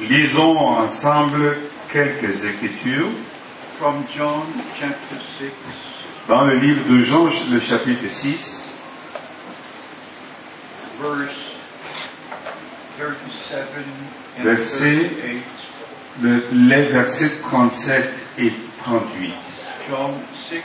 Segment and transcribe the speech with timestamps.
[0.00, 1.58] Lisons ensemble
[1.92, 3.08] quelques écritures.
[3.78, 4.42] From John
[4.78, 5.50] chapter 6,
[6.28, 8.74] dans le livre de Jean, le chapitre 6,
[11.00, 11.56] verse
[12.96, 13.66] 37
[14.38, 15.42] and Verset- 38.
[16.22, 18.52] le- les versets 37 et
[18.84, 19.34] 38.
[19.90, 20.14] John
[20.48, 20.62] 6,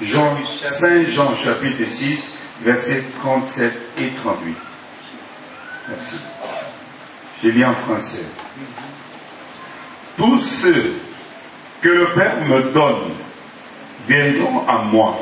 [0.00, 4.56] Jean, Saint Jean chapitre 6, versets 37 et 38.
[5.88, 6.16] Merci.
[7.42, 8.24] Je lis en français.
[10.16, 10.94] Tous ceux
[11.80, 13.12] que le Père me donne
[14.08, 15.18] viendront à moi.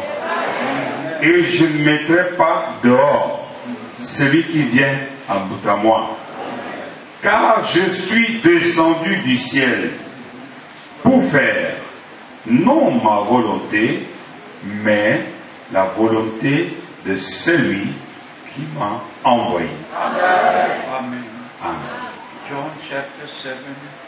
[1.23, 3.49] Et je ne mettrai pas dehors
[4.03, 4.95] celui qui vient
[5.29, 6.17] à moi.
[7.23, 9.91] Car je suis descendu du ciel
[11.03, 11.75] pour faire
[12.47, 14.07] non ma volonté,
[14.83, 15.23] mais
[15.73, 16.73] la volonté
[17.07, 17.89] de celui
[18.55, 19.69] qui m'a envoyé.
[19.95, 21.23] Amen.
[21.63, 21.79] Amen.
[22.49, 23.53] John chapter 7,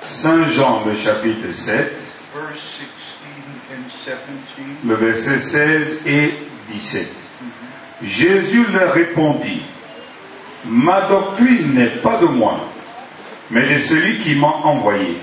[0.05, 1.93] Saint Jean, le chapitre 7,
[2.35, 2.89] verse 16
[3.73, 4.17] and 17.
[4.85, 6.35] le verset 16 et
[6.73, 7.09] 17.
[8.03, 9.63] Jésus leur répondit,
[10.67, 12.61] Ma doctrine n'est pas de moi,
[13.51, 15.19] mais de celui qui m'a envoyé.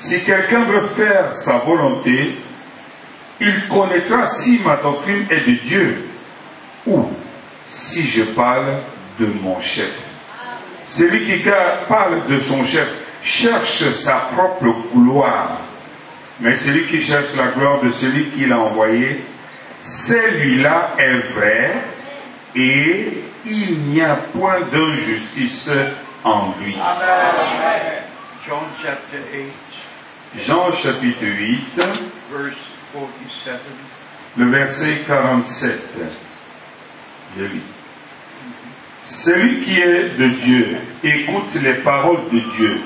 [0.00, 2.36] Si quelqu'un veut faire sa volonté,
[3.40, 6.07] il connaîtra si ma doctrine est de Dieu
[6.88, 7.08] ou
[7.68, 8.74] si je parle
[9.20, 9.92] de mon chef.
[10.88, 11.44] Celui qui
[11.88, 12.88] parle de son chef
[13.22, 15.58] cherche sa propre gloire.
[16.40, 19.20] Mais celui qui cherche la gloire de celui qui l'a envoyé,
[19.82, 21.74] celui-là est vrai
[22.54, 25.70] et il n'y a point d'injustice
[26.24, 26.76] en lui.
[28.46, 31.80] John chapter 8, Jean chapitre 8,
[32.32, 32.56] verse
[32.94, 33.52] 47.
[34.38, 36.27] le verset 47.
[37.36, 37.62] Je lis.
[39.06, 42.80] Celui qui est de Dieu écoute les paroles de Dieu.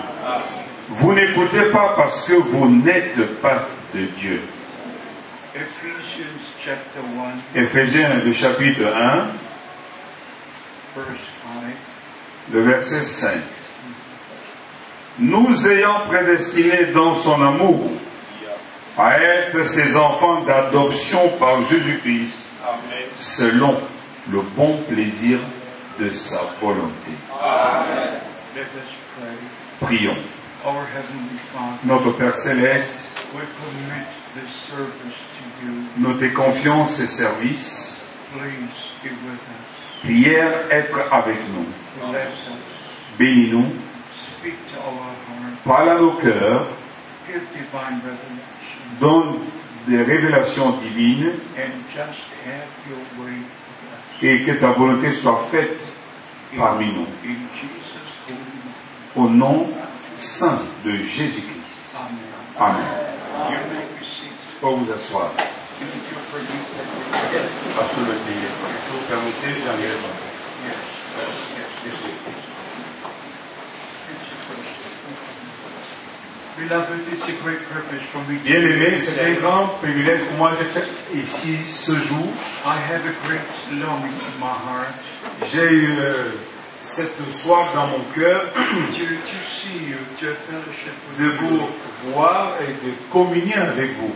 [0.88, 4.40] Vous n'écoutez pas parce que vous n'êtes pas de Dieu.
[5.54, 7.00] Ephesians chapter
[7.54, 9.26] 1, Éphésiens le chapitre 1,
[10.96, 11.08] verse
[11.42, 12.54] 5.
[12.54, 13.30] le verset 5.
[15.18, 17.90] Nous ayant prédestinés dans son amour
[18.96, 22.32] à être ses enfants d'adoption par Jésus-Christ,
[23.18, 23.76] selon
[24.30, 25.38] le bon plaisir
[25.98, 27.12] de sa volonté.
[29.80, 30.16] Prions.
[31.84, 32.94] Notre Père céleste,
[34.46, 36.86] service nous te confions
[39.24, 40.02] with us.
[40.02, 41.66] Prière être avec nous.
[43.18, 43.66] Bénis-nous.
[45.64, 46.66] Parle à nos cœurs.
[49.00, 49.38] Donne
[49.86, 51.32] des révélations divines
[54.22, 55.76] Et que ta volonté soit faite
[56.56, 57.06] parmi nous.
[59.16, 59.68] Au nom
[60.18, 61.96] saint de Jésus-Christ.
[62.58, 62.84] Amen.
[64.60, 65.32] Pour vous asseoir.
[65.80, 65.86] Vous
[69.08, 69.72] permettez, to
[78.44, 82.28] Bien aimé, c'est un grand privilège pour moi d'être ici ce jour.
[82.64, 83.42] I have a great
[83.82, 84.94] longing in my heart.
[85.50, 85.98] J'ai eu
[86.80, 88.40] cette soif dans mon cœur.
[91.18, 91.68] De vous
[92.12, 94.14] voir et de communier avec vous,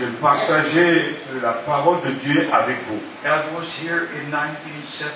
[0.00, 3.00] de partager la parole de Dieu avec vous.
[3.24, 5.14] I was here in 1970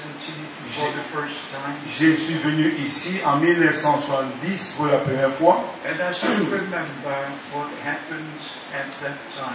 [0.71, 5.65] for the first time, Je suis venu ici en 1970 pour la première fois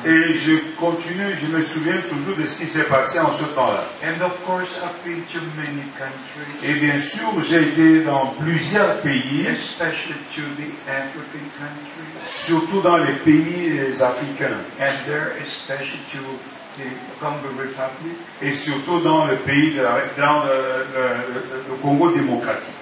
[0.05, 3.83] et je continue, je me souviens toujours de ce qui s'est passé en ce temps-là.
[4.03, 9.01] And of course, I've been to many countries, Et bien sûr, j'ai été dans plusieurs
[9.01, 9.45] pays,
[12.29, 14.57] surtout dans les pays africains.
[18.41, 20.49] Et surtout dans le pays, de la- dans le,
[20.95, 22.73] le- le Congo démocratique,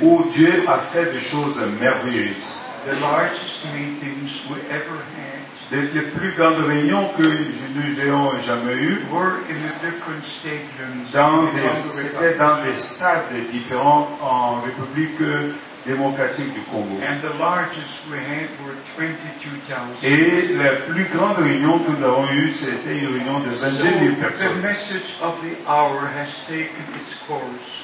[0.00, 2.57] où Dieu a fait des choses merveilleuses.
[2.86, 5.38] The largest meetings we ever had
[5.70, 11.12] Les, les plus grandes réunions que nous ayons jamais eues, were in the different stadiums
[11.12, 15.18] dans the des- c'était dans des stades différents en République
[15.84, 16.96] démocratique du Congo.
[17.04, 19.76] And the largest we had were 22,000.
[20.02, 23.82] Et la plus grande réunion que nous avons eue, c'était une réunion de So 22
[23.82, 24.62] 000 the personnes.
[24.62, 27.77] message of the hour has taken its course.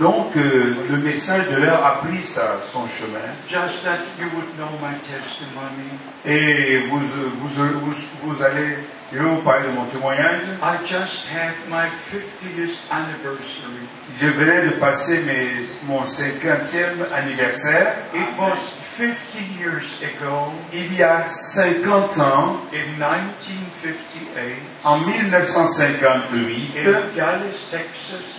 [0.00, 3.18] Donc, euh, le message de l'heure a pris sa- son chemin.
[3.48, 5.90] Just that you would know my testimony.
[6.24, 8.78] Et vous, vous, vous, vous allez,
[9.12, 10.42] je vais vous parler de mon témoignage.
[10.62, 13.86] I just had my 50th anniversary.
[14.20, 15.48] Je venais de passer mes,
[15.86, 17.94] mon 50e anniversaire.
[18.14, 18.56] It was
[18.96, 19.14] 50
[19.60, 26.84] years ago Il y a 50 ans, in 1958 en 1958, in
[27.16, 28.37] Dallas, Texas.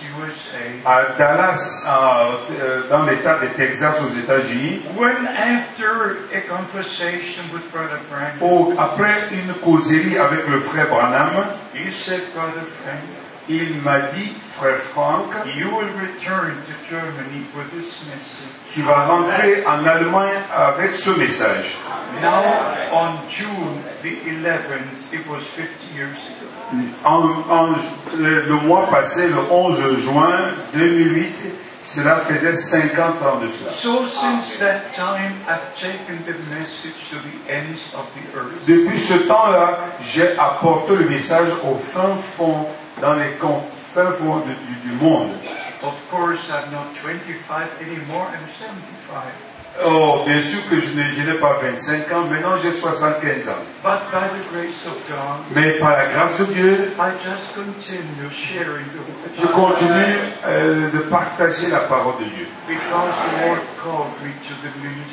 [0.86, 7.98] À Dallas, euh, dans l'État de Texas aux États-Unis, When after a conversation with Brother
[8.10, 11.44] Branham, au- après une causerie avec le frère Branham,
[11.74, 13.00] he said, Brother Frank,
[13.48, 15.26] il m'a dit, frère Franck,
[15.56, 18.46] you will return to Germany with this message.
[18.74, 21.76] tu vas rentrer en Allemagne avec ce message.
[22.22, 22.44] Now,
[22.92, 26.49] on June the 11th, it was 50 years ago.
[27.04, 27.68] En, en-
[28.18, 30.30] le, le mois passé, le 11 juin
[30.74, 31.34] 2008,
[31.82, 33.72] cela faisait 50 ans de cela.
[33.72, 38.66] So since that time, I've taken the message to the ends of the earth.
[38.66, 42.66] Depuis ce temps-là, j'ai apporté le message au fin fond,
[43.00, 43.30] dans les
[43.94, 45.30] fins fonds du, du monde.
[45.82, 49.22] Of course, I'm not 25 anymore, I'm 75.
[49.86, 53.52] Oh, bien sûr que je n'ai pas 25 ans, maintenant j'ai 75 ans.
[53.82, 58.28] But by the grace of God, Mais par la grâce de Dieu, I just continue
[58.30, 59.00] sharing the
[59.40, 62.46] je continue euh, de partager la parole de Dieu.
[62.68, 64.70] Because the Lord called me to the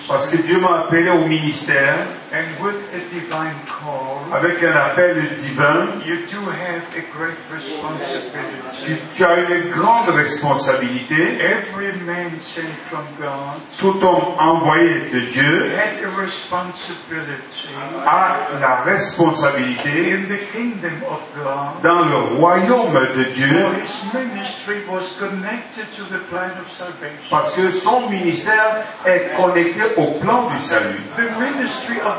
[0.09, 0.53] Parce que ministry.
[0.53, 1.95] Dieu m'a appelé au ministère
[2.29, 5.87] And with a divine call, avec un appel divin.
[6.05, 9.01] you do have a great Tu, responsibility.
[9.15, 11.15] tu as une grande responsabilité.
[11.39, 17.69] Every man sent from God Tout homme envoyé de Dieu had a responsibility
[18.05, 21.81] a la responsabilité in the kingdom of God.
[21.83, 27.29] dans le royaume de Dieu For his ministry was connected to the plan of salvation.
[27.29, 30.99] parce que son ministère est connecté au plan du salut.
[31.15, 32.16] The ministry of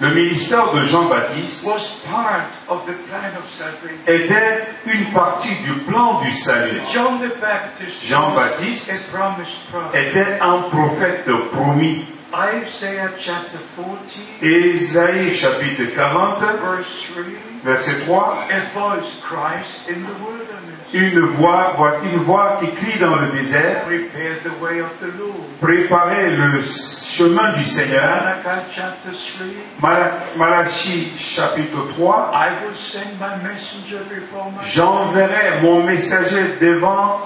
[0.00, 1.66] Le ministère de Jean-Baptiste
[4.06, 6.80] était une partie du plan du salut.
[8.04, 8.92] Jean-Baptiste
[9.94, 12.04] était un prophète promis.
[12.30, 13.98] Isaiah chapter 40,
[14.42, 17.47] Ésaïe chapitre 40, verse 3.
[17.64, 18.48] Verset 3.
[18.50, 20.74] A voice cries in the wilderness.
[20.94, 23.82] Une voix, une voix qui crie dans le désert,
[25.60, 28.22] préparez le chemin du Seigneur.
[28.44, 29.80] Malachi chapter 3.
[29.82, 32.30] Mala- Malachie chapitre 3.
[32.32, 37.20] I will send my messenger before my J'enverrai mon messager devant,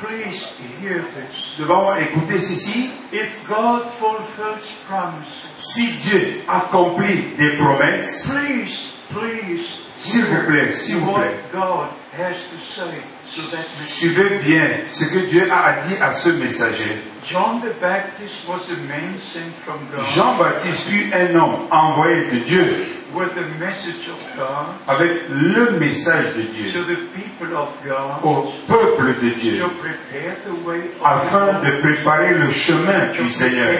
[0.00, 0.46] Please
[0.80, 1.56] hear this.
[2.00, 2.88] Écoutez ceci.
[3.12, 8.92] If God fulfills promises, Si Dieu accomplit des promesses, please,
[9.98, 11.34] S'il vous plaît, s'il vous what plaît.
[11.52, 12.84] God has to say
[13.34, 13.98] to that messenger.
[13.98, 17.02] suivez bien ce que Dieu a dit à ce messager.
[17.24, 20.04] John the Baptist was a man sent from God.
[20.14, 22.86] Jean-Baptiste fut un homme envoyé de Dieu.
[23.14, 26.70] With the message of God avec le message de Dieu.
[28.22, 29.62] au peuple de Dieu.
[31.02, 33.74] afin de préparer le chemin du Seigneur,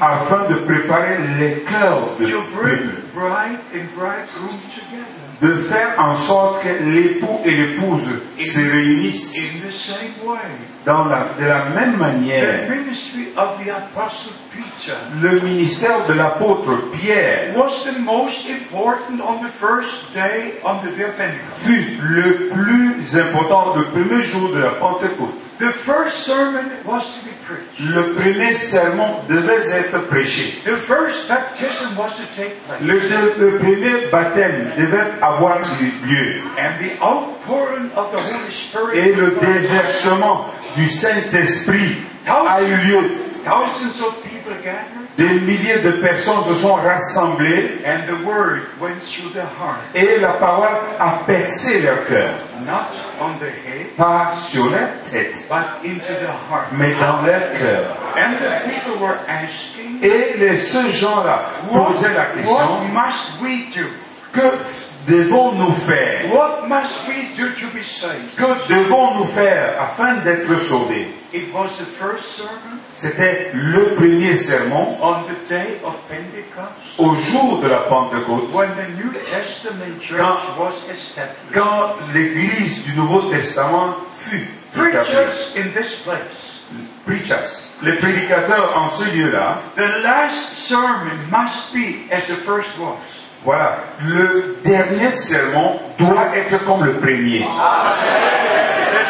[0.00, 3.07] afin de préparer les cœurs du peuple,
[5.40, 8.08] de faire en sorte que l'époux et l'épouse
[8.38, 9.36] se réunissent
[10.84, 12.68] dans la, de la même manière.
[12.70, 19.44] ministry of the Apostle Peter Le ministère de l'apôtre Pierre was the most important on
[19.44, 21.64] the first day on the day of Pentecost.
[21.64, 25.47] fut le plus important le premier jour de la Pentecôte.
[25.58, 27.80] The first sermon was to be preached.
[27.80, 30.62] Le premier sermon devait être prêché.
[30.64, 32.80] The first baptism was to take place.
[32.80, 32.94] Le,
[33.38, 35.58] le premier baptême devait avoir
[36.06, 36.42] lieu.
[36.56, 40.46] And the outpouring of the Holy Spirit Et le déversement
[40.76, 41.96] du Saint-Esprit
[42.26, 43.10] a eu lieu.
[43.44, 49.00] thousands of people gathered Des milliers de personnes se sont rassemblées and the word went
[49.00, 50.68] through the heart, et la parole
[51.00, 52.30] a percé leur cœur.
[52.64, 52.86] not
[53.20, 56.68] on the head, Pas sur la tête, but into the heart.
[56.72, 57.96] mais dans leur cœur.
[58.16, 63.42] And the people were asking, Et les, ce gens-là what, posaient la what question, must
[63.42, 63.86] we do?
[64.32, 64.40] que
[65.08, 68.36] devons-nous faire What must we do to be saved?
[68.36, 71.08] Que devons-nous faire afin d'être sauvés?
[71.32, 77.14] It was the first sermon C'était le premier sermon on the day of Pentecost au
[77.16, 81.52] jour de la Pentecôte, when the New Testament church Quand- was established.
[81.52, 84.92] quand l'Église du Nouveau Testament fut établie.
[84.92, 86.54] Preachers in this place
[87.06, 92.96] preachers, les prédicateurs en ce lieu-là, The last sermon must be as the first was.
[93.44, 97.44] Voilà, le dernier sermon doit être comme le premier.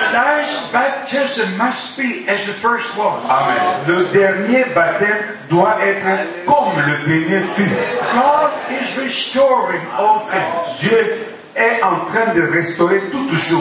[0.09, 3.23] The last baptism must be as the first was.
[3.29, 3.87] Amen.
[3.87, 5.19] Le dernier baptême
[5.49, 7.71] doit être comme le premier fut.
[8.13, 13.61] God is restoring all things Dieu est en train de restaurer toutes choses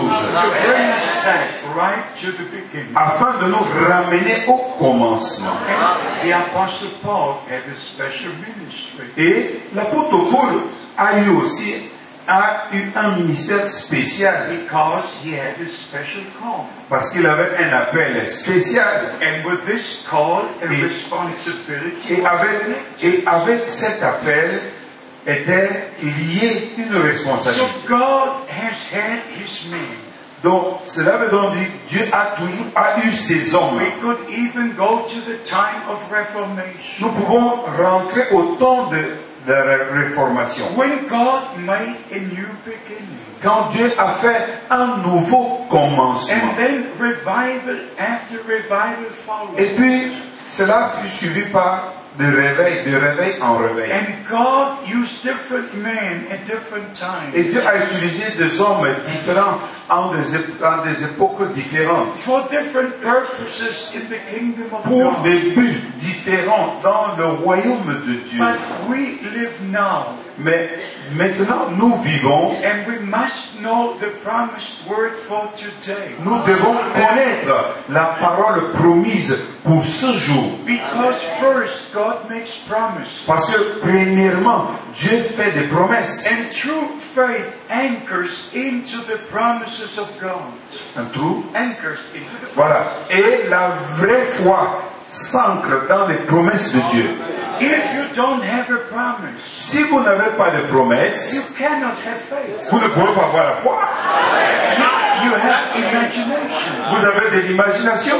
[2.20, 2.96] to the beginning.
[2.96, 5.52] afin de nous ramener au commencement.
[5.70, 9.06] And the Apostle Paul had a special ministry.
[9.18, 10.62] Et l'apôtre Paul
[10.98, 11.74] a eu aussi
[12.30, 16.66] a eu un ministère spécial Because he had a special call.
[16.90, 19.14] parce qu'il avait un appel spécial.
[19.22, 22.50] And with this call and Et- responsibility, Et avec,
[23.04, 24.60] et avec cet appel
[25.28, 25.70] était
[26.02, 27.66] lié une so responsabilité.
[27.88, 29.80] God has had his men.
[30.44, 33.78] Donc cela veut donc dire que Dieu a toujours a eu ses hommes.
[33.78, 37.02] We could even go to the time of Reformation.
[37.02, 38.98] Nous pouvons rentrer au temps de,
[39.48, 40.66] de la réformation.
[40.76, 43.18] When God made a new beginning.
[43.42, 46.36] Quand Dieu a fait un nouveau commencement.
[46.36, 49.60] And then revival after revival followed.
[49.60, 50.14] Et puis
[50.48, 53.92] cela fut suivi par de réveil, de réveil en réveil.
[53.92, 56.88] And God used different men at different
[57.34, 59.60] Et times Dieu a utilisé des hommes différents
[59.90, 65.12] en des, ép- en des époques différentes for different purposes in the kingdom of pour
[65.14, 65.24] God.
[65.24, 68.40] des buts différents dans le royaume de Dieu.
[68.40, 70.08] But we live now,
[70.40, 70.70] Mais
[71.16, 76.12] maintenant, nous vivons, and we must know the promised word for today.
[76.24, 77.56] nous devons connaître
[77.90, 80.44] la parole promise pour ce jour.
[80.66, 83.24] Because first, God makes promises.
[83.26, 86.28] Parce que premièrement, Dieu fait des promesses.
[86.28, 89.18] And true faith anchors into the
[89.78, 90.54] promises of God.
[90.96, 91.44] Un trou.
[91.56, 92.86] Anchors into the Voilà.
[93.10, 97.10] Et la vraie foi s'ancre dans les promesses de Dieu.
[97.60, 102.22] If you don't have a promise, Si vous n'avez pas de promesses, you cannot have
[102.30, 102.70] faith.
[102.72, 103.78] vous ne pouvez pas avoir la foi.
[105.24, 108.16] You have imagination, Vous avez de l'imagination,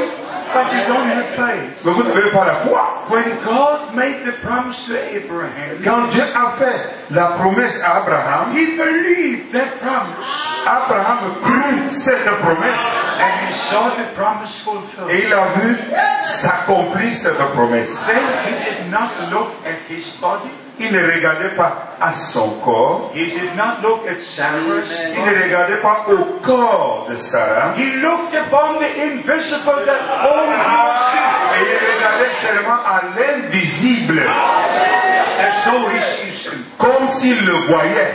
[0.52, 1.84] but you don't have faith.
[1.84, 2.80] mais vous n'avez pas la foi.
[3.08, 8.52] When God made the promise to Abraham, Quand Dieu a fait la promesse à Abraham,
[8.56, 10.26] he believed that promise
[10.66, 12.86] Abraham crut cette promesse
[13.20, 15.10] and he saw the promise et fulfilled.
[15.10, 15.76] il a vu
[16.24, 17.96] s'accomplir cette promesse.
[18.06, 20.50] Then he did not look at his body.
[20.80, 25.42] Il ne regardait pas à son corps, He did not look at Sarah's il ne
[25.42, 29.98] regardait pas au corps de Sarah, He looked upon the invisible that
[31.54, 34.22] et il regardait seulement à l'invisible,
[35.40, 38.14] as though he sees him, comme s'il le voyait,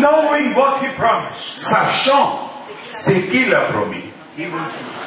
[0.00, 1.56] knowing what he promised.
[1.56, 2.48] sachant
[2.92, 4.04] ce qu'il a promis,
[4.36, 5.03] He will do.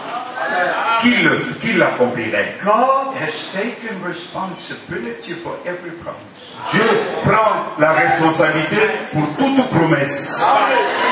[1.02, 2.56] Qu'il le- qu'il l'accomplirait?
[2.64, 6.24] God has taken responsibility for every promise.
[6.72, 6.84] Dieu
[7.24, 8.78] prend la responsabilité
[9.14, 10.42] pour toute promesse.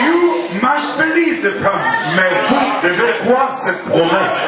[0.03, 2.15] You must believe the promise.
[2.15, 4.39] Mais vous devez croire cette promesse.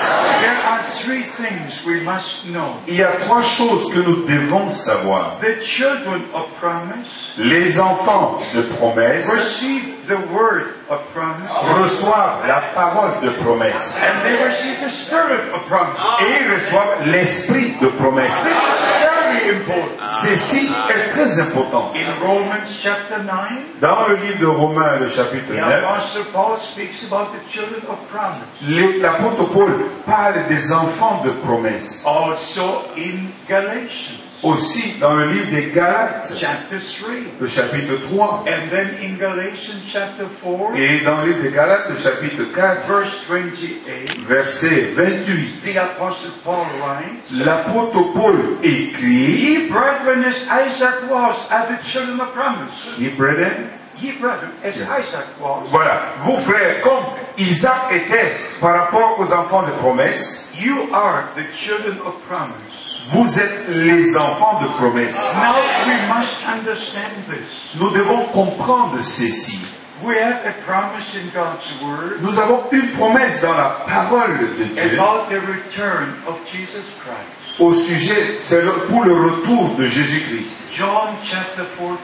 [0.41, 2.77] There are three things we must know.
[2.87, 5.37] Il y a trois choses que nous devons savoir.
[5.41, 11.49] The children of promise Les enfants de promesse receive the word of promise,
[11.79, 15.99] reçoivent la parole de promesse and they receive the spirit of promise.
[16.21, 18.33] et ils reçoivent l'esprit de promesse.
[18.43, 20.09] This is very important.
[20.23, 21.91] Ceci est très important.
[21.95, 26.55] In Romans chapter 9, Dans le livre de Romains, le chapitre the 9, Apostle Paul
[26.57, 29.01] speaks about the children of promise.
[29.01, 29.71] l'apôtre Paul
[30.05, 32.03] parle des enfants de promesse.
[32.05, 37.09] Also in Galatians Aussi dans le livre des Galates, chapter 3.
[37.39, 41.89] le chapitre 3, And then in Galatians chapter 4, et dans le livre des Galates,
[41.89, 49.69] le chapitre 4, verse 28, verset 28, the Apostle Paul writes, l'apôtre Paul écrit, Ye
[49.69, 52.99] brethren, as Isaac was, are the children of promise.
[52.99, 57.05] Ye brethren, Ye brethren, as Isaac was, Voilà, vous frères, comme
[57.39, 62.66] Isaac était par rapport aux enfants de promesse, you are the children of promise.
[63.11, 65.17] Vous êtes les enfants de promesse.
[65.35, 67.75] Now we must understand this.
[67.79, 69.59] Nous devons comprendre ceci.
[70.03, 74.65] We have a promise in God's word Nous avons une promesse dans la parole de
[74.65, 77.36] Dieu about the return of Jesus Christ.
[77.59, 80.57] Au sujet, c'est pour le retour de Jésus-Christ.
[80.77, 81.97] John chapter 14.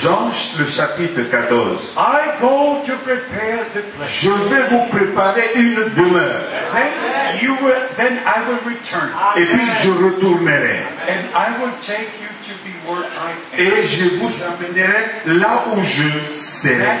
[0.00, 1.94] Jean, le chapitre 14.
[1.96, 4.08] I go to prepare the place.
[4.08, 9.66] Je vais vous préparer une demeure Then you will, then I will return, et puis
[9.82, 13.66] je retournerai and I will take you to be where I am.
[13.66, 17.00] et je vous amènerai là où je serai,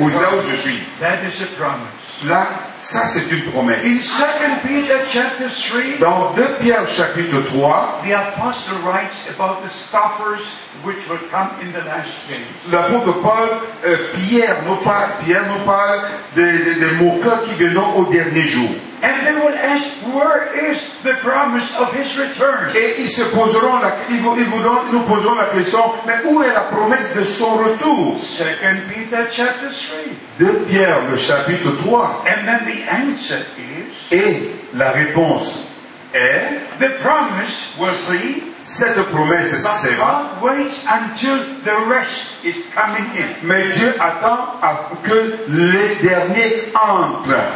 [0.00, 0.80] ou là où je suis.
[1.00, 1.95] That is a promise.
[2.24, 2.46] Là,
[2.80, 3.84] ça c'est une In promesse.
[3.84, 3.88] 2
[4.66, 10.40] Peter chapter 3, Dans 2 Pierre chapitre 3, the apostle writes about the scoffers
[10.82, 12.70] which will come in the last days.
[12.72, 13.48] l'apôtre Paul,
[13.84, 16.00] euh, Pierre nous parle, Pierre nous parle
[16.34, 18.68] des, des- des moqueurs qui viendront au dernier jour.
[19.06, 22.74] And they will ask, where is the promise of his return?
[22.74, 26.42] Et ils se poseront, la, ils, vous- ils voudront- nous poserons la question, mais où
[26.42, 28.44] est la promesse de son retour 2
[28.92, 29.96] Peter chapter 3.
[30.40, 32.24] 2 Pierre, le chapitre 3.
[32.26, 35.54] And then the answer is, Et la réponse
[36.12, 43.06] est, the promise was be, cette promesse sera, God waits until the rest is coming
[43.16, 43.28] in.
[43.44, 47.46] mais Dieu attend à que les derniers entrent.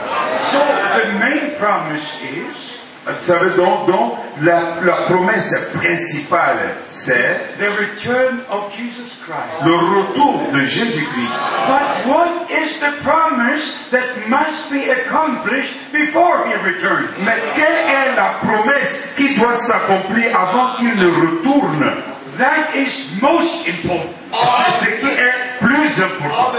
[0.51, 0.59] So
[0.97, 2.70] the main promise is,
[3.07, 7.69] Vous savez donc, donc la, la promesse principale, c'est le
[9.75, 11.53] retour de Jésus-Christ.
[11.67, 17.09] But what is the promise that must be accomplished before he returns?
[17.25, 21.93] Mais quelle est la promesse qui doit s'accomplir avant qu'il ne retourne?
[22.39, 24.15] That is most important.
[24.81, 26.53] C'est ce qui est plus important.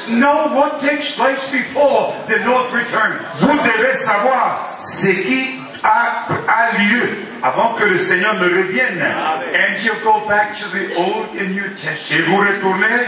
[0.00, 3.20] Must know what takes place before the Lord returns.
[3.40, 9.02] Vous devez savoir ce qui a, a lieu avant que le Seigneur ne revienne.
[9.02, 12.26] And you go back to the Old and New Et Testament.
[12.28, 13.06] vous retournez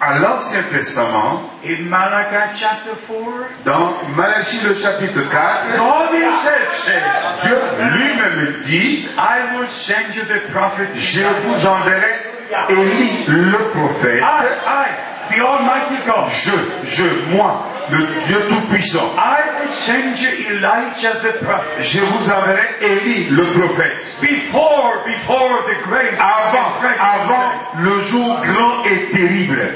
[0.00, 6.90] à l'Ancien Testament, In Malachi chapter 4, dans Malachie le chapitre 4, God himself
[7.42, 7.56] Dieu
[7.92, 10.88] lui-même dit, I will send you the prophet.
[10.96, 12.32] je vous enverrai
[12.68, 15.21] Élie le prophète, I, I, Almighty God.
[16.28, 16.50] Je,
[16.88, 19.14] je, moi, le Dieu Tout-Puissant.
[19.18, 21.82] I will send you Elijah the prophet.
[21.82, 24.16] Je vous enverrai Élie le prophète.
[24.20, 29.74] Before, before the great Avant, and dreadful avant le jour grand et terrible.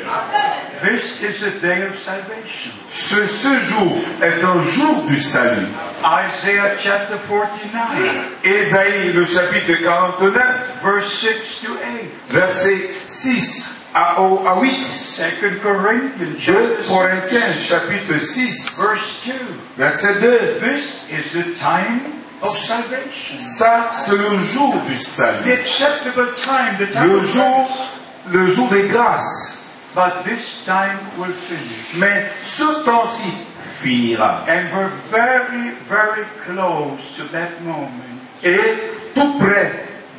[0.83, 2.71] This is a day of salvation.
[2.91, 5.67] Ce, ce jour est un jour du salut.
[6.05, 12.11] Isaiah chapter 49, Ésaïe le chapitre 49, verse 6 to 8.
[12.31, 14.17] verset 6 à,
[14.53, 14.71] à 8.
[15.41, 19.33] 2 Corinthians 2 chapter 6, Corinthiens chapitre 6, verse 2.
[19.79, 20.61] verset 2.
[20.61, 22.01] This is the time
[22.43, 23.39] of salvation.
[23.39, 25.53] Ça, c'est le jour du The salut.
[25.53, 27.89] acceptable time, the time Le jour,
[28.31, 29.63] le jour des grâces.
[29.95, 31.95] But this time will finish.
[31.97, 33.33] Mais ce temps-ci
[33.81, 34.45] finira.
[34.47, 37.89] And we're very, very close to that moment.
[38.45, 38.61] Et
[39.15, 39.73] tout près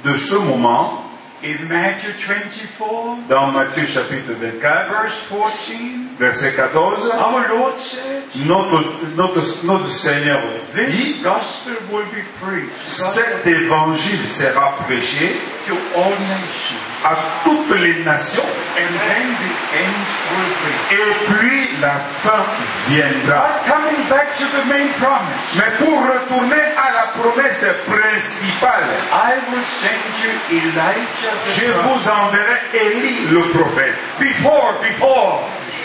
[0.04, 1.04] de ce moment,
[1.44, 8.84] In Matthew 24, dans Matthieu chapitre 24, verse 14, verset 14, our Lord said, notre,
[9.16, 10.40] notre, notre Seigneur
[10.74, 15.36] This dit, gospel will be preached cet évangile sera prêché
[15.68, 18.44] to all nations, à toutes les nations
[18.78, 19.98] and then the end
[20.34, 20.72] will be.
[20.94, 22.44] et puis la fin
[22.90, 23.48] viendra.
[23.48, 29.34] But coming back to the main promise, Mais pour retourner à la promesse principale, I
[29.52, 31.88] will send you Elijah je the prophet.
[31.88, 33.96] vous enverrai Élie le prophète.
[34.20, 35.44] Before, before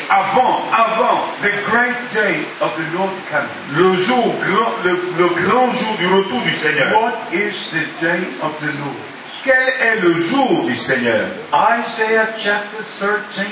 [0.09, 3.49] Avant, avant, the great day of the Lord coming.
[3.73, 6.89] le jour grand, le, le grand jour du retour du Seigneur.
[6.93, 8.97] What is the day of the Lord?
[9.45, 11.27] Quel est le jour du Seigneur?
[11.53, 13.47] Isaiah chapter 13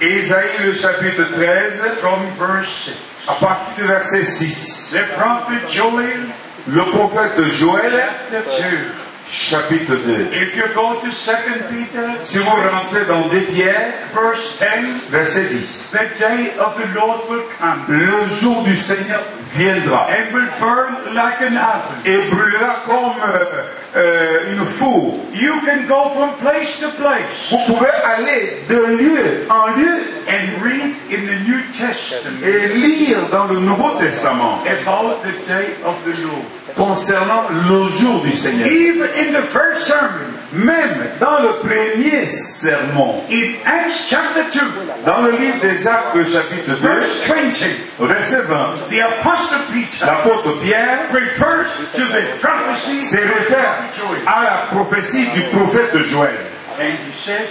[0.00, 2.92] Ésaïe le chapitre 13, from verse 6.
[3.28, 4.94] à partir du verset 6.
[4.94, 6.20] The prophet Joel
[6.66, 9.03] Le prophète Joël, chapter 2.
[9.34, 10.30] Chapitre 2.
[10.32, 15.48] If you go to 2 Peter Si vous rentrez dans des pierres, verse 10, verset
[15.50, 15.90] 10.
[15.90, 19.20] the day of the Lord will come Le jour du Seigneur
[19.56, 21.98] viendra and will burn like an oven.
[22.04, 23.64] et brûlera comme euh,
[23.96, 25.18] euh, une four.
[25.34, 30.62] You can go from place to place Vous pouvez aller de lieu en lieu and
[30.62, 35.94] read in the New Testament et lire dans le Nouveau Testament about the day of
[36.04, 36.44] the Lord.
[36.76, 38.66] Concernant le jour du Seigneur.
[38.66, 44.60] Even in the first sermon, Même dans le premier sermon, in Acts chapter 2,
[45.04, 50.60] dans le livre des Actes, chapitre 2, verse 20, verset 20, the Apostle Peter l'apôtre
[50.62, 54.20] Pierre refers to the prophecy se of réfère Joel.
[54.28, 56.30] à la prophétie du prophète Joël.
[56.78, 57.48] And he says,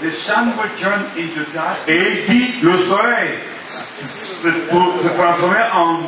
[0.00, 3.34] the sun will turn into dark Et il dit, le soleil
[3.68, 4.48] se,
[5.14, 6.00] transformer en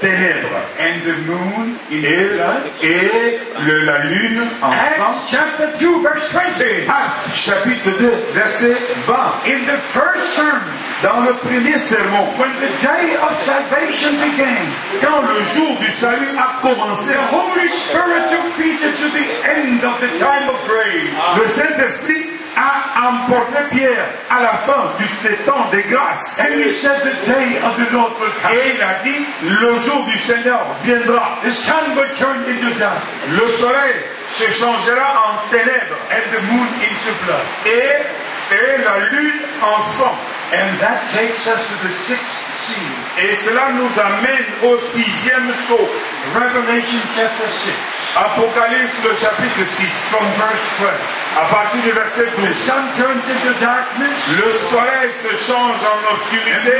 [0.00, 0.62] ténèbres.
[0.78, 2.62] and the moon in Et, blood.
[2.82, 4.72] et le- la lune en sang.
[4.72, 6.88] Acts chapter 2, verse 20.
[6.88, 9.32] Actes chapitre 2, verset 20.
[9.46, 10.62] In the first sermon,
[11.00, 14.66] Dans le premier sermon, when the day of salvation began,
[15.00, 19.84] quand le jour du salut a commencé, the Holy Spirit took Peter to the end
[19.84, 21.12] of the time of grace.
[21.38, 22.26] le Saint-Esprit
[22.58, 25.06] a emporté Pierre à la fin du
[25.46, 26.40] temps des grâces.
[26.40, 28.52] And he said, The day of the Lord will come.
[28.52, 31.38] Et il a dit, le jour du Seigneur viendra.
[31.44, 32.98] The sun will turn into dark,
[33.30, 33.94] Le soleil
[34.26, 37.46] se changera en ténèbres and the moon into blood.
[37.66, 40.16] et, et la lune en sang.
[40.52, 42.24] And that takes us to the sixth
[42.66, 43.24] seal.
[43.24, 45.88] Et cela nous amène au sixième saut.
[46.34, 47.70] Revelation chapter 6,
[48.16, 50.90] Apocalypse le chapitre 6, from verse 12.
[51.38, 52.56] à partir du verset The 12.
[52.66, 56.72] sun turns into darkness, Le soleil se change en obscurité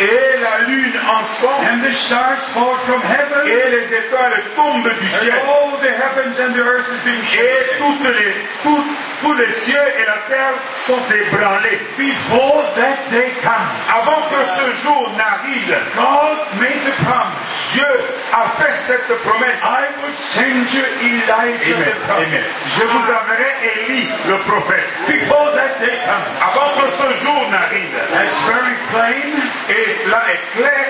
[0.00, 4.84] et la lune en sang and the stars fall from heaven, et les étoiles tombent
[4.84, 5.34] du and ciel.
[5.46, 10.06] all the heavens and the earth is being Et toutes les, tous les cieux et
[10.06, 10.54] la terre
[10.86, 11.78] sont ébranlés.
[11.98, 17.36] Before that day comes, Avant que ce jour n'arrive, God made the promise.
[17.74, 17.86] Dieu
[18.32, 19.60] a fait cette promesse.
[19.80, 21.88] I will send you Elijah Amen.
[21.88, 22.28] the prophet.
[22.28, 22.44] Amen.
[22.76, 24.88] Je vous enverrai Élie, le prophète.
[25.08, 26.28] Before that day comes.
[26.44, 27.96] Avant que ce jour n'arrive.
[28.12, 29.24] That's very plain.
[29.72, 30.88] Et cela est clair.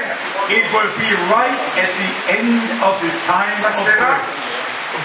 [0.51, 2.11] It will be right at the
[2.43, 4.15] end of the time Ça of sera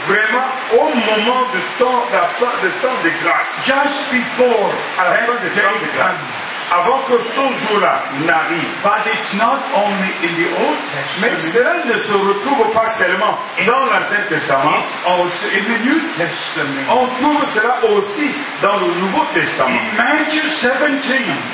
[0.10, 3.54] vraiment au moment de temps, de temps de grâce.
[3.69, 6.44] Just before À la fin de day temps de grâce.
[6.75, 8.67] Avant que ce jour-là n'arrive.
[8.83, 10.77] But it's not only in the Old
[11.21, 14.75] Mais Testament, cela ne se retrouve pas seulement dans l'Ancien Testament.
[14.79, 16.85] it's also in the New Testament.
[16.91, 18.27] On trouve cela aussi
[18.61, 19.79] dans le Nouveau Testament.
[19.97, 20.71] In Matthew 17,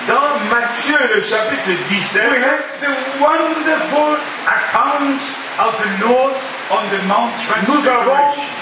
[0.08, 5.22] Dans Matthieu, le chapitre we 17, have the wonderful account
[5.60, 6.34] of the Lord
[7.68, 8.18] nous avons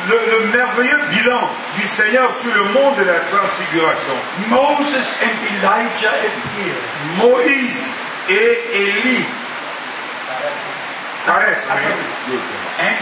[0.10, 4.14] le, le merveilleux bilan du Seigneur sur le monde de la transfiguration.
[4.50, 6.16] Moses and Elijah.
[7.18, 7.88] Moïse
[8.30, 9.26] et Élie
[11.26, 11.68] paraissent.
[12.80, 12.96] And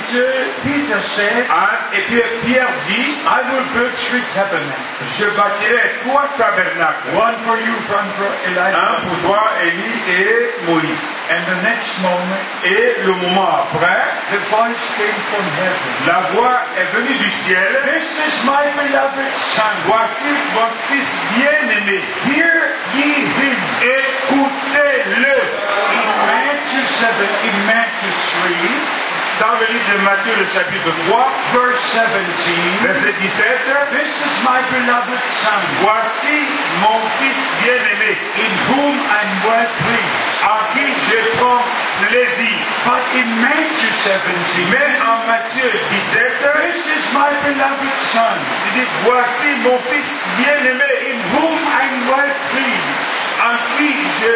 [0.63, 5.05] Peter said, Hein, Et puis Pierre dit, I will build three tabernacles.
[5.19, 7.13] je bâtirai trois tabernacles.
[7.13, 8.97] One for you, one for Un Elijah.
[9.05, 11.05] pour toi, Élie et Moïse.
[11.29, 15.91] And the next moment, Et le moment après, the voice came from heaven.
[16.07, 17.67] la voix est venue du ciel.
[17.85, 19.75] This is my beloved son.
[19.85, 21.99] Voici mon fils bien-aimé.
[22.33, 22.55] Hear
[22.95, 23.57] ye him.
[23.83, 25.35] Écoutez-le.
[25.37, 27.05] In Matthew 7,
[27.45, 28.11] in Matthew
[28.41, 28.96] 3,
[29.39, 33.45] Dans le livre de Matthieu, le chapitre 3, verse 17, verset 17,
[33.93, 36.41] This is my beloved son, Voici
[36.81, 40.41] mon fils bien-aimé, in whom I'm well pleased.
[40.41, 41.61] en qui je prends
[42.09, 42.57] plaisir.
[42.89, 48.89] But in Matthew 17, Mais en Matthieu 17, This is my beloved son, il dit
[49.05, 52.97] Voici mon fils bien-aimé, in whom I'm well pleased.
[53.37, 54.33] en qui je,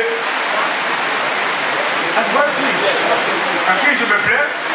[3.65, 4.70] en qui je me plais.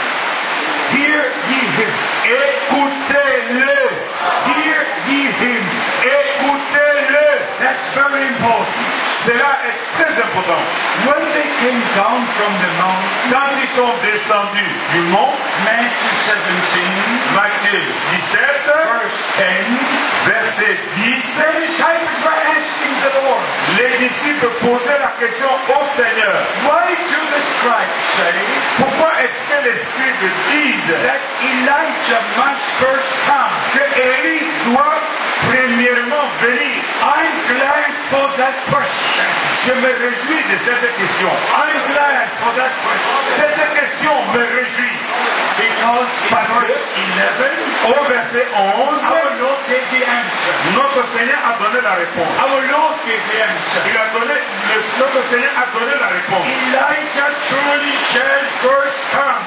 [0.95, 1.93] Hear ye him.
[2.27, 3.77] Écoutez-le.
[4.49, 5.65] Hear ye him.
[6.03, 7.29] Écoutez-le.
[7.59, 9.06] That's very important.
[9.27, 10.63] Cela est très important.
[11.11, 15.35] When they came down from the mount, Quand ils sont descendus du mont,
[15.67, 17.83] Matthew 17, Matthieu
[18.31, 18.39] 17,
[18.71, 21.11] verse 10, verset 10,
[21.43, 23.43] the disciples were asking the Lord,
[23.83, 26.39] les disciples posaient la question au Seigneur.
[26.71, 28.35] Why do the scribes say
[28.79, 33.55] Pourquoi est-ce que les scribes disent that Elijah must first come?
[33.75, 35.03] que Élie doit
[35.51, 36.86] premièrement venir?
[37.07, 39.27] I'm glad for that question.
[39.67, 41.31] Je me réjouis de cette question.
[41.55, 43.17] I'm glad for that question.
[43.39, 44.99] Cette question me réjouit.
[45.57, 46.77] Because Parce que-
[47.17, 47.43] verse
[47.87, 50.53] 11, Au verset 11, our Lord gave the answer.
[50.77, 52.33] notre Seigneur a donné la réponse.
[52.45, 53.81] Our Lord gave the answer.
[53.89, 56.45] Il a donné, le- notre Seigneur a donné la réponse.
[56.45, 59.43] Elijah truly shall first come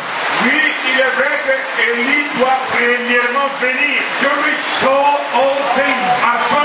[0.45, 1.56] Oui, il est vrai que
[1.91, 6.10] Élie doit premièrement venir to restore all things.
[6.26, 6.59] afin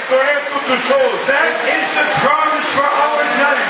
[0.00, 1.20] restaurer toutes choses.
[1.28, 3.68] That is the promise for our time.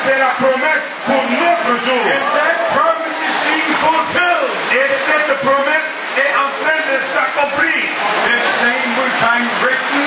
[0.00, 2.04] C'est la promesse pour notre jour.
[2.08, 4.52] And that promise is being fulfilled.
[4.72, 7.84] Et cette promesse est en train de s'accomplir.
[8.24, 10.06] The same we find written,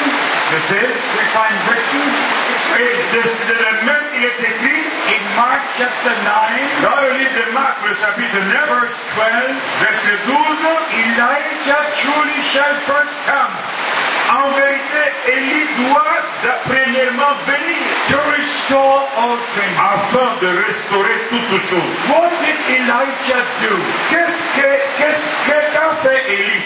[0.50, 0.88] Je sais.
[1.14, 2.04] we find written
[3.14, 4.82] de, la même, il est écrit
[5.14, 8.60] in Mark chapter 9, dans le livre de Marc, le chapitre 9,
[9.80, 10.36] verse 12, verset 12.
[11.06, 14.03] Elijah truly shall first come
[14.34, 16.24] En vérité, Élie doit
[16.66, 17.78] premièrement venir
[18.10, 19.78] to restore all things.
[19.78, 21.94] afin de restaurer toutes choses.
[22.10, 23.74] What did Elijah do?
[24.10, 26.66] Qu'est-ce que, qu'est-ce que qu'a fait Élie?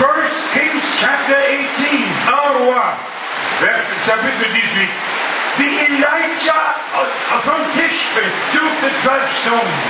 [0.00, 1.36] First Kings chapter
[1.76, 2.08] 18.
[2.28, 2.84] Un roi,
[3.60, 5.21] verset chapitre 18.
[5.52, 6.64] The Elijah,
[7.44, 8.24] from Tishbe
[8.56, 9.80] took the twelve stones.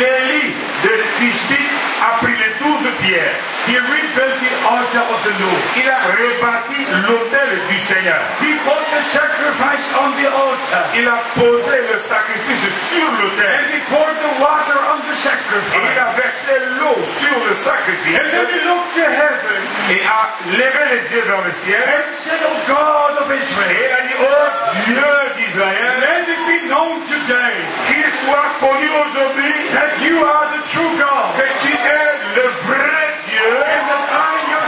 [0.00, 1.60] L'élie de Tishbi
[2.00, 3.36] a pris les douze pierres.
[3.68, 5.62] He rebuilt the altar of the Lord.
[5.78, 8.18] Il a rebâti l'autel du Seigneur.
[8.40, 10.82] He put the sacrifice on the altar.
[10.96, 15.76] Il a posé le sacrifice sur And he poured the water on the sacrifice.
[15.76, 16.02] Et il sacrifice.
[16.02, 18.50] a versé l'eau sur le And then sacrifice.
[18.50, 19.60] he looked to heaven
[19.94, 20.22] Et a
[20.58, 21.82] levé les yeux vers le ciel.
[21.86, 24.48] and said, O God of Israel, il a dit, oh
[24.86, 25.01] Dieu
[25.36, 27.54] d'Israël, let it be known today
[27.88, 31.34] qu'il soit connu aujourd'hui that you are the true God.
[31.36, 34.66] que tu es le vrai Dieu And that I am your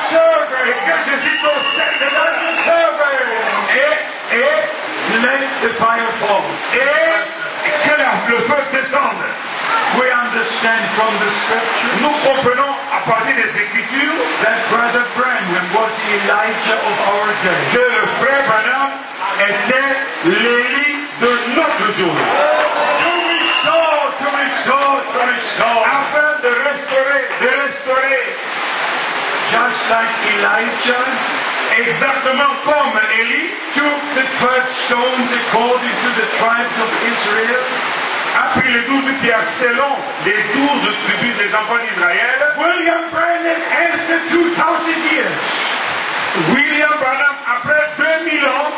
[0.66, 2.26] et que je suis ton And serviteur.
[2.42, 3.18] Your servant.
[3.70, 4.58] Et, et,
[5.22, 6.42] Let the fire fall.
[6.74, 7.14] et
[7.86, 9.24] que le feu descende.
[10.00, 15.92] We understand from the scripture Nous comprenons à partir des Écritures that Brother Branham was
[16.02, 17.62] the Elijah of our day.
[17.72, 18.90] que le frère Branham
[19.38, 19.93] était
[20.24, 22.14] l'Élie de notre jour.
[23.04, 25.82] To restore, to restore, to restore.
[25.84, 28.24] Afin de restaurer, de restaurer
[29.52, 31.44] Just like Elijah
[31.78, 37.62] exactement comme Élie took the 12 stones according to the tribes of Israel,
[38.34, 39.92] a pris les douze pierres selon
[40.24, 42.38] les douze tribus des enfants d'Israël.
[42.58, 45.38] William Branham, after 2,000 years,
[46.54, 47.82] William Branham, après
[48.24, 48.70] 2000 ans,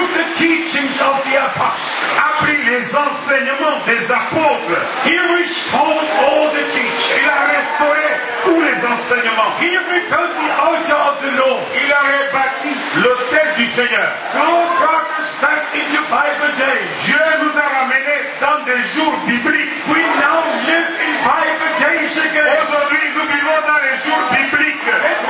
[0.00, 1.92] took the teachings of the apostles.
[2.16, 4.80] a pris les enseignements des apôtres.
[5.04, 7.20] He restored all the teachings.
[7.20, 8.08] Il a restauré
[8.44, 9.52] tous les enseignements.
[9.60, 11.60] He rebuilt the altar of the Lord.
[11.76, 12.72] Il a rebâti
[13.04, 14.08] l'autel du Seigneur.
[14.32, 16.88] God brought us back into Bible days.
[17.04, 19.76] Dieu nous a ramenés dans des jours bibliques.
[19.92, 22.56] We now live in Bible days again.
[22.64, 24.80] Aujourd'hui, nous vivons dans les jours bibliques.
[24.88, 25.20] The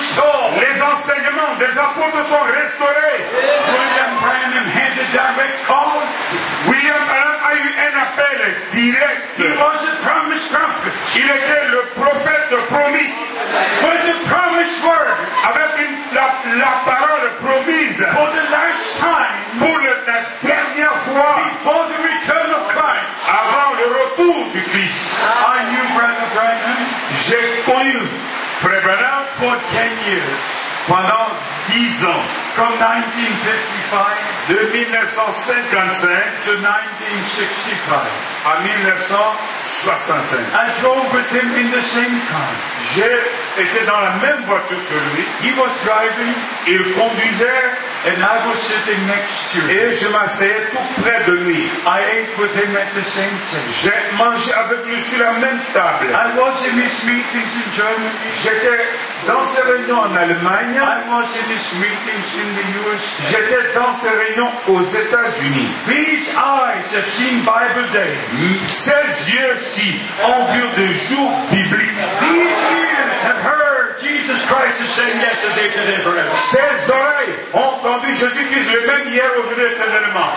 [0.00, 3.16] Les enseignements des apôtres sont restaurés.
[3.32, 6.02] William Branham had a direct call.
[6.68, 8.40] William Branham a eu un appel
[8.72, 9.22] direct.
[9.38, 13.08] He was a promised prophet Il était le prophète promis
[13.84, 15.16] with a promised word
[15.48, 16.28] avec une- la,
[16.60, 22.48] la parole promise for the last time pour le- la dernière fois before the return
[22.52, 23.08] of Christ.
[23.28, 25.24] avant le retour du Christ.
[25.96, 26.80] Brother Branham?
[27.26, 27.98] J'ai connu
[28.62, 29.52] Frère Branham for 10
[30.08, 30.40] years,
[30.88, 31.28] pendant
[31.68, 32.24] 10 ans,
[32.56, 36.08] from 1955 de 1955
[36.44, 38.00] to 1965.
[38.46, 40.40] à 1965.
[40.54, 42.75] I drove with him in the same car.
[43.58, 45.24] Été dans la même voiture que lui.
[45.42, 46.32] He was driving
[46.66, 47.64] Il conduisait
[48.06, 49.70] and I was sitting next to him.
[49.70, 51.64] et je m'asseyais tout près de lui.
[51.86, 53.72] I ate with him at the same table.
[53.82, 56.06] J'ai mangé avec lui sur la même table.
[56.12, 58.12] I was in his meetings in Germany.
[58.44, 58.84] J'étais
[59.26, 60.76] dans ses réunions en Allemagne.
[60.76, 63.24] I was in his meetings in the USA.
[63.32, 65.68] J'étais dans ses réunions aux États-Unis.
[65.88, 68.20] These eyes have seen Bible days.
[68.68, 72.04] Ces yeux-ci ont vu des jours bibliques.
[72.20, 76.30] These ears have heard Jesus Christ is saying yesterday, today, forever.
[76.52, 80.28] Ces oreilles ont entendu Jésus-Christ le même hier, aujourd'hui, éternellement.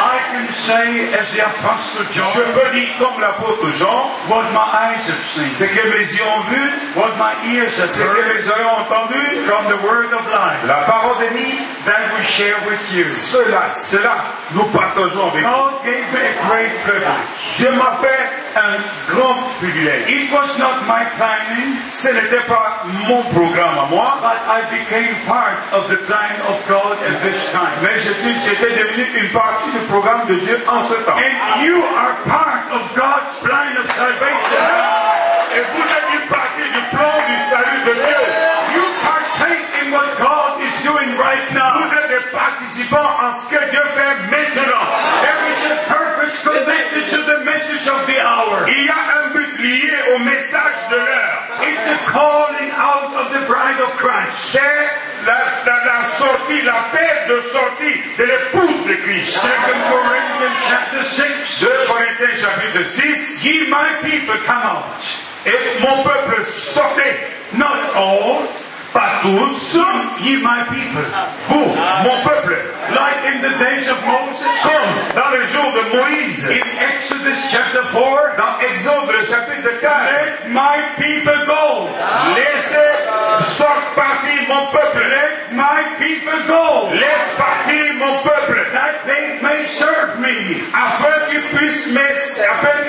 [0.00, 4.64] I can say, as the Apostle Je John, peux dire comme l'apôtre Jean, what my
[4.72, 6.62] eyes have seen, ce que mes yeux ont vu,
[6.96, 10.24] what my ears have ce que heard mes oreilles ont entendu, from the Word of
[10.32, 13.04] life la parole de vie, that we share with you.
[13.10, 14.16] cela, cela,
[14.54, 15.50] nous partageons avec vous.
[15.50, 17.58] God gave me a great privilege.
[17.58, 20.08] Dieu m'a fait un grand privilège.
[20.08, 25.14] It was not my planning, Ce n'était pas mon programme à moi, but I became
[25.26, 27.74] part of the plan of God at this time.
[27.82, 31.16] mais j'étais devenu une partie du programme de Dieu en ce temps.
[31.16, 34.64] And you are part of God's plan of salvation.
[35.56, 37.36] Et vous êtes une partie du plan du
[53.96, 54.36] Christ.
[54.52, 59.38] C'est la, la- la sortie, l'appel de sortie de l'épouse de Christ.
[59.38, 61.60] Second Corinthians chapter 6.
[61.60, 63.44] 2 Corinthiens chapitre 6.
[63.44, 65.02] Ye my people come out.
[65.46, 66.42] Et mon peuple
[66.74, 67.16] sortez,
[67.54, 68.42] Not all,
[68.92, 69.74] pas tous,
[70.20, 71.02] ye my people.
[71.48, 71.74] vous,
[72.04, 72.56] mon peuple,
[72.90, 74.44] Like in the days of Moses.
[74.62, 78.36] comme dans les jours de Moïse, In Exodus chapter 4.
[78.36, 79.92] dans Exode le chapitre 4.
[80.10, 81.88] Let my people go.
[82.34, 82.89] Laissez
[83.44, 85.00] Sors parti mon peuple.
[85.00, 86.90] Let my people go.
[86.92, 88.60] Laisse partir mon peuple.
[88.72, 90.60] That they may serve me.
[90.72, 92.06] Afin qu'ils puissent me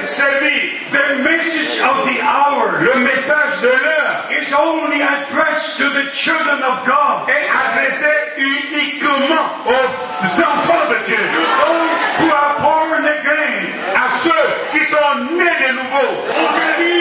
[0.06, 0.82] servir.
[0.92, 2.84] The message of the hour.
[2.84, 4.32] Le message de l'heure.
[4.32, 7.30] Is only addressed to the children of God.
[7.30, 11.18] Est adressé uniquement aux enfants de Dieu.
[11.18, 13.72] To those who are born again.
[13.96, 17.01] À ceux qui sont nés de nouveau.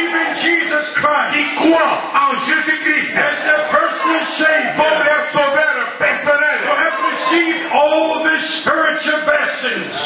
[1.01, 6.97] Christ, qui croit en Jésus-Christ, as their personal Savior, for their sauveur personnel, who have
[7.11, 9.97] received all the spiritual blessings,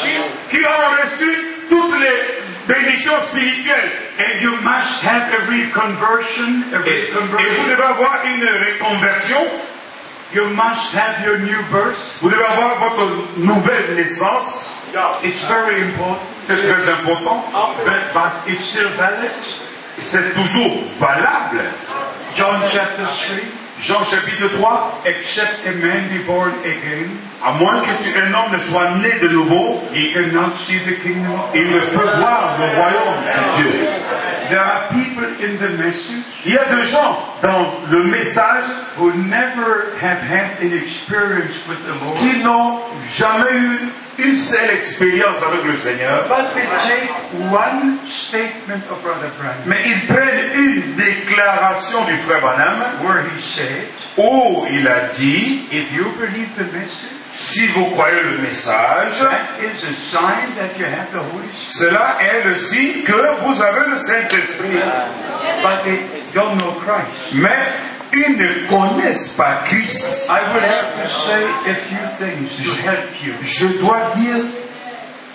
[0.49, 1.29] qui ont reçu
[1.69, 2.17] toutes les
[2.67, 3.91] bénédictions spirituelles.
[4.17, 7.39] And you must have a reconversion, a reconversion.
[7.39, 9.41] Et vous devez avoir une reconversion.
[10.33, 12.17] You must have your new birth.
[12.21, 14.69] Vous devez avoir votre nouvelle naissance.
[15.23, 16.21] It's very important.
[16.47, 17.43] C'est très important.
[17.85, 19.31] But, but it's still valid.
[20.07, 21.61] C'est toujours valable.
[22.37, 23.35] John chapter 3.
[23.81, 25.01] Jean chapitre 3.
[25.05, 27.09] Except a man be born again,
[27.43, 31.01] À moins que tu- un homme ne soit né de nouveau, he cannot see the
[31.03, 33.71] kingdom il ne peut voir le royaume de Dieu.
[34.49, 38.65] There are people in the message Il y a des gens dans le message
[38.97, 42.79] who never have had an experience with the Lord, qui n'ont
[43.17, 43.79] jamais eu
[44.17, 47.09] une seule expérience avec le Seigneur, but they take
[47.51, 49.63] one statement of Brother Branham.
[49.65, 53.83] Mais ils prennent une déclaration du frère Branham where he said,
[54.17, 59.27] où il a dit, if you believe the message, si vous croyez le message,
[61.67, 64.79] cela est le signe que vous avez le Saint-Esprit.
[67.33, 67.49] Mais
[68.13, 70.29] ils ne connaissent pas Christ.
[70.29, 73.33] I would have to say a few things to help you.
[73.43, 74.43] Je dois dire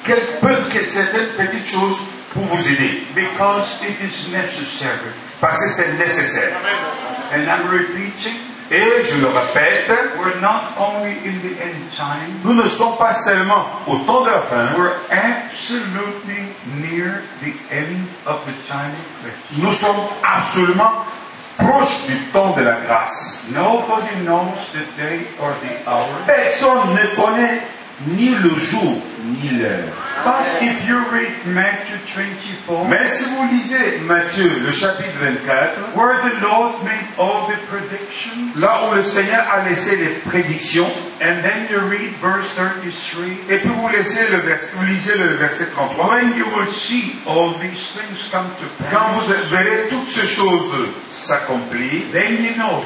[0.07, 2.01] quelques certaines petites choses
[2.33, 3.03] pour vous aider.
[3.15, 5.13] Because it is necessary.
[5.41, 6.57] Parce que c'est nécessaire.
[7.35, 8.37] And I'm repeating,
[8.73, 13.15] Et je le répète, we're not only in the end time, nous ne sommes pas
[13.15, 16.47] seulement au temps de la fin, we're absolutely
[16.81, 19.59] near the end of the time of Christ.
[19.59, 21.05] nous sommes absolument
[21.59, 23.43] proches du temps de la grâce.
[23.53, 26.07] Nobody knows the day or the hour.
[26.27, 27.61] Personne ne connaît
[28.07, 29.93] ni le jour ni l'heure.
[30.25, 36.21] But if you read Matthew 24, Mais si vous lisez Matthieu, le chapitre 24, where
[36.23, 40.91] the Lord made all the predictions, là où le Seigneur a laissé les prédictions,
[41.23, 45.37] and then you read verse 33, et puis vous, laissez le vers- vous lisez le
[45.37, 49.89] verset 33, when you will see all these things come to quand pass, vous verrez
[49.89, 52.85] toutes ces choses s'accomplir, then you know.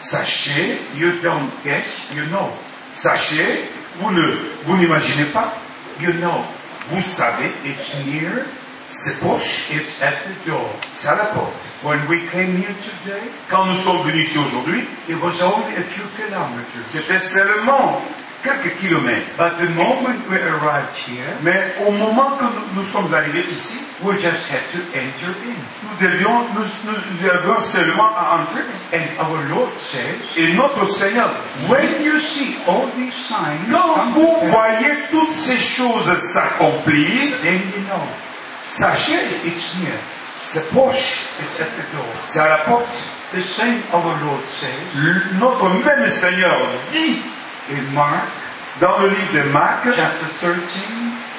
[0.00, 2.50] sachez, You don't guess, you know.
[2.92, 3.68] sachez,
[4.02, 4.22] vous ne,
[4.66, 5.52] vous n'imaginez pas,
[6.00, 6.42] You know.
[6.90, 8.44] vous savez, It's near,
[8.88, 10.68] c'est proche, it's at the door.
[10.94, 11.52] c'est à la porte.
[11.84, 15.82] When we came here today, Quand nous sommes venus ici aujourd'hui, it was only a
[15.82, 16.84] few kilometers.
[16.92, 18.00] c'était seulement
[18.42, 19.26] quelques kilomètres.
[19.38, 23.78] But the moment we arrived here, Mais au moment que nous, nous sommes arrivés ici,
[24.02, 25.56] we just had to enter in.
[25.84, 28.62] nous devions, nous, nous, avions seulement à entrer.
[28.92, 31.30] And our Lord says, Et notre Seigneur,
[31.68, 37.82] when you see all these signs quand vous voyez toutes ces choses s'accomplir, then you
[37.88, 38.02] know
[38.66, 39.92] sachez, it's near.
[40.42, 42.04] c'est proche, It's at the door.
[42.26, 42.86] c'est à la porte.
[43.32, 46.58] The same our Lord says Notre même Seigneur
[46.92, 47.18] dit
[47.70, 48.28] in Mark
[48.80, 50.56] dans le livre de Marc, chapter 13,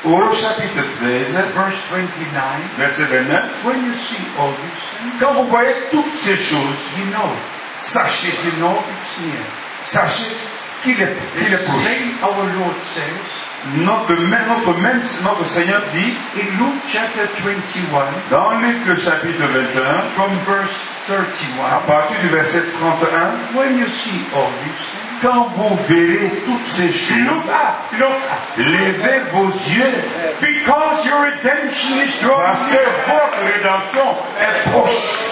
[0.06, 2.44] au chapitre 13, verse 29,
[2.78, 7.06] verset 29, when you see all these things, quand vous voyez toutes ces choses, you
[7.12, 7.32] know,
[7.80, 9.44] sachez, you know it's near.
[9.84, 10.36] sachez
[10.84, 12.22] qu'il est, qu'il est proche.
[12.22, 13.44] our Lord says.
[13.78, 19.42] Notre, même- notre même, notre Seigneur dit, in Luke chapter 21, dans Luc le chapitre
[19.42, 20.70] 21, from verse
[21.10, 26.66] à 31, partir du verset 31, when you see all these quand vous verrez toutes
[26.68, 29.96] ces look choses, up, look up, levez vos yeux,
[30.42, 35.24] because your redemption is drawing parce que votre rédemption est proche.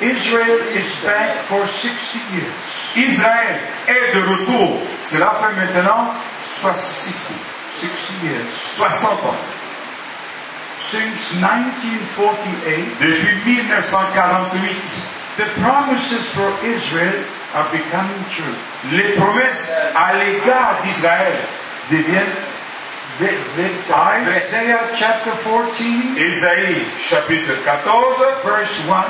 [0.00, 2.52] Israel is back for 60 years.
[2.96, 4.78] Israël est de retour.
[5.02, 6.12] Cela fait maintenant
[6.62, 7.32] 60
[7.80, 8.46] 60 years.
[8.76, 9.34] 60 ans.
[10.92, 17.12] Since 1948, Depuis 1948, the promises for Israel
[17.56, 18.54] are becoming true.
[18.92, 21.32] les promesses à l'égard d'Israël
[21.90, 22.36] deviennent
[23.20, 24.28] vé- véritables.
[24.30, 29.04] Isaiah chapter 14, Ésaïe chapitre 14, verse 1.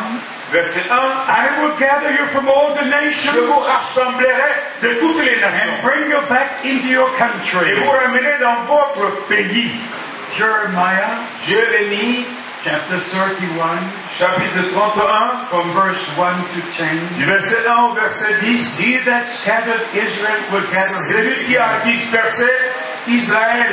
[0.52, 0.96] verset 1.
[1.28, 5.50] I will gather you from all the Je nations vous rassemblerai de toutes les and
[5.50, 7.72] nations bring you back into your et country.
[7.82, 9.72] vous ramener dans votre pays.
[10.38, 12.24] Jeremiah Jérémie
[12.66, 13.78] chapter 31,
[14.10, 16.98] chapitre 31, from verse 1 to 10.
[17.14, 18.82] du verset 1 au verset 10.
[18.82, 20.98] He that scattered Israel will gather.
[21.06, 22.50] Celui qui a dispersé
[23.06, 23.70] Israël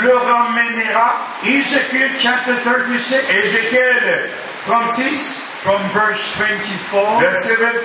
[0.00, 1.28] le ramènera.
[1.44, 4.30] Ezekiel chapter 36, Ézéchiel
[4.64, 7.20] 36, from verse 24.
[7.20, 7.60] verset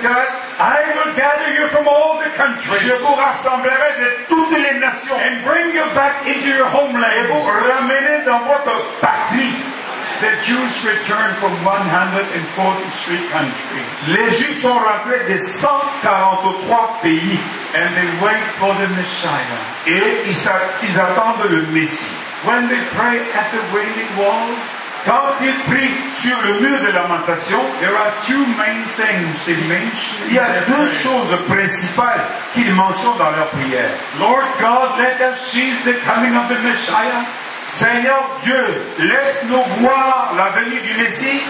[0.64, 5.20] I will gather you from all the Je countries vous rassemblerai de toutes les nations
[5.20, 7.28] and bring you back into your et homeland.
[7.28, 9.52] vous ramener dans votre patrie.
[10.20, 17.38] The Jews returned from 143 countries Les Juifs sont rentrés de 143 pays
[17.74, 19.60] and they wait for the Messiah.
[19.86, 22.08] et ils, ils attendent le Messie.
[22.44, 24.48] when they pray at the Wailing Wall,
[25.04, 30.18] quand ils prient sur le mur de lamentation, there are two main things they mention.
[30.28, 33.90] il y a deux choses principales qu'ils mentionnent dans leur prière.
[34.18, 37.22] Lord God, let us see the coming of the Messiah,
[37.68, 38.64] Seigneur Dieu,
[38.98, 41.42] laisse-nous voir la venue du Messie.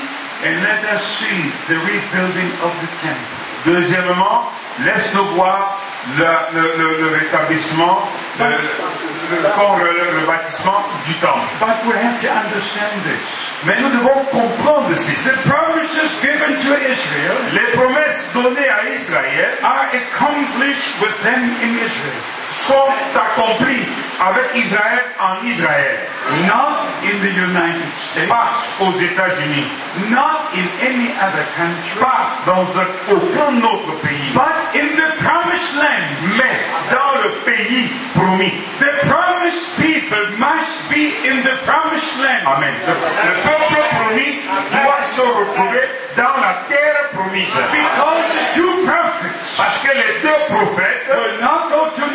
[0.45, 3.33] and let us see the rebuilding of the temple.
[3.65, 4.45] Deuxièmement,
[4.85, 5.79] laisse-nous voir
[6.19, 7.99] le, le- le- le rétablissement,
[8.39, 11.41] le- le bâtissement du temple.
[11.59, 13.21] But we have to understand this.
[13.65, 15.17] Mais nous devons comprendre ceci.
[15.25, 21.73] The promises given to Israel Les promesses données à Israël are accomplished with them in
[21.81, 22.21] Israel,
[22.53, 23.89] sont accomplies
[24.21, 25.99] avec Israël en Israël,
[26.47, 28.49] not in the United States, pas
[28.81, 29.67] aux États-Unis,
[30.11, 35.77] not in any other country, pas dans un- aucun autre pays, but in the promised
[35.77, 36.07] land.
[36.39, 36.57] mais
[36.91, 38.53] dans le pays promis.
[38.79, 42.47] The promised people must be in the promised land.
[42.47, 42.75] Amen.
[42.87, 44.41] Le, le peuple promis
[44.73, 45.83] doit se retrouver
[46.17, 47.49] dans la terre promise.
[47.73, 51.66] Because the two prophets Parce que les deux prophètes will not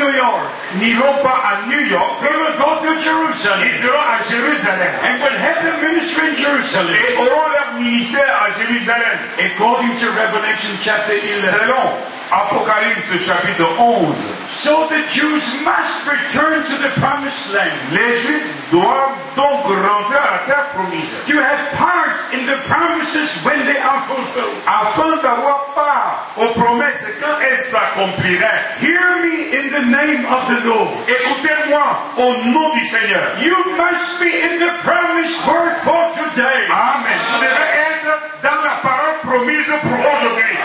[0.02, 0.42] New York,
[0.80, 5.22] n'iront pas à New York, they will go to Jerusalem ils seront à Jérusalem and
[5.22, 6.96] will have the ministry in Jerusalem.
[6.96, 9.18] et auront leur ministère à Jérusalem.
[9.40, 11.22] According to Revelation chapter 11.
[11.60, 11.94] Selon
[12.32, 14.16] Apocalypse chapitre 11,
[14.56, 20.32] So the Jews must return to the promised land les Juifs doivent donc rentrer à
[20.32, 24.56] la terre promise to have part in the promises when they are fulfilled.
[24.66, 28.80] afin d'avoir part aux promesses quand elles s'accompliraient.
[28.80, 30.88] Hear me in the name of the Lord.
[31.08, 31.84] Écoutez-moi
[32.18, 33.28] au nom du Seigneur.
[33.42, 36.68] You must be in the promised word for today.
[36.72, 37.20] Amen.
[37.34, 40.56] Vous devez être dans la parole promise pour aujourd'hui.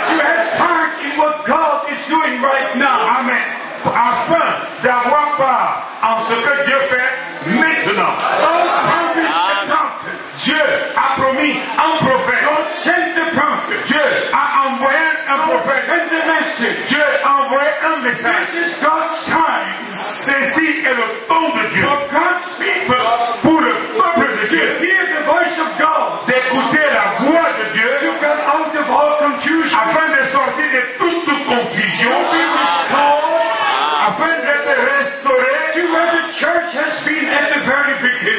[2.37, 3.21] Doing right now.
[3.21, 3.41] Amen.
[3.87, 4.45] Afin
[4.83, 7.13] d'avoir part en ce que Dieu fait
[7.49, 8.13] maintenant.
[10.43, 10.65] Dieu
[10.97, 12.45] a promis un prophète.
[13.87, 15.85] Dieu a envoyé un prophète.
[16.89, 18.49] Dieu a envoyé un message.
[19.95, 21.89] Ceci est le temps de Dieu.
[23.43, 24.96] Pour le peuple de Dieu.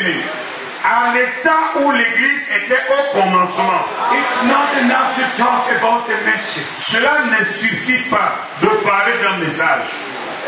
[0.07, 0.47] Beginning.
[0.83, 3.83] à l'état où l'église était au commencement.
[4.13, 6.63] It's not enough to talk about the message.
[6.63, 9.89] Cela ne suffit pas de parler d'un message.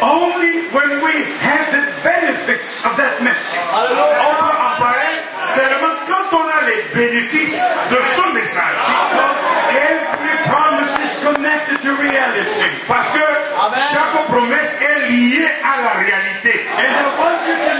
[0.01, 3.59] Only when we have the benefits of that message.
[3.73, 5.15] On peut en parler
[5.55, 7.59] seulement quand on a les bénéfices
[7.91, 8.83] de ce message.
[9.75, 12.69] Every promise is connected to reality.
[12.87, 13.25] Parce que
[13.91, 16.65] chaque promesse est liée à la réalité.
[16.77, 17.78] And I want you to.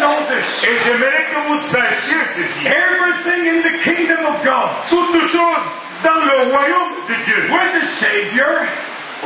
[0.63, 2.67] Et j'aimerais que vous sachiez ceci.
[2.67, 5.63] Everything in the kingdom of God Toutes choses
[6.03, 7.49] dans le royaume de Dieu.
[7.51, 8.67] with the Savior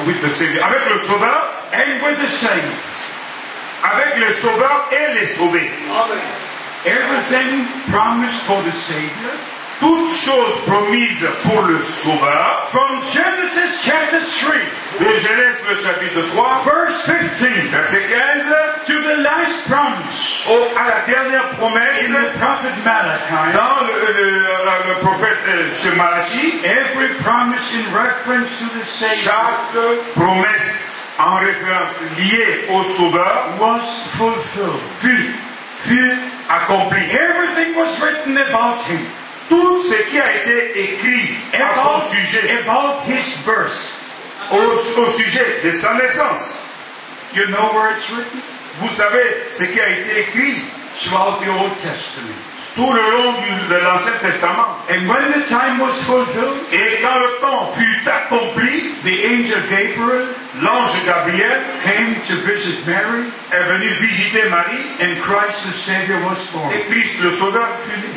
[0.06, 0.66] Oui, le Seigneur.
[0.66, 2.64] Avec le Sauveur, and with the saved.
[3.84, 5.70] avec le Sauveur et les sauvés.
[6.86, 9.32] Everything promised for the Savior.
[9.80, 12.68] Toutes choses promises pour le Sauveur.
[12.72, 14.54] From Genesis chapter 3,
[15.00, 20.88] De Genèse le chapitre 3, verse 15, verset 15, to the last promise au- à
[20.88, 23.54] la dernière promesse in the prophet Malachi.
[23.54, 28.86] dans le, le- le- le prophète euh, chez Malachi, Every promise in reference to the
[28.86, 30.70] Savior chaque promesse
[31.20, 33.82] en référence liée au Sauveur was
[34.18, 34.80] fulfilled.
[35.02, 35.34] fut,
[35.82, 36.18] fut
[36.50, 37.04] accomplie.
[37.12, 39.00] Everything was written about him,
[39.50, 44.00] Tout ce qui a été écrit à about, son sujet, about his birth.
[44.52, 46.60] au, au sujet de sa naissance.
[47.36, 48.42] You know where it's written?
[48.82, 50.56] Vous savez ce qui a été écrit
[50.96, 52.38] Throughout the Old Testament.
[52.76, 54.68] tout le long du- de l'Ancien Testament.
[54.90, 60.28] And when the time was fulfilled, Et quand le temps fut accompli, the angel Gabriel
[60.62, 66.38] l'ange Gabriel came to visit Mary, est venu visiter Marie and Christ the Savior was
[66.54, 66.72] born.
[66.74, 68.14] et Christ le Sauveur fut né.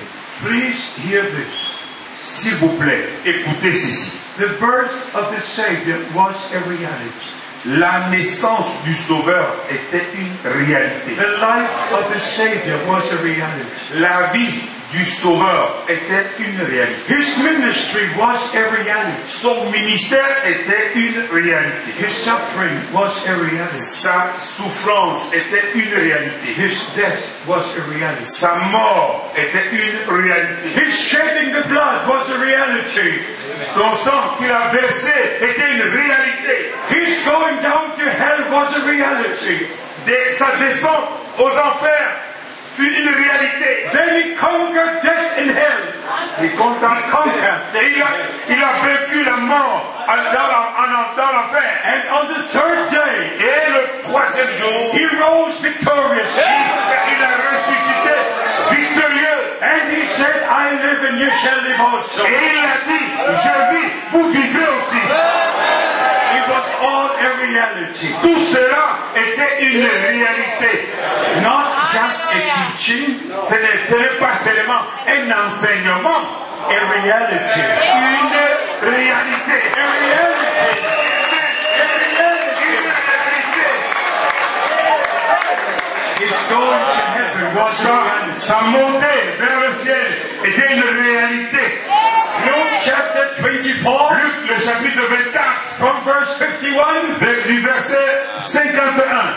[0.47, 1.72] Please hear this.
[2.14, 4.12] S'il vous plaît, écoutez ceci.
[4.38, 7.26] The birth of the Savior was a reality.
[7.64, 11.16] La naissance du Sauveur était une réalité.
[11.16, 13.99] The life of the Savior was a reality.
[13.99, 14.62] La vie
[14.97, 17.12] du Sauveur était une réalité.
[17.12, 19.28] His ministry was a reality.
[19.28, 21.92] Son ministère était une réalité.
[22.01, 23.76] His suffering was a reality.
[23.76, 26.49] Sa souffrance était une réalité.
[26.57, 28.24] His death was a reality.
[28.24, 30.80] Sa mort était une réalité.
[30.80, 33.20] His shedding the blood was a reality.
[33.74, 36.72] Son sang qu'il a versé était une réalité.
[36.90, 39.66] His going down to hell was a reality.
[40.07, 42.12] Des- sa descente aux enfers,
[42.76, 43.88] fut une réalité.
[43.92, 45.82] Then he conquered death and hell.
[46.42, 46.44] Il.
[46.46, 48.06] Et il a,
[48.50, 51.68] il a vaincu la mort en- dans l'enfer.
[51.84, 56.28] And on the third day, Et le troisième jour, he rose victorious.
[56.36, 58.14] il, il a ressuscité
[58.70, 59.40] victorieux.
[59.62, 62.22] And he said, I live and you shall live also.
[62.24, 65.02] Et il a dit, je vis, vous vivez aussi.
[66.47, 68.09] It was all a reality.
[68.22, 70.88] Tout cela était une réalité.
[71.42, 73.18] Not just a teaching,
[73.49, 76.20] Ce n'était pas seulement un enseignement,
[76.70, 77.61] a reality.
[77.61, 79.57] une réalité.
[79.74, 81.05] A reality.
[87.76, 90.06] Sa, sa montée vers le ciel
[90.44, 91.64] était une réalité.
[92.44, 95.44] Luke chapter 24, Luc, le chapitre 24,
[95.78, 97.18] from verse 51.
[97.18, 98.08] vers- du verset
[98.42, 98.96] 51.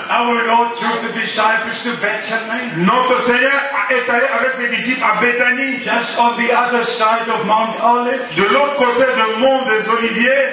[0.10, 5.04] Our Lord took the disciples to Bethany, Notre Seigneur a- est allé avec ses disciples
[5.04, 9.64] à Béthanie, just on the other side of Mount Olive, de l'autre côté du mont
[9.66, 10.50] des Oliviers.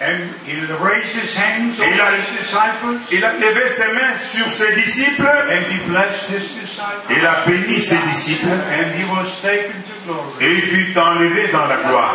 [0.00, 3.92] And he raised his hands Et il a- over his disciples, Il a levé ses
[3.92, 5.26] mains sur ses disciples.
[5.50, 8.48] and he blessed his disciples, Il a béni ses disciples.
[8.50, 10.40] and he was taken to glory.
[10.40, 12.14] Et il fut enlevé dans la gloire.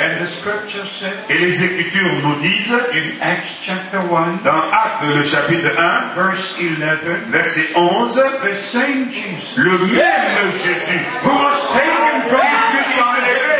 [0.00, 5.02] And the scripture said Et les Écritures nous disent, in Acts chapter 1, dans Actes,
[5.14, 11.58] le chapitre 1, verse 11, verset 11, the same Jesus le même Jésus who was
[11.72, 13.55] taken from qui the fut enlevé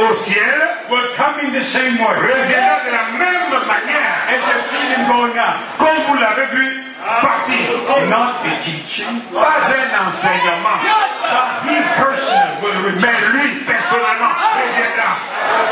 [0.00, 0.58] au ciel
[0.90, 2.14] will come in the same way.
[2.16, 5.56] reviendra de la même manière As you've seen him going up.
[5.78, 6.82] comme vous l'avez vu
[7.20, 8.08] partir.
[8.08, 15.12] Not a teaching, Pas un enseignement, but he personally will mais lui personnellement reviendra.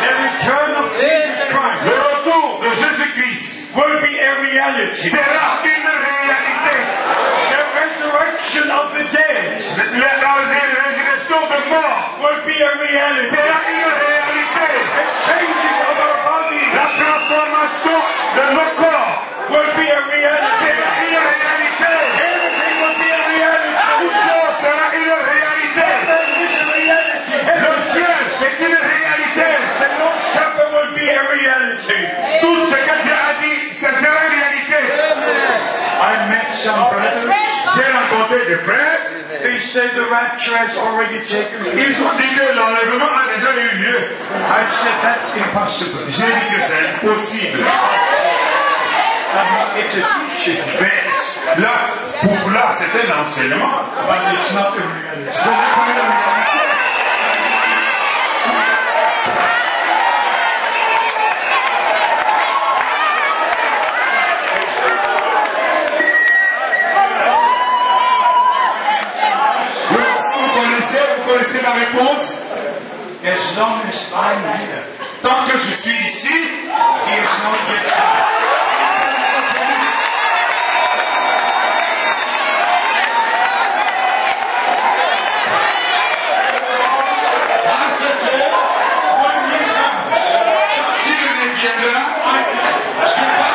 [0.02, 5.10] The return of Jesus Christ Le retour de Jésus-Christ will be a reality.
[5.10, 6.76] sera une réalité.
[7.52, 9.62] The resurrection of the dead
[9.98, 13.36] La résurrection de mort will be a reality.
[13.36, 13.87] sera une
[17.28, 18.00] transformation
[18.36, 19.20] de nos corps
[19.52, 20.72] will be a reality.
[21.12, 21.60] Everything
[22.80, 23.84] will be a reality.
[29.78, 31.88] The Lord's Supper will be a reality.
[31.88, 32.48] A.
[36.00, 37.28] I met some brothers.
[37.76, 39.00] J'ai rencontré des frères,
[39.42, 41.76] They said the rapture has already taken place.
[41.78, 43.98] ils ont dit que l'enlèvement a déjà eu lieu.
[44.34, 46.00] I said that's impossible.
[46.08, 47.62] J'ai dit que c'est impossible.
[49.30, 51.74] I mean, it's a teaching, Mais là,
[52.22, 53.78] pour là, c'est un enseignement.
[54.08, 55.30] but it's not a reality.
[55.30, 56.58] Ce n'est pas une réalité.
[69.90, 72.36] Oui, si vous connaissez, la réponse.
[75.22, 76.48] Tant que je suis ici,
[87.64, 87.82] parce que
[90.82, 92.00] quand il reviendra,
[93.06, 93.47] je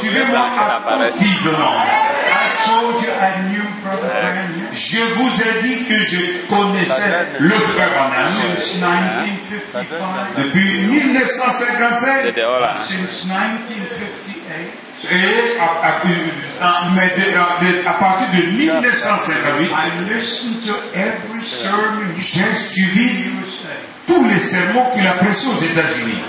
[0.00, 0.46] suivez-moi
[0.88, 1.74] attentivement.
[4.72, 9.86] Je vous ai dit que je connaissais le frère Branham 1955,
[10.38, 12.24] depuis 1955
[12.86, 14.70] since 1958.
[15.10, 16.00] et à, à-
[17.94, 19.72] partir de 1958, I
[20.14, 23.10] listened to every sermon he j'ai suivi
[24.06, 26.22] tous les sermons qu'il a prêchés aux États-Unis.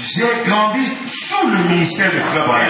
[0.00, 2.68] J'ai grandi sous le ministère de frère.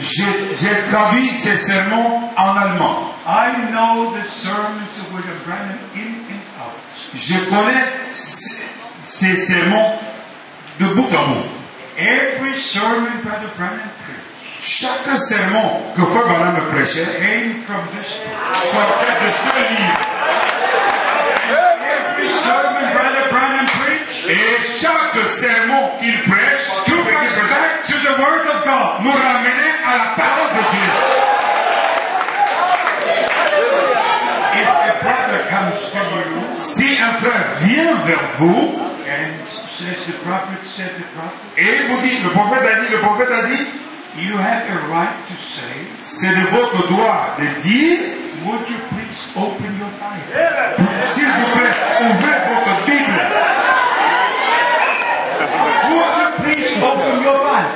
[0.00, 3.12] J'ai traduit ces sermons en allemand.
[3.24, 6.74] I know the sermons of William Branham in and out.
[7.14, 9.92] Je connais ces sermons
[10.80, 11.46] de bout en bout.
[11.96, 14.22] Every sermon Brother Branham preached
[14.58, 18.56] Chaque sermon que frère Branham prêchait came from this book.
[18.72, 20.12] sortait de ce livre.
[24.26, 29.02] Chaque sermon qu'il prêche, to back to the Word of God.
[29.02, 30.90] nous ramener à la parole de Dieu.
[34.54, 40.12] If a brother comes to you Si un frère vient vers vous and says the
[40.24, 43.66] prophet said the prophet, et vous dit, le prophète a dit, le prophète a dit,
[44.18, 45.62] you have a right to say,
[46.00, 47.98] c'est de votre droit de dire,
[48.44, 50.32] would you please open your Bible?
[51.06, 53.20] s'il vous plaît, ouvrez votre Bible.
[55.90, 57.21] Would you please open your Bible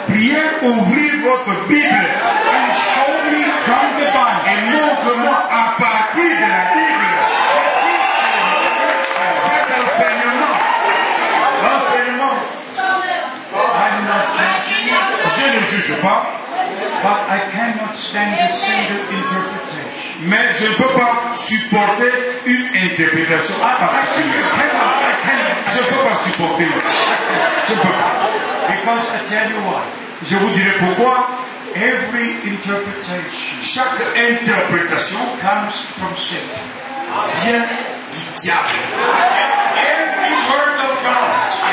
[0.06, 2.06] Priez, ouvrir votre Bible
[2.54, 7.10] and show me from the Bible et montre-moi à partir de la Bible
[9.48, 10.56] cet enseignement.
[11.62, 12.36] L'enseignement,
[15.36, 16.20] je ne juge pas,
[17.02, 19.35] but I cannot stand a single.
[20.22, 22.10] Mais je ne peux pas supporter
[22.46, 24.44] une interprétation particulière.
[25.74, 26.64] Je ne peux pas supporter.
[27.66, 28.36] Je ne peux pas.
[30.22, 31.28] Je vous dirai pourquoi.
[31.74, 36.62] Every interpretation Chaque interprétation comes from Satan.
[37.42, 37.60] vient
[38.12, 38.78] du diable.
[39.76, 40.75] Every word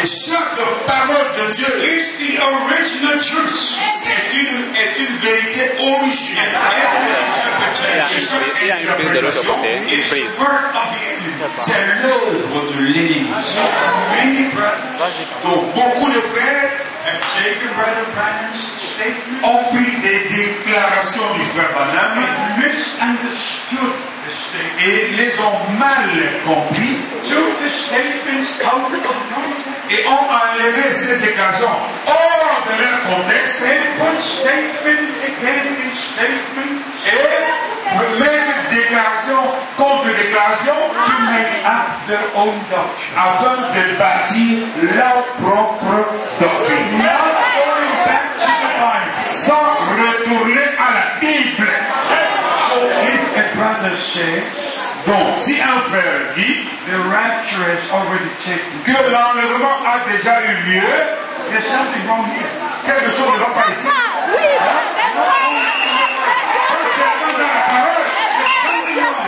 [0.02, 6.58] Et chaque parole de Dieu is the original est une, est vérité originelle.
[8.14, 10.04] Et chaque interprétation enemy.
[11.54, 13.28] C'est l'œuvre de l'ennemi.
[15.44, 16.72] Donc beaucoup de frères
[19.44, 21.72] ont pris des déclarations du frère
[22.74, 24.13] statement.
[24.80, 26.10] Et les ont mal
[26.46, 26.98] compris.
[29.90, 31.76] Et ont enlevé ces déclarations
[32.08, 33.62] hors de leur contexte.
[33.62, 33.80] Et
[38.20, 39.42] mettent déclaration
[39.78, 40.74] contre déclaration
[43.16, 44.60] afin de bâtir
[44.96, 45.98] leur propre
[46.40, 47.34] doctrine Not
[47.66, 49.14] going back to the Bible.
[49.30, 51.70] sans retourner à la Bible.
[52.74, 54.44] So a brother says
[55.06, 60.56] Donc si un frère dit the rapture has already taken que l'enlèvement a déjà eu
[60.72, 60.94] lieu,
[61.52, 62.48] there's something wrong here.
[62.86, 63.88] quelque chose ne va pas ici.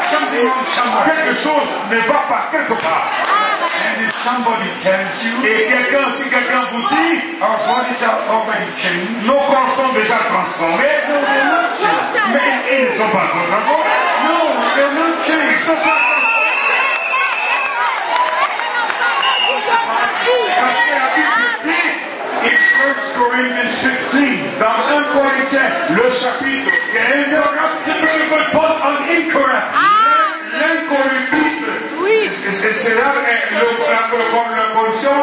[0.09, 1.05] Something wrong somewhere.
[1.05, 3.07] quelque chose ne va pas quelque part.
[3.75, 8.71] And if somebody tells you Et quelqu'un, si quelqu'un vous dit, our bodies are already
[8.79, 11.03] changed, nos corps sont déjà transformés,
[12.31, 13.94] mais ils ne sont pas transformés.
[25.89, 29.63] Le chapitre 15, Corruptible but put on incorruptible.
[30.59, 31.71] l'incorruptible,
[32.07, 34.01] et ce sera, eh, le- la,
[34.73, 35.17] corruption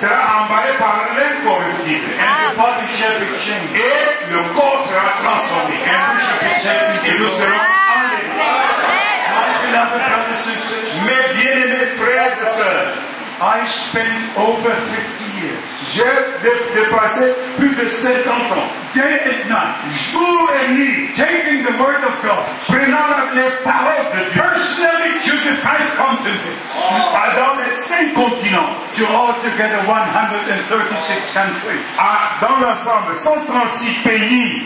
[0.00, 2.10] sera emballée par l'incorruptible.
[3.74, 5.76] Et le corps sera transformé.
[7.06, 7.70] Et nous serons.
[8.00, 8.80] My beloved
[9.20, 9.59] brothers and sisters,
[11.06, 12.92] Mes bien-aimés frères et sœurs,
[13.42, 15.56] I spent over 50 years,
[15.94, 16.02] j'ai
[16.42, 19.76] dé- dépassé plus de 50 ans, day and night,
[20.12, 22.44] jour et nuit, taking the word of God.
[22.68, 24.42] Prenant la- les paroles de Dieu.
[24.42, 26.60] Personally to the five continents,
[27.36, 31.80] dans les cinq continents, to altogether 136 countries.
[31.98, 34.64] à- dans l'ensemble, 136 pays.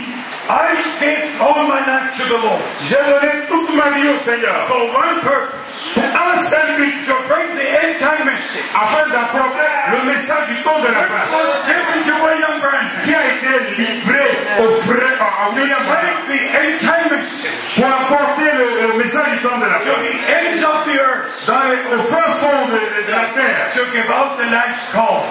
[0.48, 2.60] I gave all my life to the Lord.
[2.84, 4.52] J'ai donné toute ma vie au Seigneur.
[4.68, 5.56] For one purpose,
[5.94, 8.60] pour un seul but, to bring the end time message.
[8.76, 12.90] Afin d'apporter le message du temps de la fin was given to William Branham.
[13.04, 14.24] qui a été livré
[14.60, 17.80] au frère à William Branham Bring the end time message.
[17.80, 21.46] Pour apporter le, le message du temps de la to the ends of the earth,
[21.46, 23.70] dans les, au fin fond de, de- de la terre.
[23.72, 25.24] to give out the last call.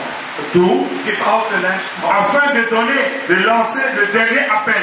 [0.52, 0.88] Tout
[2.10, 4.82] afin de donner, de lancer le dernier appel.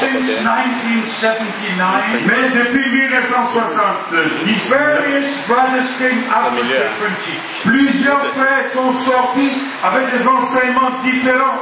[0.00, 0.40] Since.
[0.40, 6.80] 1979, Mais depuis 1970, various brothers came out with Familiar.
[6.80, 7.62] different teachings.
[7.64, 9.52] plusieurs frères sont sortis
[9.84, 11.60] avec des enseignements différents.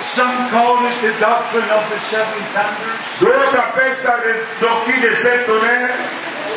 [0.00, 2.98] Some call it the doctrine of the seven thunders.
[3.20, 5.90] D'autres appellent ça des doctrines de saint tonnerre.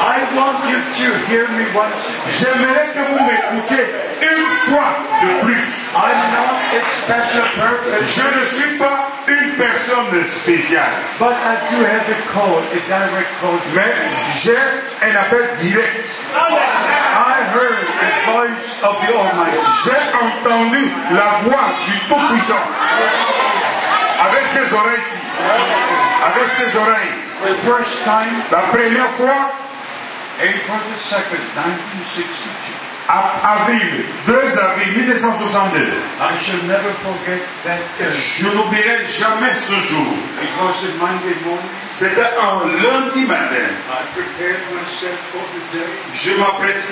[0.01, 1.93] I want you to hear me once.
[2.39, 3.85] J'aimerais que vous m'écoutiez
[4.21, 4.89] une fois
[5.21, 5.63] de plus.
[5.93, 10.89] I'm not a special purpose, Je ne suis pas une personne spéciale,
[11.19, 13.59] but I do have a call, a direct call.
[13.75, 13.93] mais
[14.41, 14.57] j'ai
[15.03, 16.07] un appel direct.
[16.33, 19.59] I heard the voice of the Almighty.
[19.83, 22.65] J'ai entendu la voix du Tout-Puissant
[24.25, 25.19] avec ses oreilles-ci,
[26.25, 27.17] avec ses oreilles.
[27.43, 29.51] The first time, La première fois,
[30.41, 32.91] April the 2nd, 1962.
[33.07, 35.85] à avril, 2 avril 1962.
[36.19, 38.09] I shall never forget that day.
[38.13, 40.07] Je n'oublierai jamais ce jour.
[41.93, 43.69] C'était un lundi matin.
[43.69, 45.91] I prepared myself for the day.
[46.13, 46.31] Je,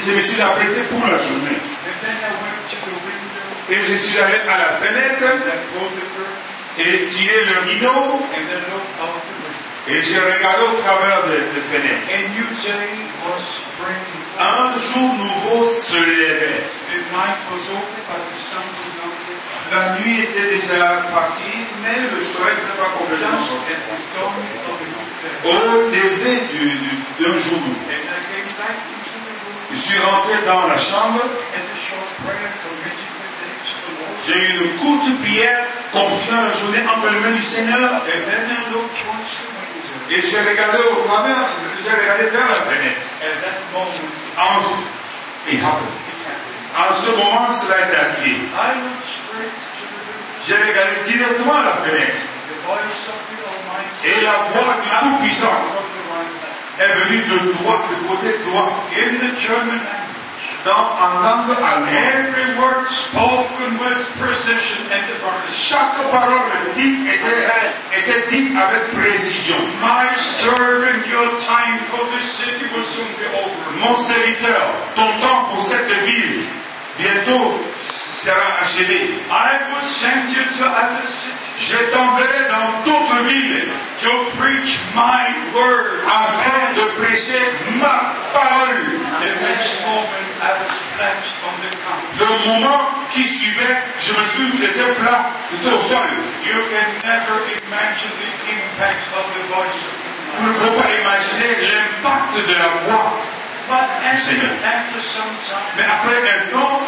[0.05, 1.57] je me suis apprêté pour la journée.
[1.57, 3.29] And then I went to the window
[3.71, 5.23] Et je suis allé à la fenêtre
[6.77, 9.38] et tiré le rideau and then
[9.89, 12.05] et j'ai regardé au travers de la fenêtre.
[12.13, 12.89] A new day
[13.25, 14.23] was springing.
[14.39, 16.63] Un jour nouveau se levait.
[19.71, 23.73] La nuit était déjà partie, mais le soleil n'était pas complètement sorti.
[25.45, 27.85] Au lever du- du- d'un jour nouveau.
[29.71, 31.21] Je suis rentré dans la chambre,
[34.25, 37.91] j'ai eu une courte prière, confiant la journée entre les mains du Seigneur,
[40.09, 41.45] J'ai regardé au travers,
[41.83, 43.01] j'ai regardé vers la fenêtre.
[46.77, 48.37] En, ce moment, cela est arrivé.
[48.41, 48.89] Window.
[50.47, 52.25] J'ai regardé directement à la fenêtre.
[54.03, 55.59] Et la voix du Tout-Puissant
[56.79, 58.69] est venue de droite, de côté droit,
[60.69, 65.03] every word spoken with precision and.
[65.53, 67.49] Chaque parole dite était,
[67.97, 69.57] était dite avec précision.
[69.81, 73.69] My servant, your time for this city will soon be over.
[73.81, 76.43] Mon serviteur, ton temps pour cette ville
[76.97, 77.53] bientôt
[78.23, 79.15] sera achevé.
[79.31, 83.67] I will send you to other cities Je t'enverrai dans d'autres villes
[84.01, 85.99] to preach my word.
[86.07, 87.43] afin de prêcher
[87.81, 88.79] ma parole.
[89.19, 92.03] The next moment, I was flat on the ground.
[92.19, 96.07] Le moment qui suivait, je me suis j'étais plat, j'étais au sol.
[96.47, 99.83] You can never imagine the impact of the voice
[100.39, 103.11] On ne peut pas imaginer l'impact de la voix.
[103.67, 104.55] But after, Seigneur.
[104.63, 105.31] after some
[105.77, 106.81] Mais après un temps,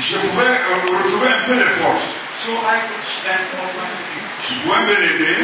[0.00, 2.08] je pouvais euh, retrouver un peu de force.
[2.44, 4.26] So I could stand on my feet.
[4.48, 5.38] Je pouvais me lever,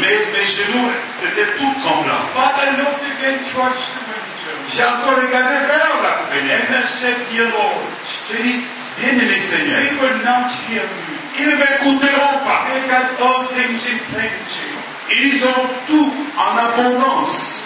[0.00, 0.88] mais mes genoux
[1.26, 2.26] étaient tout tremblants.
[2.34, 4.56] But I looked again towards the window.
[4.74, 6.72] J'ai encore regardé vers la fenêtre.
[6.72, 7.82] I said, Dear Lord,
[8.30, 8.60] J'ai dit,
[8.98, 11.16] bien-aimé Seigneur, they will not hear me.
[11.38, 12.66] ils ne m'écouteront pas.
[15.10, 17.62] Ils ont tout en abondance.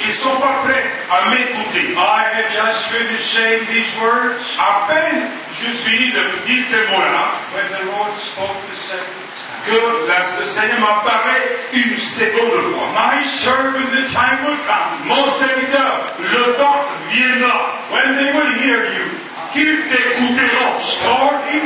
[0.00, 1.94] Ils ne sont pas prêts à m'écouter.
[1.96, 5.22] I had just finished saying these words À peine
[5.62, 9.62] je finis de dire ces mots-là, when the Lord spoke the seventh time.
[9.66, 12.88] que le Seigneur m'apparaît une seconde fois.
[12.98, 18.82] My servant, the time will come Mon serviteur, le temps viendra when they will hear
[18.82, 19.06] you.
[19.52, 20.80] qu'ils t'écouteront.
[20.82, 21.62] Stored in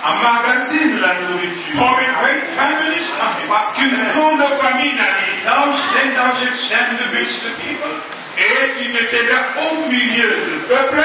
[0.00, 1.80] food, Emmagasine la nourriture.
[3.48, 5.40] Parce qu'une grande famille arrive
[8.38, 11.04] et tu te tiendras au milieu du peuple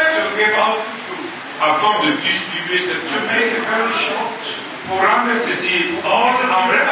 [1.61, 4.43] afin de distribuer cette short,
[4.87, 6.85] Pour rendre ceci of en vrai,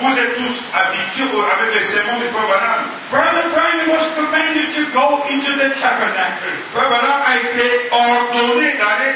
[0.00, 2.82] vous êtes tous habitués avec les sermons du Frère Branham.
[3.10, 6.50] Brother Branham was commanded to go into the tabernacle.
[6.72, 9.14] Frère Branham a été ordonné d'aller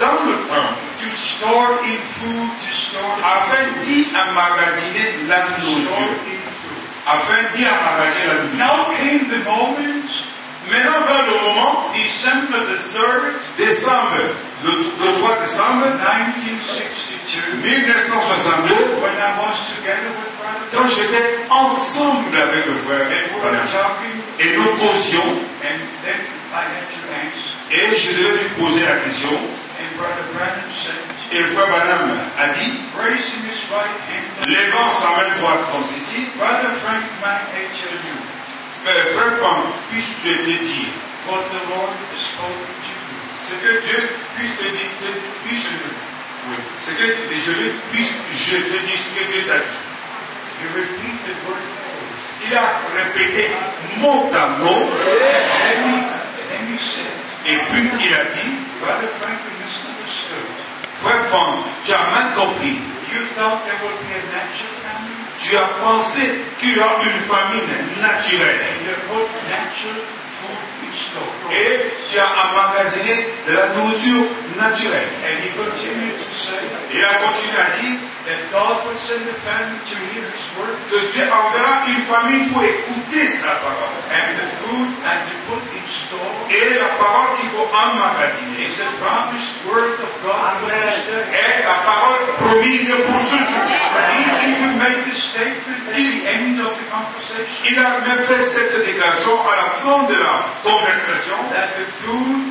[0.00, 2.50] to store in food,
[3.20, 6.16] afin d'y emmagasiner la nourriture.
[7.06, 8.56] Afin d'y emmagasiner la nourriture.
[8.56, 10.08] Now came the moment,
[10.70, 14.22] Maintenant vers le moment, December the 3rd, décembre,
[14.62, 22.36] le, le 3 décembre 1962, 1962, when I was together with Brother quand j'étais ensemble
[22.36, 23.74] avec le frère et nous ask,
[27.72, 29.30] et je devais lui poser la question,
[31.32, 32.72] et le frère Branham a dit,
[34.46, 36.64] levant sa main droite comme ceci, Frank,
[38.86, 40.88] Euh, frère Franck, puisse-tu te dire.
[41.28, 43.10] What the Lord has spoken to you.
[43.46, 44.00] ce que Dieu
[44.36, 44.90] puisse te dire,
[45.44, 45.66] puisse,
[46.48, 47.06] oui, ce que
[47.44, 49.80] je lui puisse, je te dis ce que Dieu t'a dit.
[52.48, 53.50] Il a répété
[53.98, 54.88] mot à mot,
[57.46, 58.52] et puis il a dit,
[61.02, 62.78] Frère Franck, tu as mal compris.
[63.12, 67.20] You thought there would be a natural family, Tu as pensé qu'il y aura une
[67.26, 68.60] famine naturelle.
[69.48, 70.19] natural.
[71.50, 71.80] Et
[72.10, 74.24] tu as emmagasiné de la nourriture
[74.58, 75.06] naturel.
[75.26, 76.60] And he continued to say
[76.92, 77.98] Il a continué à dire
[80.90, 84.00] que Dieu enverra une famille pour écouter sa parole.
[84.10, 88.78] and the food and to put in store Et la parole qu'il faut emmagasiner est
[91.64, 93.66] la parole promise pour ce jour.
[97.70, 100.34] Il a même fait cette déclaration à la fin de la
[100.64, 100.89] conversation.
[100.98, 102.50] That the food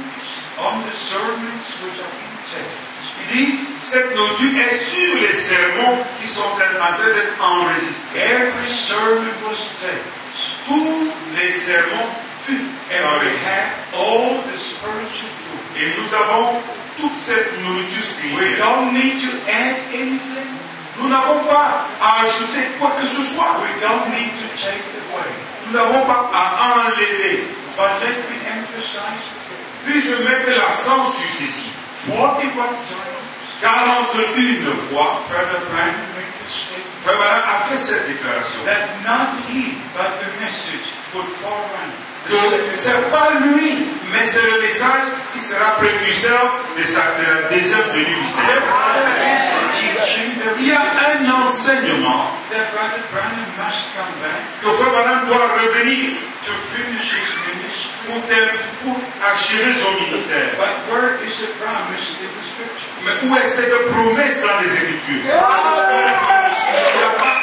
[0.59, 2.87] on the sermons which are being taken
[3.19, 8.19] Il dit, cette nourriture est sur les sermons qui sont en train d'être enregistrés.
[8.19, 10.11] Every sermon was taken.
[10.67, 12.09] Tous les sermons
[12.45, 12.57] furent
[12.89, 13.69] we enregistrés.
[13.93, 15.81] all the spiritual food.
[15.81, 16.61] Et nous avons
[16.99, 18.57] toute cette nourriture We spirituelle.
[18.57, 20.47] don't need to add anything.
[21.01, 23.55] Nous n'avons pas à ajouter quoi que ce soit.
[23.63, 25.31] We don't need to take it away.
[25.67, 27.43] Nous n'avons pas à enlever.
[27.77, 29.23] But let me emphasize
[29.85, 31.69] Puis je mets l'accent sur ceci.
[32.07, 33.19] 41 times
[33.61, 36.09] 41 fois, Brother Branham
[37.07, 38.59] a fait cette déclaration.
[38.65, 41.91] that not he, but the message would forerun.
[42.27, 42.35] Que
[42.75, 47.49] ce n'est pas lui, mais c'est le message qui sera précurseur de, sa, de la
[50.59, 55.47] Il y a un enseignement that Brother Branham must come back que Frère Branham doit
[55.59, 56.15] revenir
[58.07, 58.21] pour,
[58.83, 60.55] pour achever son ministère.
[60.57, 62.87] But where is the promise in the scripture?
[63.05, 65.23] Mais où est cette promesse dans les Écritures?
[65.23, 67.39] Il n'y a, pas-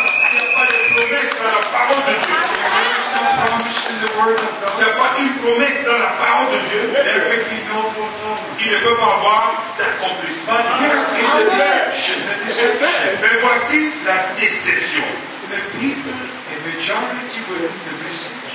[0.66, 2.36] de promesse dans la parole de Dieu.
[4.16, 4.40] God.
[4.82, 6.82] a pas une promesse dans la parole de Dieu.
[8.58, 8.64] There can be no fulfillment.
[8.64, 10.54] Il ne peut pas avoir d'accomplissement.
[13.20, 15.04] Mais voici la déception.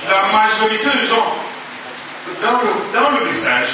[0.08, 1.36] La majorité des gens
[2.42, 3.68] dans le, dans le message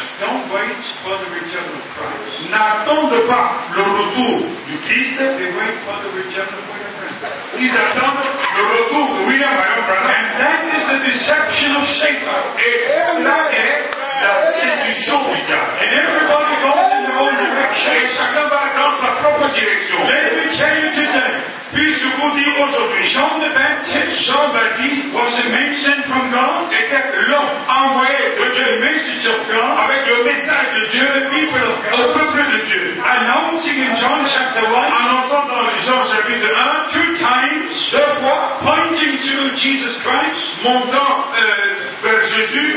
[2.50, 7.60] n'attendent pas le retour du Christ, They wait for the return of William Branham.
[7.60, 8.24] ils attendent
[8.56, 9.84] le retour de William Branham.
[10.08, 12.40] And that is the deception of Satan.
[12.58, 12.86] Et
[13.18, 15.72] cela est la séduction du diable.
[15.82, 17.34] And everybody goes in their own
[17.78, 19.96] Et chacun va dans sa propre direction.
[20.06, 21.38] Let me tell you today,
[21.72, 27.28] Puis-je vous dire aujourd'hui, John the Baptist Jean-Baptiste was a man sent from God, était
[27.28, 31.06] l'homme envoyé de the Dieu message of God, avec le message de Dieu.
[31.06, 32.96] The people of au peuple de Dieu.
[33.04, 39.18] announcing in John chapter 1, Annonçant dans Jean chapitre 1, two times, deux fois, pointing
[39.18, 40.64] to Jesus Christ.
[40.64, 42.76] montant euh, vers Jésus,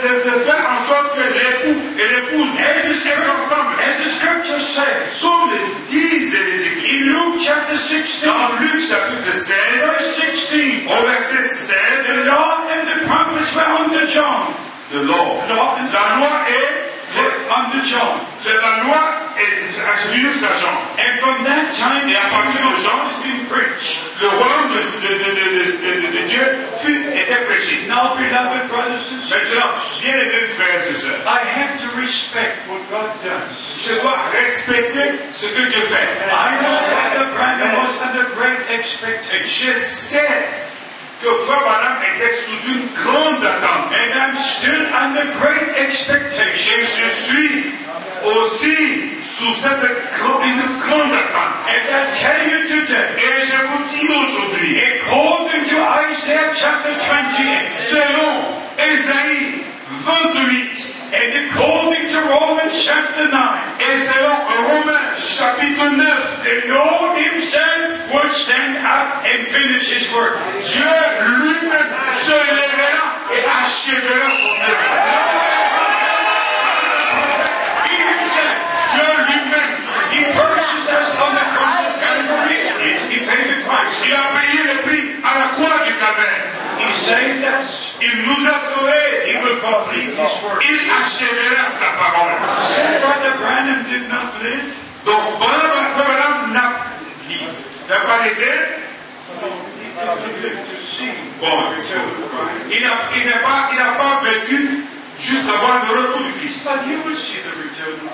[0.33, 3.75] de, faire en sorte que l'époux et l'épouse être ensemble.
[3.81, 5.59] As the scripture says Comme le
[5.89, 6.81] disent les Écritures.
[6.91, 10.15] in Luke chapter 16, Dans Luc chapitre 16, verse
[10.49, 11.75] 16, au verset 16,
[12.07, 14.47] the law and the prophets were under John.
[14.93, 15.43] l'ordre.
[15.49, 16.90] Law and La loi est.
[18.61, 19.01] la loi
[19.37, 19.61] est
[20.13, 20.77] jusqu'à Jean.
[20.97, 23.97] And from that time, Et à the partir de Jean, God has been preached.
[24.21, 26.45] Le royaume de, de, de, de, de, de, Dieu
[26.77, 27.87] fut, était prêché.
[27.87, 32.53] Now, beloved brothers and Maintenant, sisters, bien aimés frères et sœurs, I have to respect
[32.69, 33.57] what God does.
[33.81, 36.07] je dois respecter ce que Dieu fait.
[36.29, 36.77] I know
[37.17, 39.49] that Branham was under great expectation.
[39.49, 40.70] Je sais
[41.21, 43.93] que Frère Branham était sous une grande attente.
[43.93, 46.41] And I'm still under great expectation.
[46.43, 47.73] Et je suis
[48.25, 49.85] aussi sous cette
[50.17, 51.69] grande, une grande attente.
[51.69, 55.77] And I tell you today, Et je vous dis aujourd'hui, according to
[56.09, 58.31] Isaiah chapter 28, selon
[58.79, 59.61] Ésaïe
[60.05, 68.07] 28 and according to Romans chapter 9, et selon Romains chapitre 9, the Lord Himself
[68.15, 70.39] will stand up and finish His work.
[70.63, 70.95] Dieu
[71.35, 71.91] lui-même
[72.23, 74.91] se lèvera et achèvera son œuvre.
[77.91, 78.59] He Himself,
[78.95, 79.73] Dieu lui-même,
[80.15, 82.71] He purchased us on the cross of Calvary.
[83.11, 83.99] He paid the price.
[84.05, 86.43] il a payé le prix à la croix du calvaire.
[86.79, 87.90] He saved us.
[88.01, 89.29] Il nous a sauvés.
[89.29, 90.63] He will complete His work.
[90.65, 92.33] Il achèvera sa parole.
[92.67, 94.73] Said Brother Branham did not live.
[95.05, 98.81] Donc, Branham Branham n'a pas laissé.
[101.39, 101.47] Bon,
[102.69, 104.85] il n'a il n'a pas, il n'a pas vécu
[105.19, 106.67] jusqu'à voir le retour du Christ.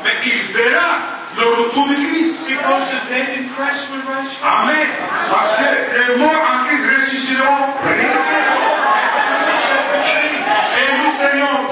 [0.04, 0.90] Mais il verra
[1.38, 2.38] le retour de Christ.
[4.44, 4.88] Amen.
[5.30, 5.68] Parce que
[6.12, 7.68] les morts en Christ ressusciteront.
[10.78, 11.16] Et nous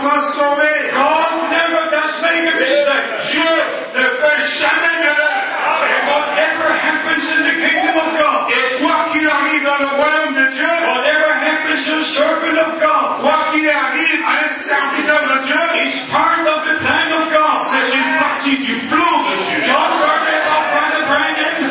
[0.05, 0.91] serions transformés.
[0.93, 3.07] God never does make a mistake.
[3.31, 3.53] Dieu
[3.95, 5.41] ne fait jamais d'erreur.
[5.65, 10.35] And whatever happens in the kingdom of God, Et quoi qu'il arrive dans le royaume
[10.35, 15.21] de Dieu, whatever happens to a servant of God, quoi qu'il arrive à un serviteur
[15.25, 17.57] de Dieu, is part of the plan of God.
[17.71, 19.61] c'est une partie du plan de Dieu.
[19.71, 20.03] Brandon.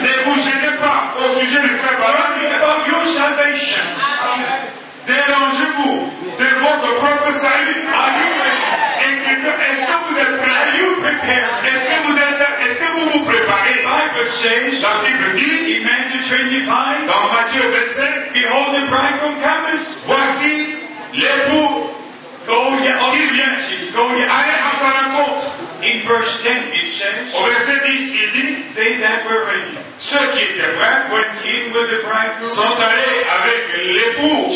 [0.03, 1.74] Ne vous gênez pas au sujet du
[3.14, 3.82] salvation.
[5.07, 7.85] Dérangez-vous de votre propre salut.
[7.93, 9.05] Are you ready?
[9.05, 11.51] Inquiétez- Est-ce que vous êtes Are prêts you prepared?
[11.64, 15.85] Est-ce que vous êtes, est-ce que vous vous préparez Bible says La Bible dit, in
[15.85, 19.87] Matthew 25, dans Matthieu 25, Behold the bridegroom cometh.
[20.07, 20.74] voici
[21.12, 21.91] l'époux
[22.47, 23.57] Go ye up Qui to vient?
[23.57, 23.93] meet him.
[23.95, 24.30] Go ye up.
[24.30, 25.47] allez à sa rencontre.
[25.82, 30.18] In verse 10 it says, Au verset 10, il dit, They that were ready ceux
[30.35, 31.05] qui étaient prêts
[32.43, 34.53] sont allés avec l'époux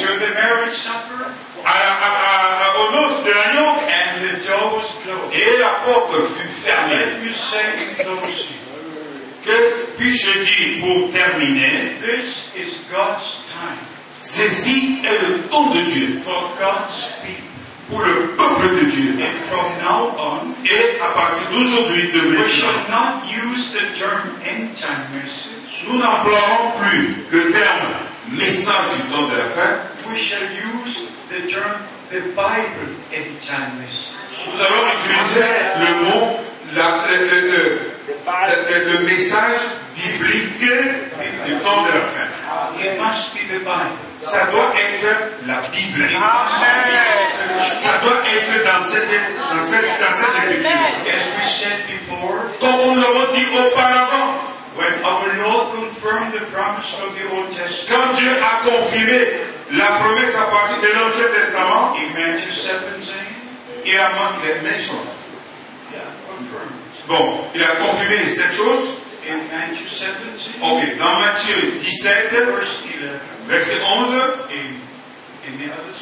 [2.79, 3.73] aux noces de l'agneau
[5.33, 7.07] et la porte fut fermée.
[9.45, 9.59] Que
[9.97, 11.93] puis-je dire pour terminer?
[12.03, 13.79] This is God's time
[14.19, 17.49] Ceci est le temps de Dieu for God's people.
[17.89, 19.15] pour le peuple de Dieu.
[19.19, 23.99] And from now on, Et à partir d'aujourd'hui, de we shall maintenant, not use the
[23.99, 25.58] term end time message.
[25.89, 27.89] Nous n'emploierons plus le terme
[28.33, 29.71] message du temps de la fin.
[30.13, 31.77] We shall use the term
[32.11, 34.13] the Bible message.
[34.47, 35.49] Nous allons utiliser
[35.81, 36.41] le mot,
[36.77, 37.81] la- le, le- le-
[38.71, 39.61] le- le message
[39.97, 42.29] biblique du temps de la fin.
[42.81, 43.99] It must be the Bible.
[44.23, 45.07] Ça doit être
[45.47, 46.09] la Bible.
[47.83, 50.71] Ça doit être dans cette, dans cette, dans cette écriture.
[51.07, 54.31] As we said before, Comme nous l'avons dit auparavant,
[54.79, 59.19] when our Lord confirmed the promise of the Old Testament quand Dieu a confirmé
[59.73, 62.79] la promesse à partir de l'Ancien Testament, in Matthew 17,
[63.85, 65.11] il a manqué les choses.
[65.93, 66.79] yeah, confirmed.
[67.09, 68.95] Bon, il a confirmé cette chose.
[69.29, 74.15] In Matthew 17, Ok, dans Matthieu 17, verse 11, verset 11,
[74.49, 74.79] in,
[75.45, 75.93] in the other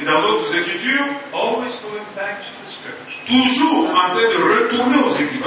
[0.00, 2.61] et dans d'autres écritures, always going back to.
[3.32, 5.46] Toujours en train de retourner aux écritures.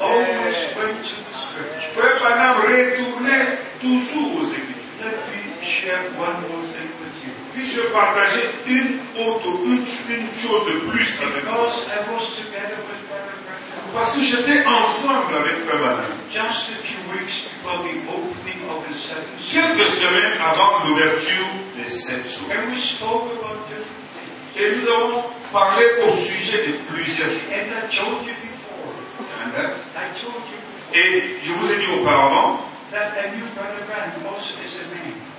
[0.00, 1.88] To the scripture.
[1.96, 4.76] Frère Branham retournait toujours aux écritures.
[5.00, 7.32] Let me share one more thing with you.
[7.54, 11.44] Puis-je partager une autre, une, une chose de plus avec
[13.94, 16.04] Parce que j'étais ensemble avec Frère.
[19.50, 22.48] Quelques semaines avant l'ouverture des sept jours.
[24.56, 25.22] Et nous avons
[25.52, 27.50] parlé au sujet de plusieurs choses.
[27.90, 28.34] Told you
[30.94, 32.60] Et je vous ai dit auparavant,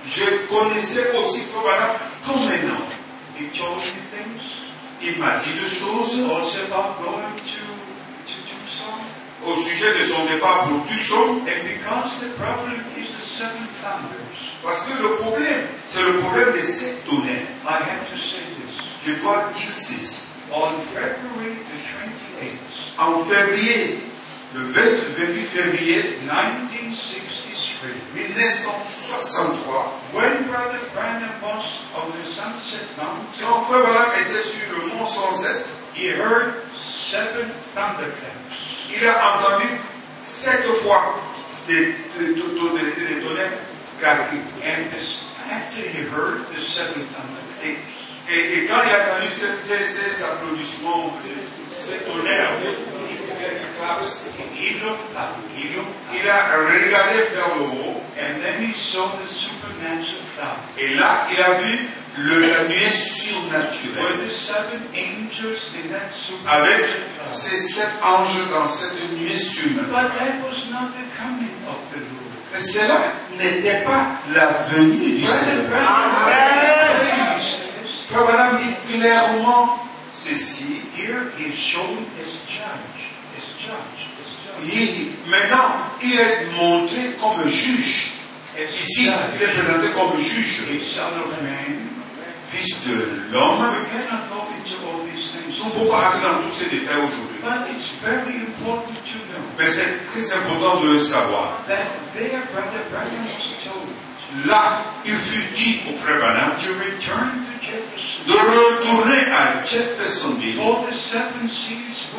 [0.06, 1.92] je connaissais aussi Branham
[2.26, 2.88] comme un homme.
[5.02, 6.20] Il m'a dit des choses
[9.44, 11.40] au sujet de son départ pour Tucson.
[14.62, 17.46] Parce que le problème, c'est le problème des sept tonnerres.
[19.06, 20.20] Je dois dire ceci.
[20.52, 23.98] On February the 28th, En février,
[24.54, 33.82] le 28 février 1963, 1963, when Brother Branham was on the Sunset Mountain, quand Frère
[33.82, 38.56] Branham était sur le mont 107, he heard seven thunderclaps.
[38.90, 39.68] il a entendu
[40.22, 41.16] sept fois
[41.66, 43.58] des, des, des- des- tonnerres
[44.00, 44.40] craquer.
[44.62, 44.84] And
[45.50, 47.80] after he heard the seven thunderclaps,
[48.30, 51.12] Et, et quand il a entendu ces, applaudissements,
[51.68, 52.50] ces tonnerres,
[54.84, 54.96] up,
[56.14, 58.02] il a regardé vers le haut.
[58.18, 60.58] and then he saw the supernatural cloud.
[60.78, 61.78] Et là, il a vu
[62.18, 66.12] le, la nuée surnaturelle the seven angels in that
[66.46, 66.84] avec
[67.30, 69.90] ces sept anges dans cette nuée surnaturelle.
[69.90, 72.22] But that was not the coming of the Lord.
[72.52, 73.00] Mais cela
[73.38, 75.72] n'était pas la venue du Seigneur.
[78.12, 79.78] Branham dit clairement
[80.12, 80.82] ceci.
[80.96, 83.00] here he is shown as judge,
[83.36, 84.74] as judge, as judge.
[84.74, 88.12] Il- maintenant, il est montré comme juge.
[88.58, 90.62] Ici, il est présenté comme juge,
[92.50, 93.64] fils de l'homme.
[95.58, 97.40] Nous ne pouvons pas entrer dans tous ces détails aujourd'hui.
[97.42, 101.58] But it's very important to know Mais c'est très important de le savoir.
[104.46, 106.52] Là, il fut dit au frère Branham
[108.26, 109.62] de retourner à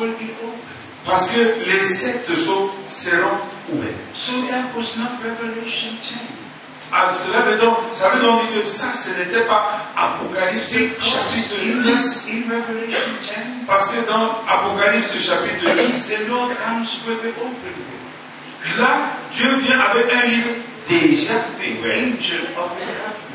[0.00, 0.58] will be open.
[1.04, 3.38] Parce que les sept sceaux seront
[3.68, 3.92] ouverts.
[4.14, 6.14] So that was not Revelation 10.
[6.92, 10.70] Ah, cela veut donc, ça veut donc dire que ça, ce n'était pas Apocalypse
[11.02, 12.26] chapitre In, 10.
[12.28, 17.74] in Revelation 10, Parce que dans Apocalypse chapitre 10, the Lord comes with the open
[17.74, 18.78] book.
[18.78, 20.50] là, Dieu vient avec un livre
[20.88, 21.96] déjà ouvert.
[21.98, 23.34] angel of the covenant.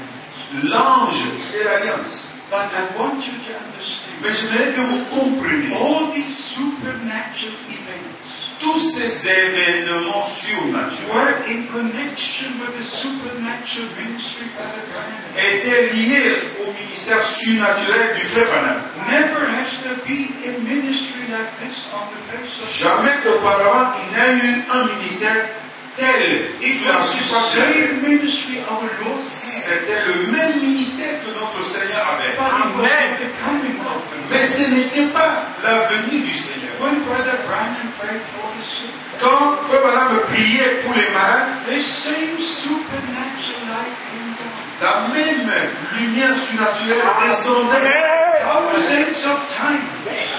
[0.63, 2.35] L'ange de l'alliance.
[2.49, 7.53] But I want you to understand Mais je voudrais que vous compreniez all these supernatural
[7.69, 8.19] events
[8.59, 14.47] tous ces événements surnaturels were in connection with the supernatural ministry
[15.37, 18.81] étaient liés au ministère surnaturel du frère Branham.
[19.09, 24.09] Never has there been a ministry like this on the face of Jamais qu'auparavant, il
[24.09, 25.45] n'y a eu un ministère
[29.61, 32.35] C'était le même ministère que notre Seigneur avait.
[32.39, 33.09] Amen.
[34.31, 36.69] Mais ce n'était pas la venue du Seigneur.
[36.79, 37.39] Brother
[39.19, 41.49] Quand Branham priait pour les malades,
[44.81, 45.51] la même
[45.99, 49.83] lumière surnaturelle descendait Thousands of times.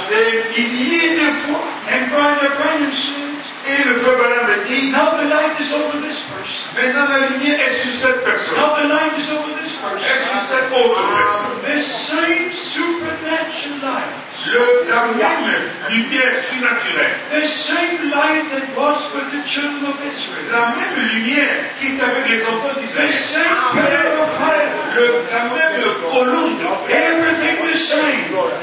[0.09, 1.61] des milliers de fois.
[1.93, 3.30] And Brother Branham
[3.71, 6.67] Et le Frère Branham dit, now the light is over this person.
[6.75, 9.87] maintenant la lumière est sur cette personne, Now the light is over this est sur
[9.87, 10.51] person.
[10.51, 11.55] cette autre personne.
[11.71, 14.17] The same supernatural light.
[14.51, 15.53] Le- la même
[15.91, 20.49] lumière surnaturelle, The same light that was with the children of Israel.
[20.51, 24.73] la même lumière qui est avec les enfants The d'Israël, same pillar of fire.
[24.97, 25.79] Le- la même
[26.11, 27.57] colonne de Everything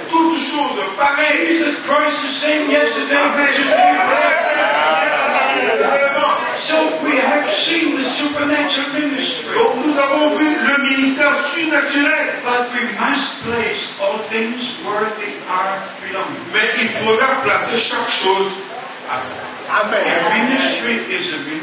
[0.10, 1.48] toutes choses pareilles.
[1.50, 3.18] Jesus Christ the same yesterday.
[6.60, 9.54] So we have seen the supernatural ministry.
[9.56, 15.34] Donc nous avons vu le ministère surnaturel, But we must place all things where they
[15.50, 16.44] are belonging.
[16.54, 18.52] mais il faudra placer chaque chose
[19.10, 19.48] à sa place.
[19.70, 21.57] A ministry is a ministry.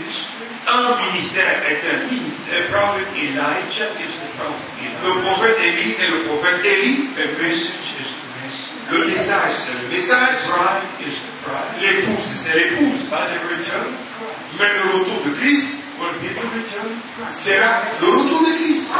[0.74, 2.66] Un ministère est un ministère.
[2.66, 5.22] The prophet Elijah is the prophet Le Elijah.
[5.22, 7.06] prophète Élie est le prophète Élie.
[7.14, 8.90] The message is the message.
[8.90, 10.34] Le message, c'est le message.
[10.34, 11.78] The bride is the bride.
[11.78, 13.06] L'épouse, c'est l'épouse.
[13.06, 13.86] But the return
[14.58, 16.34] Mais le retour de Christ the
[17.30, 18.90] sera le retour de Christ.
[18.90, 18.98] The.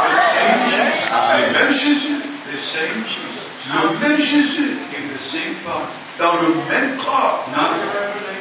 [1.43, 2.23] Le même Jésus.
[2.47, 3.51] The same Jesus.
[3.67, 4.71] Le même Jésus.
[4.95, 5.91] In the same body.
[6.19, 7.43] Dans le même corps.
[7.51, 8.34] Not revelation,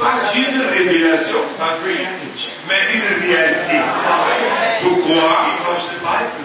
[0.00, 1.38] Pas une révélation,
[2.68, 3.78] mais une réalité.
[4.82, 5.50] Pourquoi?
[5.58, 6.40] Because the Bible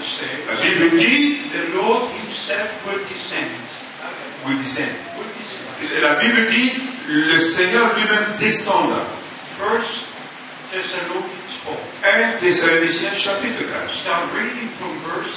[0.48, 3.48] La says Bible dit, the Lord Himself will descend.
[4.46, 4.92] oui, descend.
[5.18, 6.02] Will descend.
[6.02, 6.74] La Bible dit,
[7.08, 8.52] le Seigneur lui-même 4.
[12.04, 13.94] 1 Thessaloniciens chapitre 4.
[13.96, 15.34] Start reading from verse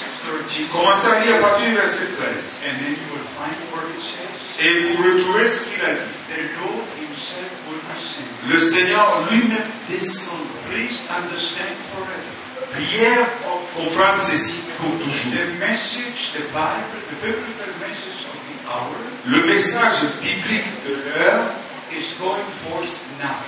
[0.50, 2.60] 13, Commencez à lire à partir du verset 13.
[2.66, 6.12] and then you will find where it says, Et vous retrouvez ce qu'il a dit.
[6.28, 8.07] The Lord Himself will descend.
[8.48, 10.44] Le Seigneur lui-même descendra.
[10.70, 12.38] Please understand forever.
[12.72, 15.32] Prière pour comprendre ceci pour toujours.
[15.32, 18.96] The message, the Bible, the biblical message of the hour
[19.26, 21.48] Le message biblique de l'heure
[21.92, 23.40] is going forth now.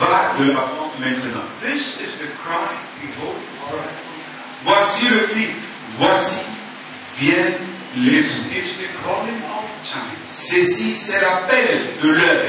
[0.00, 1.44] va de l'avant maintenant.
[1.60, 3.36] This is the cry, behold.
[4.64, 5.48] Voici le cri.
[5.98, 6.40] Voici
[7.18, 7.58] viennent
[10.30, 12.44] Ceci, c'est l'appel de l'heure.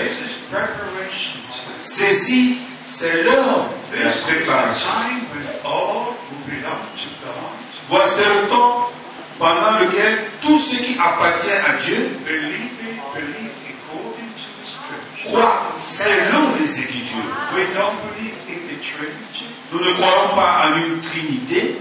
[1.80, 4.90] Ceci, c'est l'heure de la préparation.
[7.90, 8.90] Voici le temps
[9.40, 12.10] pendant lequel tout ce qui appartient à Dieu
[15.26, 17.18] croit selon les Écritures.
[19.72, 21.76] Nous ne croyons pas en une Trinité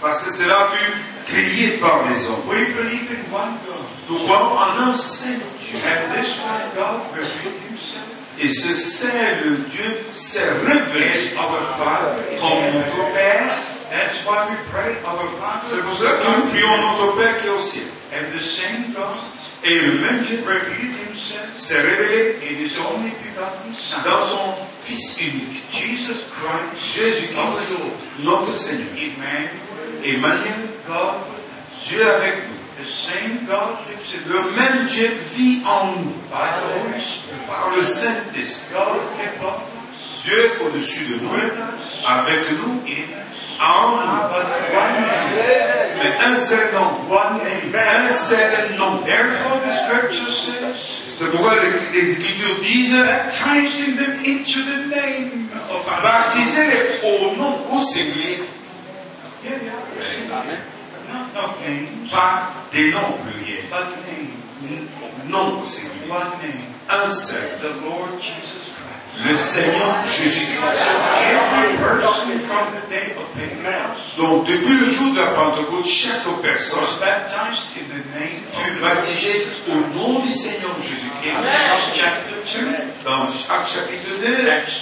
[0.00, 2.48] parce que cela fut créé par les hommes.
[2.48, 3.84] We believe in one God.
[4.08, 5.78] Nous croyons en un seul Dieu.
[5.78, 8.06] And this one God revealed himself
[8.38, 13.50] Et ce seul Dieu s'est révélé comme notre Père.
[13.90, 15.82] That's why we pray our C'est Father.
[15.82, 17.84] pour cela que nous prions notre Père qui est au ciel.
[18.12, 19.16] And the same God
[19.64, 20.38] Et le même Dieu
[21.56, 24.02] s'est révélé in his only begotten Son.
[24.04, 24.54] dans son
[24.84, 27.78] Fils unique, Jesus Christ, Jésus-Christ,
[28.20, 28.86] notre Seigneur.
[30.04, 31.14] Emmanuel, God.
[31.86, 32.56] Dieu avec nous.
[32.76, 37.22] The same God in Le même Dieu vit en nous Spirit.
[37.48, 38.76] par le Saint-Esprit.
[40.24, 42.82] Dieu au-dessus de nous, avec nous,
[43.62, 44.06] en nous.
[46.02, 46.90] Mais un seul nom,
[47.74, 49.00] un seul nom.
[51.18, 51.54] C'est pourquoi
[51.94, 52.96] les, Écritures disent
[56.02, 58.42] baptisez-les au nom au singulier,
[61.66, 63.64] Names, pas des noms pluriels.
[66.08, 67.58] one name, Un seul.
[67.60, 68.86] the Lord Jesus Christ.
[69.24, 70.82] Le Seigneur Jésus-Christ.
[71.22, 76.26] Every person from the day of Pentecost Donc, depuis le jour de la Pentecôte, chaque
[76.42, 76.84] personne
[78.52, 81.36] fut baptisée au nom du Seigneur Jésus-Christ.
[81.36, 82.66] Acts chapter 2,
[83.04, 84.80] Dans Actes chapitre 2, Acts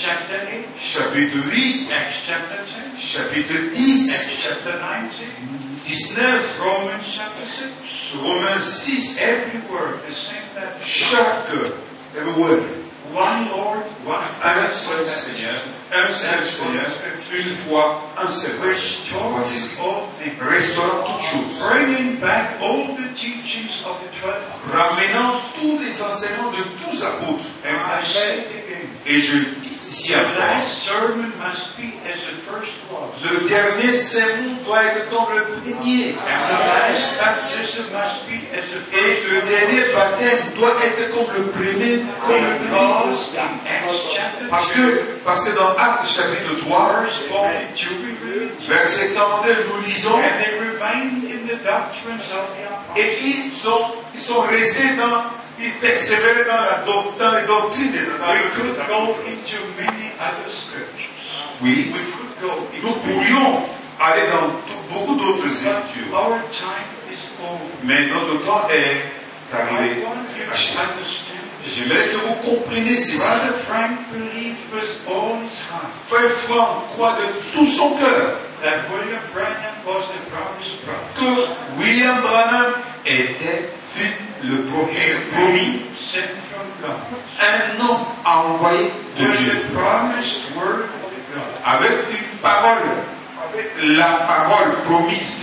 [0.80, 1.22] chapter
[1.52, 1.88] 8,
[3.04, 8.14] chapitre 8, Acts chapter 10, chapitre 10, Acts chapter 19, 19, Romans chapter 6.
[8.16, 9.20] Romains 6.
[9.20, 10.82] Every word, the same baptism.
[10.82, 11.50] Chaque
[12.16, 12.64] every word,
[13.12, 15.54] One Lord, one un seul Seigneur,
[15.92, 16.88] un seul Seigneur,
[17.32, 18.50] une foi, un seul.
[18.58, 19.84] Voici ce qui
[21.06, 21.60] toutes choses.
[21.60, 24.42] Bringing back all the teachings of the twelve.
[24.72, 27.44] Ramenant tous les enseignements de tous apôtres.
[29.06, 33.10] Et je dis ici The encore, last sermon must be as the first was.
[33.22, 36.14] le dernier sermon doit être comme le premier.
[38.92, 42.02] Et le dernier baptême doit être comme le premier.
[42.26, 42.54] Comme le
[44.50, 49.66] Parce 2, que, parce que dans Actes chapitre 3, verse 42 we read, verset 42,
[49.68, 52.96] nous lisons, and they remained in the doctrines of the apostles.
[52.96, 53.84] et ils sont,
[54.14, 55.24] ils sont restés dans,
[55.80, 58.54] persévéraient dans la doc- dans les doctrines des We apôtres.
[58.54, 61.10] could go into many other scriptures.
[61.60, 61.92] Oui,
[62.82, 63.62] nous pourrions
[64.00, 66.12] aller dans tout- beaucoup d'autres écritures.
[66.14, 67.62] our time is over.
[67.84, 70.04] Mais notre temps est arrivé.
[71.66, 73.16] J'aimerais que vous compreniez ceci.
[73.16, 78.84] Brother Frank believed with all his heart Frère Franck croit de tout son cœur that
[78.92, 82.74] William Branham was the promised prophet, que William Branham
[83.06, 84.14] était fut
[84.44, 85.82] le prophète promis,
[87.40, 89.52] un homme envoyé de Dieu,
[91.64, 92.82] avec une parole,
[93.96, 95.36] la parole promise.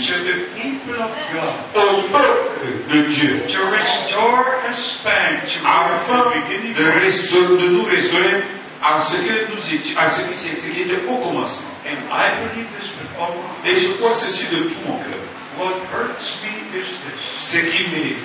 [1.75, 2.49] Au peuple
[2.93, 6.31] de Dieu, to restore us back to afin
[6.77, 8.43] de, restaurer- de nous restaurer
[8.83, 11.69] à ce que nous étions, à ce qui, était au commencement.
[11.85, 13.65] And I believe this with all my heart.
[13.65, 15.19] Et je crois ceci de tout mon cœur.
[17.35, 18.15] Ce qui me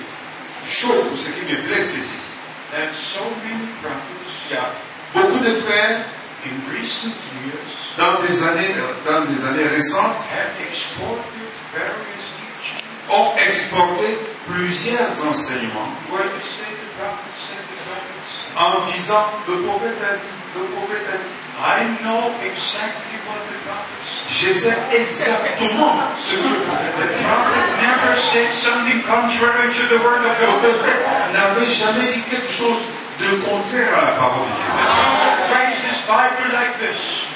[0.67, 2.37] choque, ou ce qui me blesse, c'est ceci.
[2.71, 4.75] that prophets
[5.13, 6.01] beaucoup de frères
[6.45, 7.15] in recent
[7.45, 8.75] years dans des années,
[9.05, 14.17] dans des années récentes have exported various teachings ont exporté
[14.47, 18.57] plusieurs enseignements where they say the prophet said the prophet said.
[18.57, 21.46] en disant le prophète a dit, le prophète a dit.
[21.57, 24.29] I know exactly what the prophet said.
[24.29, 29.83] Je sais exactement ce que le prophète a The prophet never said something contrary to
[29.89, 30.59] the word of Le God.
[30.61, 31.03] prophète
[31.33, 32.81] n'avait jamais dit quelque chose
[33.19, 34.73] de contraire à la parole de Dieu.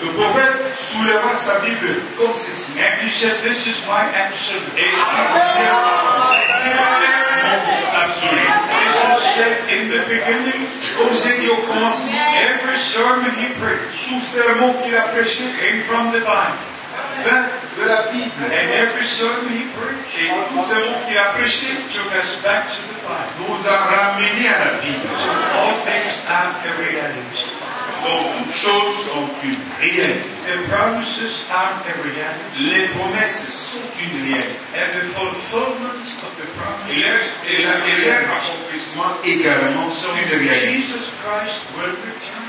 [0.04, 2.72] Le prophète souleva sa Bible comme ceci.
[2.78, 2.84] Et
[9.74, 10.68] il beginning,
[10.98, 12.12] Comme c'est dit au commencement,
[12.44, 16.71] every sermon he preached tout sermon qu'il a prêché came from the Bible.
[17.78, 18.46] De la Bible.
[18.46, 22.82] And every sermon he preached Et tout sermon qu'il a prêché took us back to
[22.90, 23.32] the Bible.
[23.48, 25.08] nous a ramenés à la Bible.
[25.56, 27.46] All things are a reality.
[28.02, 30.26] Donc toutes choses sont une réalité.
[30.50, 32.74] The promises are a reality.
[32.74, 34.58] Les promesses sont une réalité.
[34.74, 36.98] And the fulfillment of the Et promises
[37.48, 40.82] et leur- et leur is accomplissement également So sont une réalité.
[40.82, 42.41] Jesus Christ will return.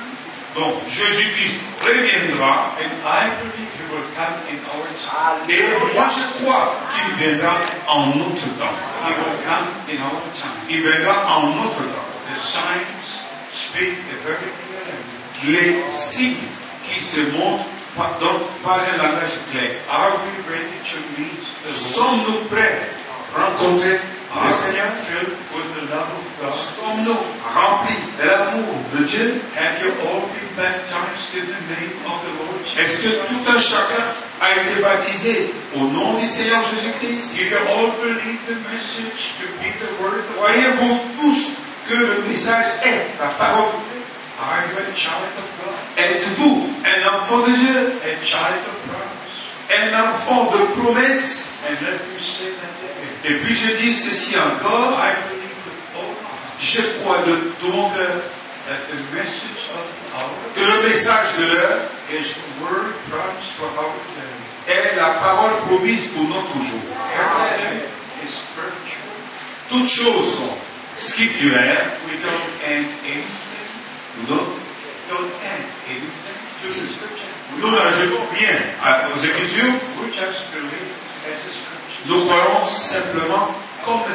[0.54, 5.48] Donc Jésus-Christ reviendra And I believe he will come in our time.
[5.48, 7.54] et moi je crois qu'il viendra
[7.88, 8.76] en notre temps.
[10.68, 12.08] Il viendra en notre temps.
[15.44, 16.34] Les signes
[16.86, 17.66] qui se montrent
[17.96, 19.70] par, donc, par un langage clair.
[21.68, 22.78] Sommes-nous prêts
[23.36, 23.98] à rencontrer
[24.34, 26.56] le we Seigneur filled with the love of God?
[26.56, 27.20] Sommes-nous
[27.52, 32.32] remplis de l'amour de Dieu Have you all been baptized in the name of the
[32.40, 34.04] Lord Est-ce que tout un chacun
[34.40, 37.36] a été baptisé au nom du Seigneur Jésus-Christ?
[37.36, 40.48] Do you all believe the message to be the word of God?
[40.48, 41.52] Croyez-vous tous
[41.88, 43.68] que le message est la parole?
[44.40, 45.76] Are you a child of God?
[45.98, 47.92] Êtes-vous un enfant de Dieu?
[48.02, 49.12] A child of promise?
[49.68, 51.48] Un enfant de promesse?
[53.24, 54.98] Et puis je dis ceci encore,
[56.60, 58.20] je crois de tout mon cœur
[60.56, 61.80] que le message de l'heure
[64.68, 66.80] est la parole promise pour notre jour.
[69.68, 70.56] Toutes choses sont
[70.98, 71.86] scripturaires.
[77.58, 78.56] Nous nous n'ajoutons rien
[79.14, 79.74] aux Écritures.
[82.06, 83.48] Nous croyons simplement
[83.84, 84.08] comme God,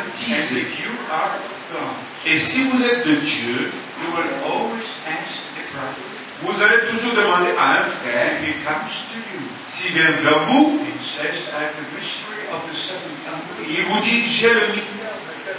[2.26, 6.18] Et si vous êtes de Dieu, you will always ask the brother.
[6.44, 10.80] vous allez toujours demander à un frère, he comes to you, s'il vient vers vous,
[10.86, 13.66] he says, I have the mystery of the seven thunders.
[13.68, 14.62] il vous dit, j'ai le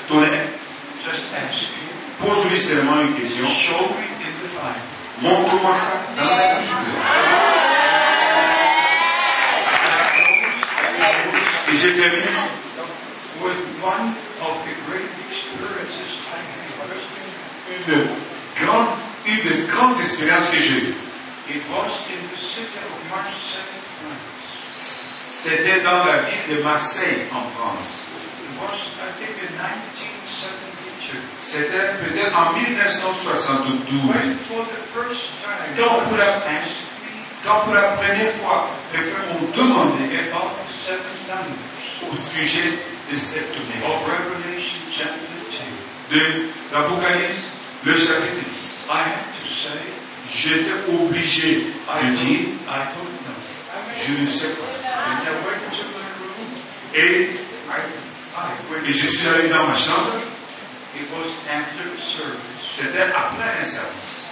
[0.08, 0.48] tonnerre.
[1.04, 1.70] Just ask.
[2.20, 3.46] Pose-lui seulement une question.
[3.48, 4.98] Show me in the Bible.
[5.22, 7.57] Montre-moi ça dans la Bible.
[11.70, 12.24] Et j'ai terminé
[13.40, 13.54] With
[13.84, 16.68] one of the great experiences I had.
[17.88, 18.08] une
[18.64, 18.88] grande,
[19.26, 20.94] une des grandes expériences que j'ai eues.
[21.48, 24.40] It was in the city of Marseille, France.
[25.44, 28.08] C'était dans la ville de Marseille, en France.
[28.42, 31.20] It was, I think, in 1972.
[31.40, 34.08] C'était peut-être en 1972.
[34.08, 34.78] When for the
[37.48, 40.04] Quand pour la première fois, les frères m'ont demandé
[42.02, 42.68] au sujet
[43.10, 43.54] de cette
[46.10, 46.18] 2.
[46.18, 46.20] De
[46.74, 47.48] l'Apocalypse,
[47.84, 48.90] le chapitre 10.
[48.90, 49.80] I had to say,
[50.30, 53.38] J'étais obligé I de dire, I don't know.
[53.96, 54.68] je ne sais pas.
[56.94, 57.30] Et,
[58.86, 60.12] et je suis allé dans ma chambre,
[62.76, 64.28] c'était après un service.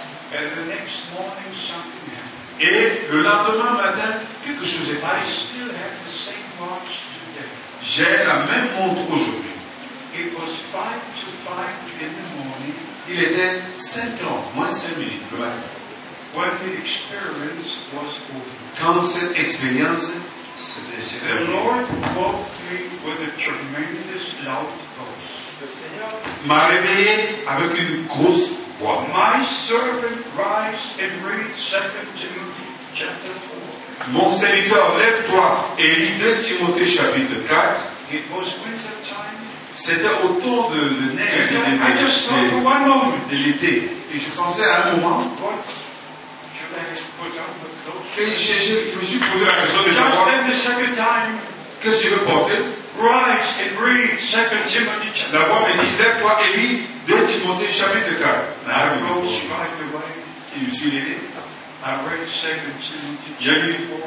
[2.59, 5.31] Et le lendemain matin, quelque chose est I passé.
[5.31, 7.47] still have the same watch today.
[7.83, 9.53] J'ai la même montre aujourd'hui.
[10.15, 12.73] It was five to five in the morning
[13.09, 15.53] Il était 5 heures, moins 5 minutes le matin.
[16.35, 18.51] when the experience was over.
[18.81, 20.13] Quand cette expérience
[20.59, 21.53] s'était s'est The terminée.
[21.53, 21.85] Lord
[22.17, 25.67] woke me with a tremendous loud voice.
[26.45, 27.09] m'a réveillé
[27.47, 29.03] avec une grosse voix.
[29.13, 31.77] My servant rise and read 2
[32.19, 33.33] Timothy chapter
[34.05, 34.11] 4.
[34.13, 37.81] Mon serviteur, lève-toi et lis 2 Timothée chapitre 4.
[38.13, 39.35] It was winter time.
[39.73, 43.35] C'était au temps de, de neige And I just thought for de, one moment, de-
[43.35, 43.89] l'été.
[44.13, 45.21] Et je pensais à un moment
[48.15, 50.27] que je, je- je me suis posé la question de savoir
[51.81, 52.55] qu'est-ce que je veux porter.
[52.97, 54.17] Rise and read 2
[54.69, 55.77] Timothy chapter La voix 4.
[55.77, 58.27] me dit, lève-toi et lis 2 Timothée chapitre 4.
[58.67, 60.09] I rose right away.
[61.85, 62.47] I read 2
[62.81, 64.01] Timothy J'ai lu chapter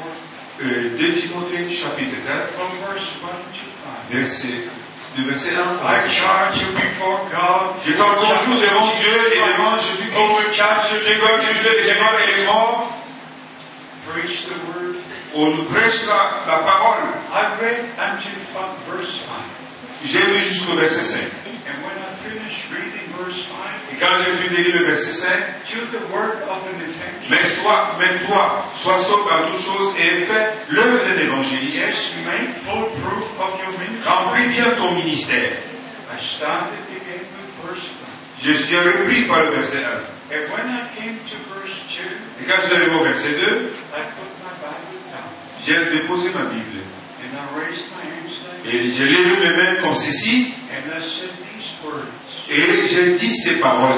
[0.59, 3.65] 4 euh, 2 Timothée chapitre 4, from verse 1 to
[4.11, 4.17] 5.
[4.17, 4.69] verset,
[5.17, 6.11] de verset 1 I à 6.
[6.11, 7.81] charge you before God.
[7.85, 10.19] Je t'en conjure devant Dieu et devant Jésus-Christ.
[10.19, 13.00] Oh, charge you vivants et les morts.
[14.07, 14.95] Preach the word.
[15.35, 17.07] On nous prêche la, la parole.
[17.31, 18.35] I read until
[18.89, 19.27] verse 5.
[20.05, 21.21] J'ai lu jusqu'au verset 5.
[21.69, 25.13] And when I finished reading verse 5, Et quand j'ai fini de lire le verset
[25.13, 25.29] 5,
[25.69, 27.29] to the word of an evangelist.
[27.29, 31.75] mais sois, mais toi, sois sauve dans toutes choses et fais l'œuvre d'un évangéliste.
[31.75, 34.09] Yes, make full proof of your ministry.
[34.09, 35.53] Remplis bien ton ministère.
[36.11, 38.43] I started again with verse 1.
[38.43, 40.09] Je suis repris par le verset 1.
[40.33, 41.50] And when I came to verse 2,
[42.41, 45.27] Et quand je suis arrivé au verset 2, I put my Bible down.
[45.65, 46.81] j'ai déposé ma Bible.
[48.65, 50.53] Et j'ai levé mes mains comme ceci.
[52.49, 53.97] Et j'ai dit ces paroles.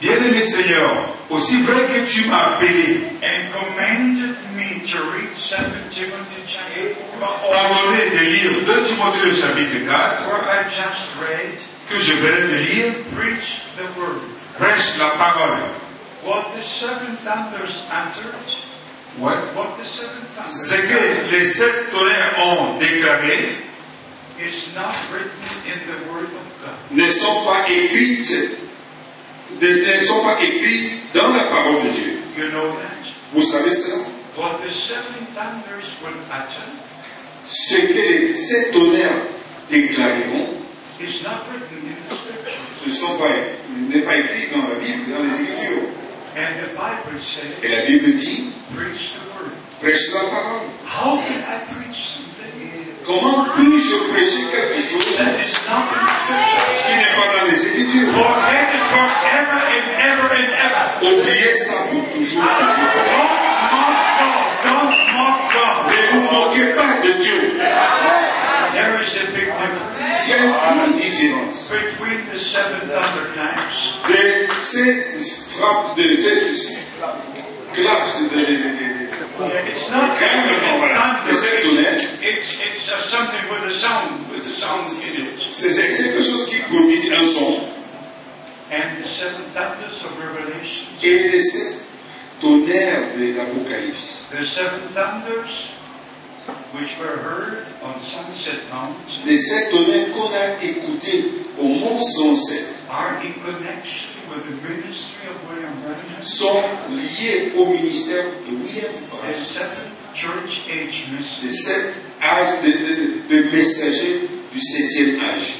[0.00, 0.90] Bien-aimé Seigneur,
[1.30, 5.56] aussi vrai que tu m'as appelé, and commanded me to read 2
[5.90, 11.58] Timothy chapter 4, pardonnez de lire 2 Timothée le chapitre 4, where I just read,
[11.90, 12.94] que je viens de lire.
[14.58, 15.58] Prêche la parole.
[16.24, 18.34] What the seven thunders uttered,
[19.18, 19.34] Ouais.
[19.54, 23.56] what the seven Ce thunders que les sept tonnerres ont déclaré
[24.40, 26.74] is not written in the word of God.
[26.90, 28.58] ne sont pas écrites,
[29.60, 32.18] ne, ne sont pas écrites dans la parole de Dieu.
[32.36, 32.94] You know that?
[33.32, 34.04] Vous savez cela?
[34.36, 36.62] What the seven thunders will utter
[37.46, 37.92] Ce que
[38.28, 39.26] les sept tonnerres
[39.70, 40.54] déclareront
[41.00, 42.86] is not written in the scriptures.
[42.86, 43.26] ne sont pas,
[43.88, 45.88] n'est pas écrit dans la Bible, dans les Écritures.
[47.62, 48.44] Et la Bible dit,
[49.80, 50.68] prêche la parole.
[50.86, 52.28] How can I preach something
[53.06, 58.08] Comment puis-je prêcher quelque chose qui n'est pas dans les Écritures?
[61.00, 63.38] Oubliez ça pour toujours, toujours.
[63.70, 64.56] Don't mock God.
[64.64, 65.76] Don't mock God.
[65.88, 67.42] Ne vous moquez pas de Dieu.
[68.78, 73.98] There is a big difference Il y a une grande différence between the seven thunderclaps
[74.06, 75.02] de ces
[75.50, 76.04] frappes, de
[77.74, 78.98] claps, de, de, de, de,
[79.68, 81.28] It's not thunder.
[81.28, 82.02] de ces tonnerres.
[82.22, 85.52] It's, something with a sound, with a sound in it.
[85.52, 87.60] C'est c'est quelque chose qui produit un son.
[88.70, 91.82] And the seven thunders of Revelation, Et les sept
[92.40, 95.67] tonnerres de l'Apocalypse, the seven thunders
[99.26, 101.24] Les sept tonnerres qu'on a écoutés
[101.58, 107.66] au mont Sunset are in connection with the ministry of William Branham, sont liés au
[107.66, 109.34] ministère de William the Branham.
[109.44, 111.06] seventh church age
[111.42, 115.58] Les sept âges de, de- de messagers du septième âge.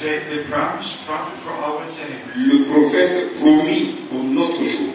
[2.37, 4.95] Le prophète promis pour notre jour.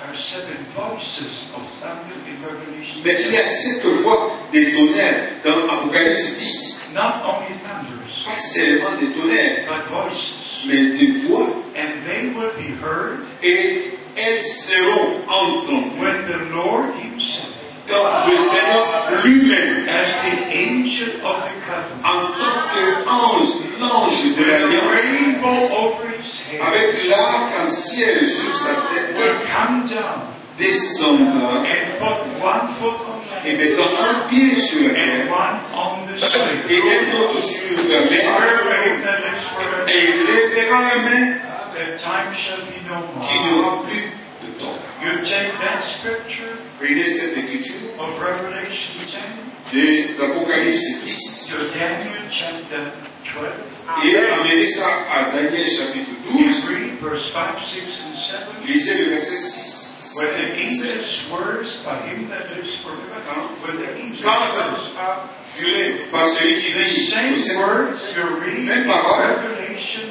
[0.00, 3.02] But there are seven voices of thunder in Revelation.
[3.04, 6.92] Mais il y a sept fois des tonnerres dans Apocalypse 10.
[6.94, 10.64] Not only thunders, Pas seulement des tonnerres, but voices.
[10.66, 11.46] mais des voix.
[11.76, 15.90] And they will be heard Et elles seront entendues
[18.28, 18.84] le Seigneur
[19.24, 23.50] lui-même, as the angel of the covenant, en tant qu'ange,
[23.80, 29.16] l'ange de l'alliance, rainbow over his head, avec l'arc-en-ciel sur sa tête,
[30.58, 30.64] the
[33.44, 35.24] et mettant un pied sur la terre.
[36.68, 38.24] et un autre sur la mer,
[39.88, 41.28] et il lèvera la main
[43.22, 44.06] qui n'aura plus
[44.42, 44.78] de temps.
[46.80, 48.94] Scripture Prenez cette écriture of Revelation
[49.70, 52.80] 10 de l'Apocalypse 10 to Daniel chapter
[53.24, 54.04] 12.
[54.04, 56.68] et amenez ça à Daniel chapitre You 12.
[56.70, 58.66] read verse 5, 6, and 7.
[58.66, 60.16] Lisez le verset 6.
[60.16, 63.76] Where the angel swears by him that lives forever.
[63.78, 64.96] The angel Quand swears.
[64.98, 65.28] a
[65.60, 69.20] juré par celui qui The vit same words you read Même in parole.
[69.20, 70.02] Revelation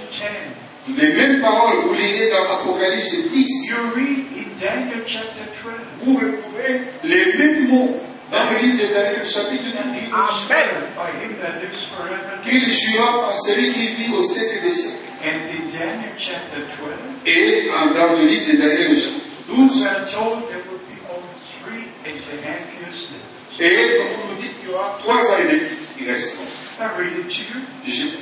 [0.87, 0.95] 10.
[1.01, 3.67] les mêmes paroles, vous lirez dans l'Apocalypse 10.
[3.67, 5.73] You read in Daniel chapter 12.
[6.03, 7.99] Vous retrouvez les mêmes mots
[8.31, 9.95] dans le livre de Daniel chapitre That 12.
[9.95, 12.39] he will swear by him that lives forever.
[12.43, 14.95] Qu'il jura par celui qui vit au siècle des siècles.
[15.21, 16.95] And in Daniel chapter 12,
[17.25, 20.95] Et en- dans le livre de Daniel chapitre we 12, are told there will be
[21.11, 23.59] only three and a half years left.
[23.59, 25.63] et on nous dit qu'il y aura trois années
[25.97, 26.45] qui resteront.
[26.79, 28.15] I read it to you, Je-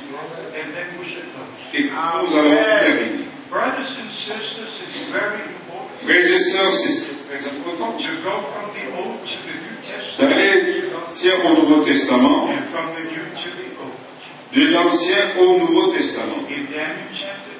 [0.57, 1.75] and then we should close.
[1.75, 3.25] Et nous allons terminer.
[3.51, 7.16] Brothers and sisters, it's very important Frères et sœurs, c'est
[10.19, 12.49] d'aller de l'Ancien au Nouveau Testament,
[14.53, 16.47] de l'Ancien au Nouveau Testament.
[16.49, 17.51] In Daniel chapter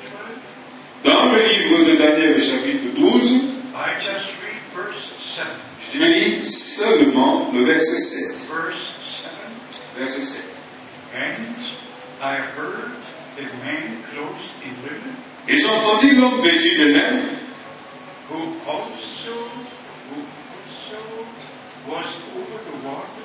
[1.03, 3.33] 12, Dans le livre de Daniel, chapitre 12,
[3.75, 5.45] I just read verse 7.
[5.93, 8.19] je lis seulement le verset 7.
[8.49, 9.31] Verse 7.
[9.97, 10.41] Verset 7.
[11.13, 11.55] And
[12.21, 12.91] I heard
[13.37, 15.15] a man clothed in linen,
[15.47, 16.93] Et j'entendis l'homme vêtu de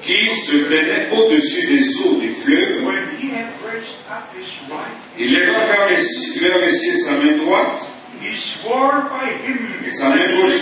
[0.02, 2.82] qui se tenait au-dessus des eaux du fleuve,
[5.18, 5.96] il leva vers le,
[6.72, 7.88] ciel sa main droite.
[9.86, 10.54] et sa main gauche,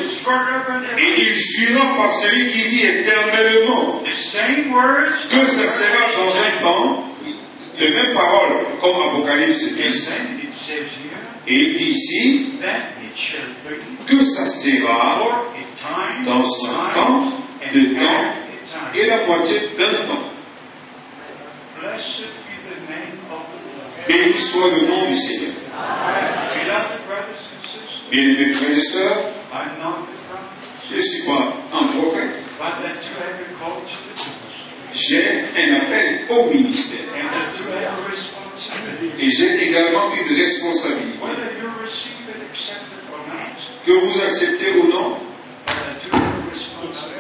[0.98, 7.04] et il jura par celui qui vit éternellement que ce sera dans un temps,
[7.78, 10.12] les mêmes paroles comme Apocalypse 15
[11.51, 12.47] et il dit ici
[14.06, 15.18] que ça sera
[16.24, 17.32] dans temps,
[17.62, 18.24] and de temps,
[18.94, 20.31] et la moitié d'un temps.
[21.81, 24.06] Blessed be the name of the Lord.
[24.06, 25.51] Béni soit le nom du Seigneur.
[28.10, 29.18] Bien-aimés frères et sœurs,
[30.90, 32.43] je ne suis pas un prophète.
[34.93, 37.01] J'ai un appel au ministère.
[39.18, 41.18] Et j'ai également une responsabilité.
[43.86, 45.16] Que vous acceptez ou non,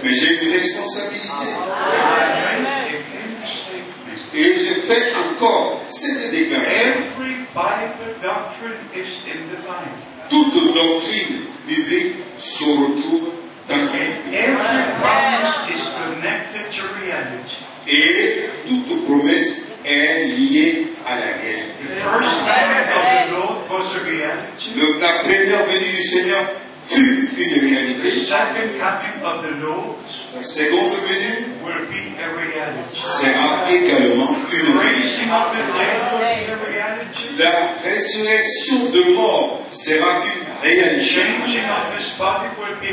[0.02, 1.28] mais j'ai une responsabilité.
[4.34, 6.90] Et je fais encore cette déclaration.
[10.28, 13.30] Toute doctrine biblique se retrouve
[13.68, 14.10] dans la Bible.
[14.32, 17.58] every promise is connected to reality.
[17.88, 21.84] Et toute promesse est liée à la réalité.
[24.76, 26.42] Le- la première venue du Seigneur
[26.88, 28.10] fut une réalité.
[30.36, 31.46] La seconde venue
[33.02, 35.22] sera également une réalité.
[37.38, 37.52] La
[37.82, 41.22] résurrection de mort sera une réalité.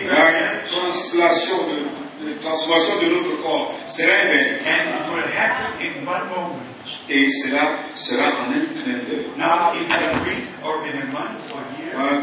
[0.08, 0.72] La reality.
[0.72, 6.06] translation de, la transformation de notre corps sera une
[7.10, 7.62] Et cela
[7.96, 9.26] sera en un clin d'œil.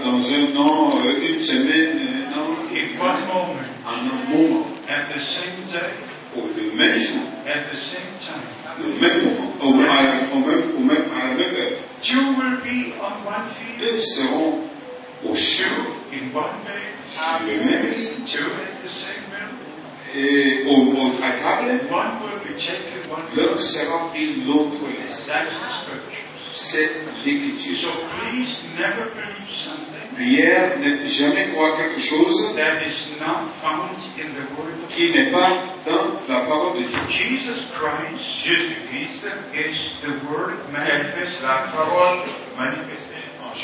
[0.04, 3.56] Dans un an, euh, une semaine, un an, In one moment.
[3.86, 5.94] en un moment, At the same day.
[6.36, 8.44] au le même jour, At the same time.
[8.78, 11.78] le même moment, au, la- au même, au même, à la même heure.
[12.02, 13.78] Two will be on one field.
[13.94, 14.60] Deux seront
[15.24, 15.66] au sur
[16.12, 16.20] le
[17.64, 19.54] même lit, Two at the same middle.
[20.16, 25.72] Et au, au, à table, one will be taken, one will l'un sera is the
[25.72, 26.24] scripture.
[26.54, 26.90] C'est
[27.24, 27.90] l'écriture.
[28.20, 34.30] please never believe something Prière, ne jamais croire quelque chose that is not found in
[34.34, 35.50] the Word of qui n'est pas
[35.84, 36.98] dans la parole de Dieu.
[37.10, 42.20] Jesus Christ Jésus-Christ is the Word est manifest la parole
[42.56, 43.13] manifestée.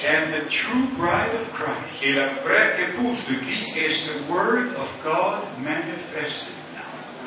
[0.09, 4.75] And the true bride of Christ Et la vraie épouse de Christ, is the Word
[4.77, 6.55] of God manifested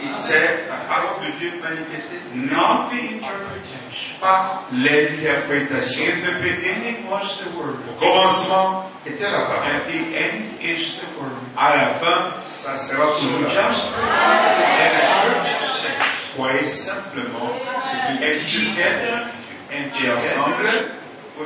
[0.02, 4.19] et c'est la parole de Dieu manifestée, not the interpretation.
[4.19, 6.03] pas l'interprétation.
[6.03, 9.64] In the beginning was the Word, Au commencement était la parole.
[9.64, 11.31] at the end is the Word.
[11.56, 13.73] À la fin, ça sera toujours la parole.
[13.73, 13.88] just
[16.35, 17.52] Croyez simplement
[17.85, 18.73] ce qu'il dit.
[19.72, 20.68] Et ensemble,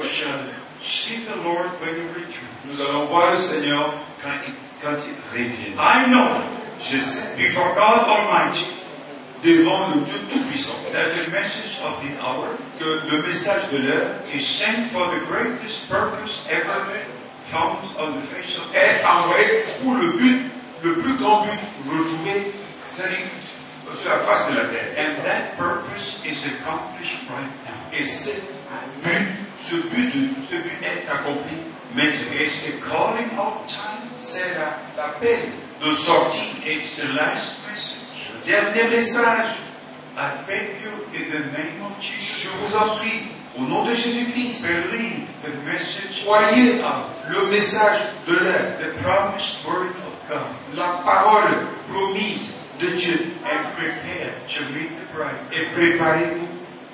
[0.04, 0.57] shall
[0.88, 2.66] see the Lord when He returns.
[2.66, 3.94] nous allons voir le Seigneur
[4.24, 5.74] quand il, quand il revient.
[5.78, 6.42] I know
[6.82, 8.66] Je sais, before God Almighty
[9.44, 12.50] devant le Dieu Tout-Puissant, that the message of the hour
[12.80, 16.86] que le message de l'heure is sent for the greatest purpose ever
[17.50, 19.06] found on the face of est earth.
[19.06, 20.42] envoyé pour le but,
[20.84, 21.60] le plus grand but
[21.90, 22.52] retrouvé
[22.96, 23.26] c'est-à-dire,
[24.00, 24.94] sur la face de la terre.
[24.98, 27.98] And that purpose is accomplished right now.
[28.00, 28.32] Et ce
[29.04, 29.28] but,
[29.70, 30.14] ce but,
[30.50, 31.58] ce but est accompli.
[32.00, 34.08] It's the calling out time.
[34.20, 35.40] C'est la- l'appel
[35.84, 36.52] de sortie.
[36.66, 38.30] It's the last message.
[38.46, 39.56] Le dernier message,
[40.18, 43.24] I beg you in the name of je Jesus, vous en prie,
[43.58, 46.82] au nom de Jésus-Christ, believe the message croyez
[47.30, 53.34] le message de l'heure, the promised word of God la parole promise de Dieu.
[53.46, 55.40] and prepare to meet the bride.
[55.52, 56.47] Et préparez-vous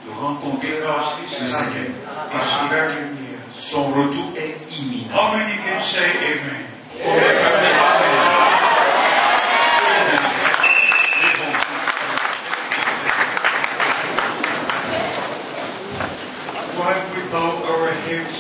[0.06, 1.92] de rencontrer le Seigneur.
[2.32, 2.76] Parce que
[3.56, 5.14] son retour est imminent.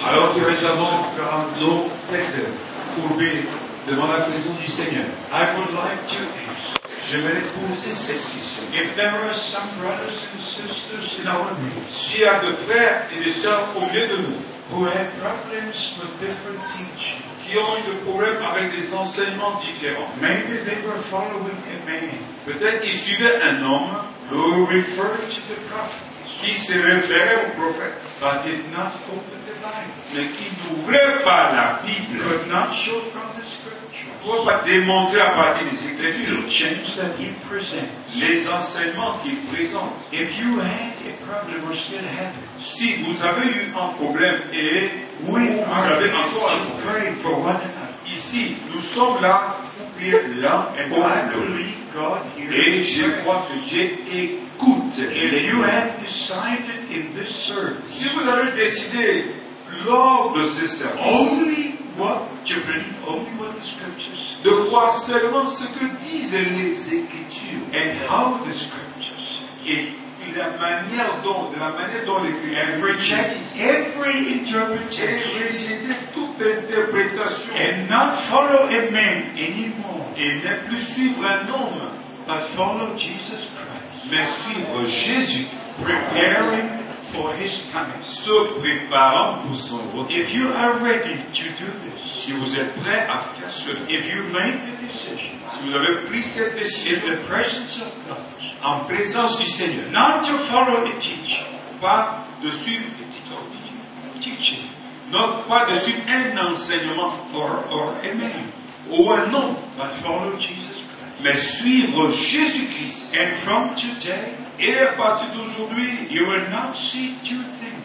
[0.06, 0.95] Alors que nous avons
[1.60, 2.48] nos têtes
[2.95, 3.45] courbées
[3.90, 6.43] devant la présence du Seigneur, I would like to ask
[7.09, 8.63] j'aimerais poser cette question.
[8.73, 11.91] if there are some brothers and sisters in our midst.
[11.91, 14.38] S'il y a de frères et de sœurs au milieu de nous
[14.71, 20.09] who have problems with different teaching, qui ont eu des problèmes avec des enseignements différents,
[20.21, 22.09] maybe they were following a man.
[22.45, 23.91] peut-être qu'ils suivaient un homme
[24.31, 29.55] who referred to the prophet qui se référait au prophète, but did not open the
[29.63, 33.45] Bible, mais qui n'ouvrait pas la Bible, could not show from the
[34.26, 36.44] ne pas démontrer à partir des Écritures
[38.16, 39.91] les enseignements qu'il présente.
[40.12, 44.40] If you had a problem or still have it, Si vous avez eu un problème
[44.54, 44.90] et
[45.28, 47.60] we vous avez encore un problème,
[48.08, 52.22] ici, nous sommes là pour prier l'un pour l'autre.
[52.56, 54.98] Et je crois que Dieu écoute.
[54.98, 59.26] If you have decided in this service Si vous avez décidé
[59.86, 64.38] lors de ce service what to believe, only what the scriptures.
[64.44, 67.65] De croire seulement ce que disent les Écritures.
[67.74, 68.94] And how the scriptures
[69.65, 69.94] et
[70.36, 72.94] la manière dont, de la manière dont les every
[73.64, 75.07] et interpretation.
[75.40, 77.53] Rejeter toute interprétation.
[77.56, 81.90] And not follow a man anymore, et ne plus suivre un homme,
[82.28, 85.48] but follow Jesus Christ, mais suivre Jésus,
[85.84, 86.82] preparing
[87.14, 88.02] for his coming.
[88.03, 90.07] se préparant pour son retour.
[90.10, 94.06] If you are ready to do this, Si vous êtes prêt à faire cela, if
[94.14, 98.18] you make the decision si vous avez pris cette in décision the presence of God,
[98.64, 101.44] en présence du Seigneur, not to follow teacher,
[101.81, 102.85] pas de suivre
[104.22, 104.60] teaching,
[105.11, 108.45] non pas de suivre un enseignement or, or a man,
[108.90, 111.22] ou un nom, but follow Jesus Christ.
[111.23, 113.14] mais suivre Jésus-Christ.
[113.15, 117.84] And from today, Et à partir d'aujourd'hui, you will not see two things.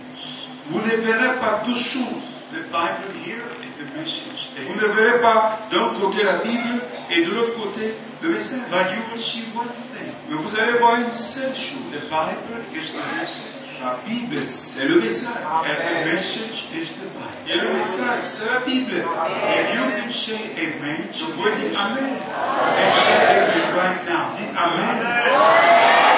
[0.67, 2.25] vous ne verrez pas deux choses.
[2.53, 6.81] The Bible here and the message Vous ne verrez pas d'un côté la Bible
[7.11, 8.61] et de l'autre côté le message.
[8.71, 10.13] But you will see one thing.
[10.29, 11.89] Mais vous allez voir une seule chose.
[11.93, 13.55] The Bible is the message.
[13.81, 15.29] La Bible, c'est le message.
[15.29, 17.07] And the message is the
[17.49, 17.79] Et le Bible.
[17.79, 18.97] message, c'est la Bible.
[18.97, 22.17] If you can say amen, so Vous pouvez dire Amen.
[22.19, 24.35] and say amen right now.
[24.37, 26.09] Dites Amen.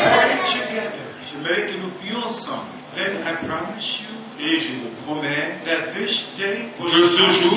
[0.00, 1.04] Pray together.
[1.30, 2.66] J'aimerais que nous prions ensemble.
[3.00, 4.06] Then I promise you
[4.44, 7.56] Et je vous promets, that this day was Que ce jour-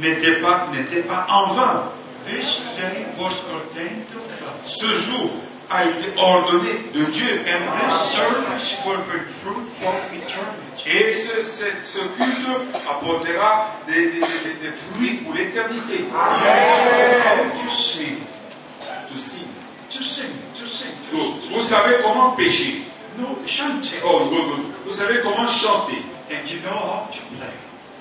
[0.00, 1.82] n'était pas, n'était pas en vain.
[2.26, 4.04] This day was ordained.
[4.66, 5.30] Ce jour
[5.70, 7.40] a été ordonné de Dieu.
[7.46, 10.82] And this service will bring fruit for eternity.
[10.86, 15.98] Et ce, ce- ce culte apportera des, des- des- des fruits pour l'éternité.
[15.98, 18.18] You will to see
[19.10, 19.48] to sing.
[19.92, 20.92] to sing, to sing.
[21.10, 21.52] to sing.
[21.54, 22.82] Vous savez comment pécher.
[23.18, 24.00] No, chanting.
[24.04, 24.74] Oh, good, good.
[24.86, 26.02] Vous savez comment chanter.
[26.30, 27.52] And you know how to play.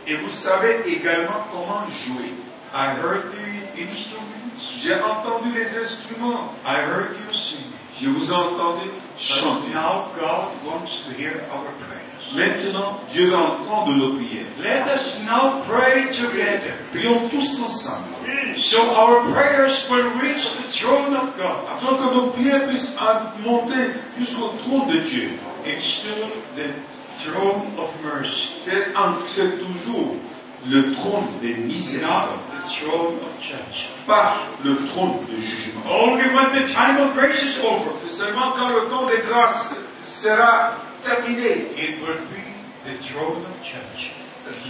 [0.06, 2.32] Et vous savez également comment jouer.
[2.74, 4.62] I heard the instruments.
[4.80, 6.54] J'ai entendu les instruments.
[6.66, 7.64] I heard you sing.
[8.00, 9.74] Je vous ai entendu But chanter.
[9.74, 12.17] now God wants to hear our prayers.
[12.36, 14.46] Maintenant, Dieu va entendre nos prières.
[14.62, 16.74] Let us now pray together.
[16.94, 18.08] Prions tous ensemble.
[18.58, 21.58] So our prayers will reach the throne of God.
[21.72, 22.96] Afin que nos prières puissent
[23.46, 25.30] monter jusqu'au trône de Dieu.
[25.66, 26.74] It's still the
[27.20, 30.16] throne of mercy, C'est toujours
[30.70, 34.06] le trône des miséricordes, the throne of judgment.
[34.06, 35.82] pas le trône de jugement.
[35.90, 39.70] Only when the time of grace is over, Seulement quand le temps de grâce
[40.06, 40.74] sera
[41.08, 42.44] terminé, it will be
[42.84, 44.18] the throne of judgment.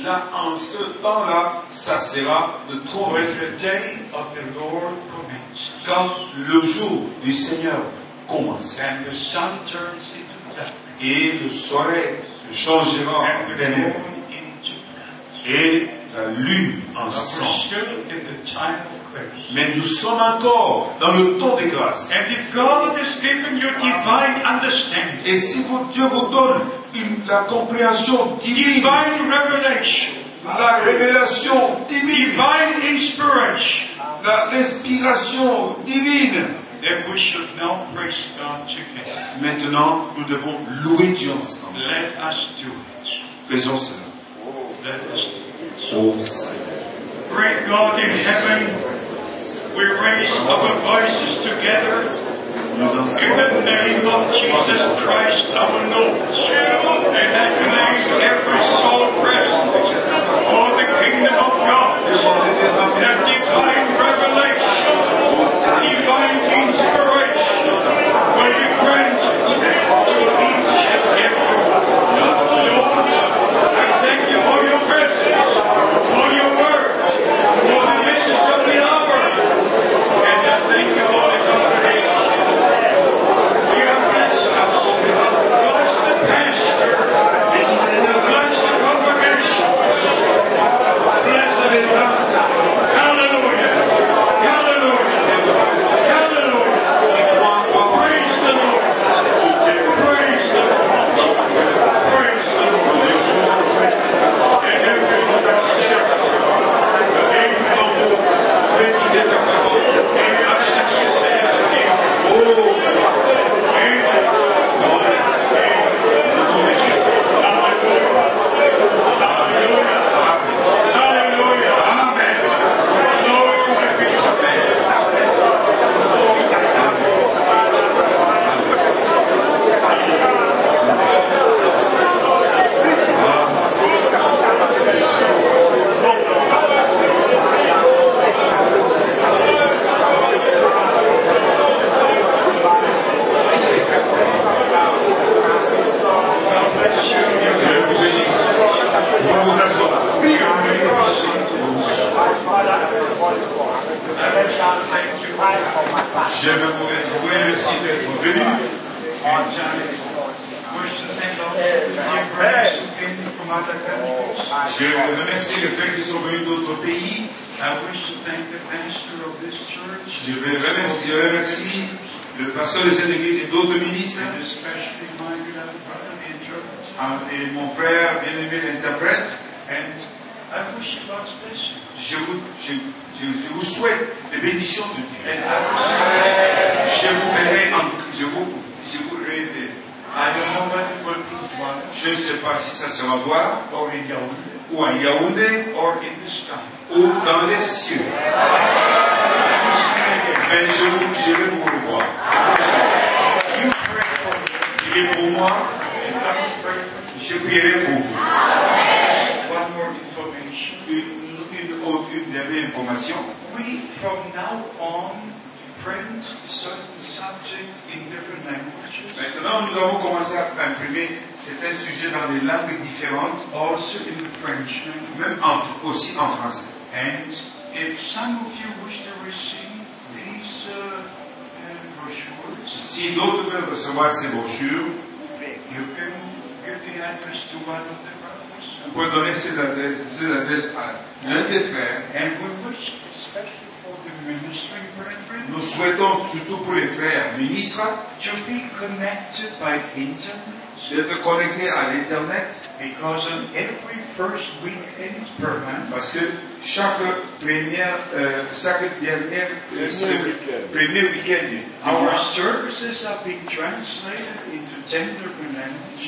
[0.03, 3.13] là, en ce temps-là, ça sera le trône.
[3.13, 7.79] When the day of the Lord commences, Quand le jour du Seigneur
[8.27, 8.77] commence.
[8.79, 12.15] And the sun turns into darkness, et le soleil
[12.49, 14.17] se changera and en the ténèbres
[15.45, 17.45] et la lune en sang.
[19.53, 22.11] Mais nous sommes encore dans le temps de grâce.
[22.11, 26.61] And if God has given you divine understanding, Et si vous- Dieu vous donne
[26.95, 30.09] une- la compréhension divine, divine revelation,
[30.45, 31.55] la révélation
[31.89, 33.85] divine, divine inspiration,
[34.25, 36.45] la- l'inspiration divine,
[36.81, 39.17] then we should now praise God together.
[39.41, 41.79] maintenant nous devons louer Dieu ensemble.
[41.79, 42.67] Let us do
[43.03, 43.21] it.
[43.49, 44.07] Faisons cela.
[44.83, 45.25] Let us
[45.91, 46.15] do it.
[46.15, 46.15] Oh.
[47.35, 48.67] Great God in heaven,
[49.77, 56.17] we raise our voices together in the name of Jesus Christ our Lord.
[57.13, 59.69] And I claim every soul present
[60.49, 61.93] for the kingdom of God.
[62.97, 63.76] That divine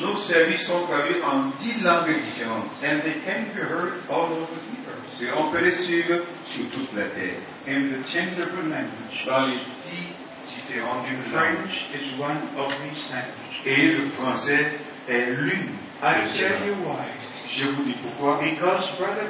[0.00, 2.82] nos services sont traduits en dix langues différentes.
[2.82, 6.64] and they can be heard all over the earth Et on peut les suivre sur
[6.72, 7.36] toute la terre,
[7.68, 9.26] in the languages.
[9.26, 10.08] dans les dix
[10.48, 11.32] différentes langues.
[11.32, 13.60] French is one of these languages.
[13.66, 14.64] Et le français
[15.08, 15.68] est l'une
[16.02, 17.04] I tell you why.
[17.48, 18.38] Je vous dis pourquoi.
[18.42, 19.26] Because Brother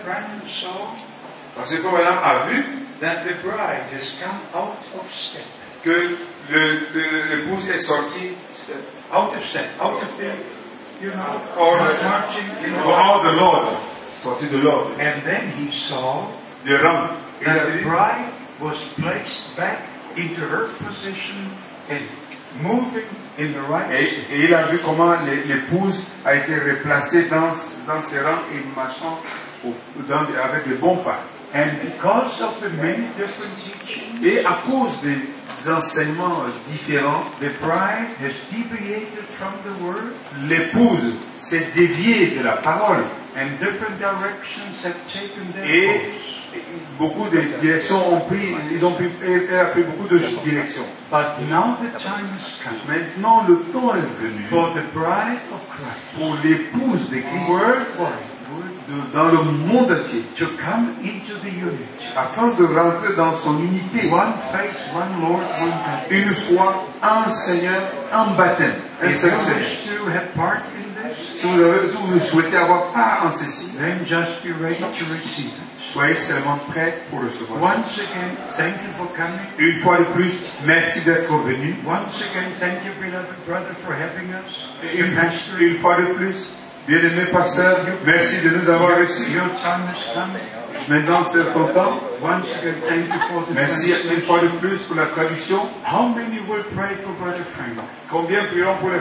[0.47, 0.94] saw
[1.56, 2.62] Parce que Madame a vu
[3.01, 5.43] that the bride has come out of step.
[5.82, 5.90] que
[6.51, 8.36] le- le- l'épouse est sortie
[9.12, 9.66] Out of step.
[9.80, 10.32] Out of the,
[11.04, 13.30] you know, Or the- marching in au rang order.
[13.30, 13.72] de l'ordre,
[14.22, 16.26] sortie de l'ordre, And then he saw
[16.64, 17.10] de a
[17.44, 18.26] that the bride
[18.60, 19.78] was placed back
[20.16, 21.36] into her position
[21.88, 22.00] and
[22.62, 23.06] moving
[23.38, 27.50] in the right Et, et il a vu comment l'é- l'épouse a été replacée dans,
[27.86, 29.18] dans ses rangs et marchant
[29.64, 29.74] au-
[30.08, 31.18] dans- avec de bons pas.
[31.54, 35.16] And because of the many different teachings, Et à cause des
[35.68, 40.12] enseignements différents, the bride has deviated from the word.
[40.48, 43.04] L'épouse s'est déviée de la parole.
[43.36, 46.00] and different directions have taken their Et
[46.98, 50.84] beaucoup de directions ont pris, ils ont pris, elle a pris beaucoup de directions.
[51.10, 52.74] But now the time has come.
[52.88, 58.30] Maintenant, le temps est venu for the bride of Christ, pour l'épouse de Christ
[59.14, 61.85] dans le monde entier, to come into the unity.
[62.16, 64.09] afin de rentrer dans son unité.
[64.10, 66.10] One faith, one Lord, one God.
[66.10, 67.82] Une foi, un Seigneur,
[68.12, 69.68] un baptême, un seul Seigneur.
[71.32, 75.05] Si vous, avez, si vous souhaitez avoir part en ceci, then just be ready to
[75.12, 75.52] receive
[75.93, 77.60] soyez seulement prêts pour recevoir.
[77.60, 79.40] Once again, thank you for coming.
[79.59, 80.32] Une fois de plus,
[80.64, 81.74] merci d'être venu.
[81.85, 84.68] Once again, thank you, beloved brother, for having us.
[84.94, 86.55] Une, une fois de plus,
[86.90, 89.38] bien-aimé pasteur, merci de nous avoir reçus.
[90.88, 92.00] Maintenant, c'est ton temps.
[93.54, 95.58] Merci une fois de plus pour la traduction.
[95.86, 97.78] How many will pray for Brother Frank?
[98.10, 98.90] Combien prieront pour.
[98.90, 98.98] God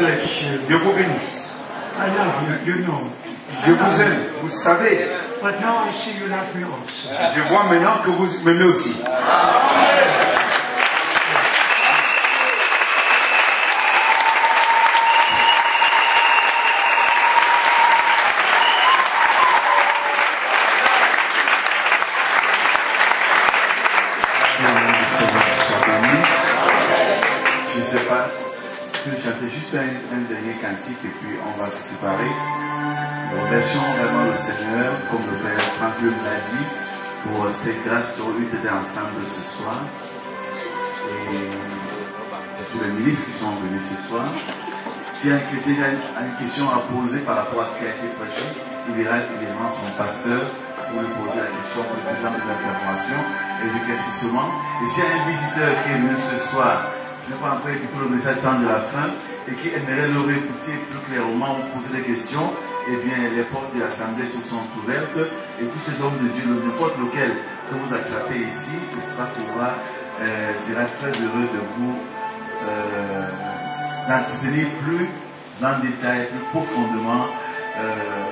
[0.00, 0.58] bless you.
[0.66, 1.52] Dieu vous bénisse.
[1.98, 3.10] I love you, you know.
[3.66, 5.06] Je vous aime, vous savez.
[5.42, 7.08] But now I see you love me also.
[7.36, 8.96] Je vois maintenant que vous m'aimez aussi.
[29.50, 32.28] Juste un, dernier cantique et puis on va se séparer.
[32.28, 36.66] Nous remercions vraiment le Seigneur, comme le Père Franck me l'a dit,
[37.24, 39.78] pour cette grâce sur lui d'être ensemble ce soir.
[41.28, 44.26] Et tous les ministres qui sont venus ce soir.
[45.18, 48.06] Si un chrétien a une, question à poser par rapport à ce qui a été
[48.14, 48.44] prêché,
[48.90, 50.46] il ira évidemment son pasteur
[50.88, 53.24] pour lui poser la question pour plus ample d'informations
[53.64, 54.48] et d'éclaircissement.
[54.78, 56.74] Et s'il y a un visiteur qui est venu ce soir,
[57.28, 59.10] je n'ai pas encore écouté le message tant de la fin,
[59.48, 62.52] et qui aimerait le réécouter plus clairement ou poser des questions,
[62.88, 65.24] eh bien, les portes de l'Assemblée se sont ouvertes,
[65.60, 69.72] et tous ces hommes de Dieu, n'importe lequel que vous attrapez ici, l'espace pourra,
[70.20, 71.96] euh, sera très heureux de vous
[72.68, 73.28] euh,
[74.08, 75.08] d'entretenir plus
[75.62, 77.26] en détail, plus profondément
[77.78, 78.26] euh,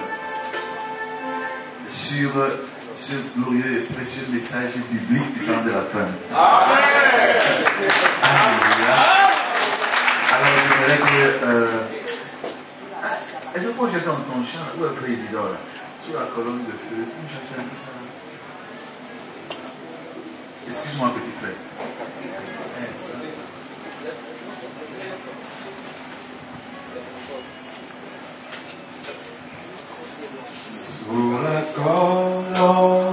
[1.88, 2.30] sur
[2.98, 6.08] ce glorieux et précieux message biblique du temps de la fin.
[8.22, 9.15] Alléluia.
[10.36, 11.44] Alors, je dirais que.
[11.46, 11.80] Euh,
[13.54, 15.56] Est-ce que moi j'étais dans ton chant, où est le président là
[16.04, 17.92] Sur la colonne de feu, comment j'appelle un peu ça
[20.68, 21.56] Excuse-moi, petit frère.
[30.84, 33.05] Sous la colonne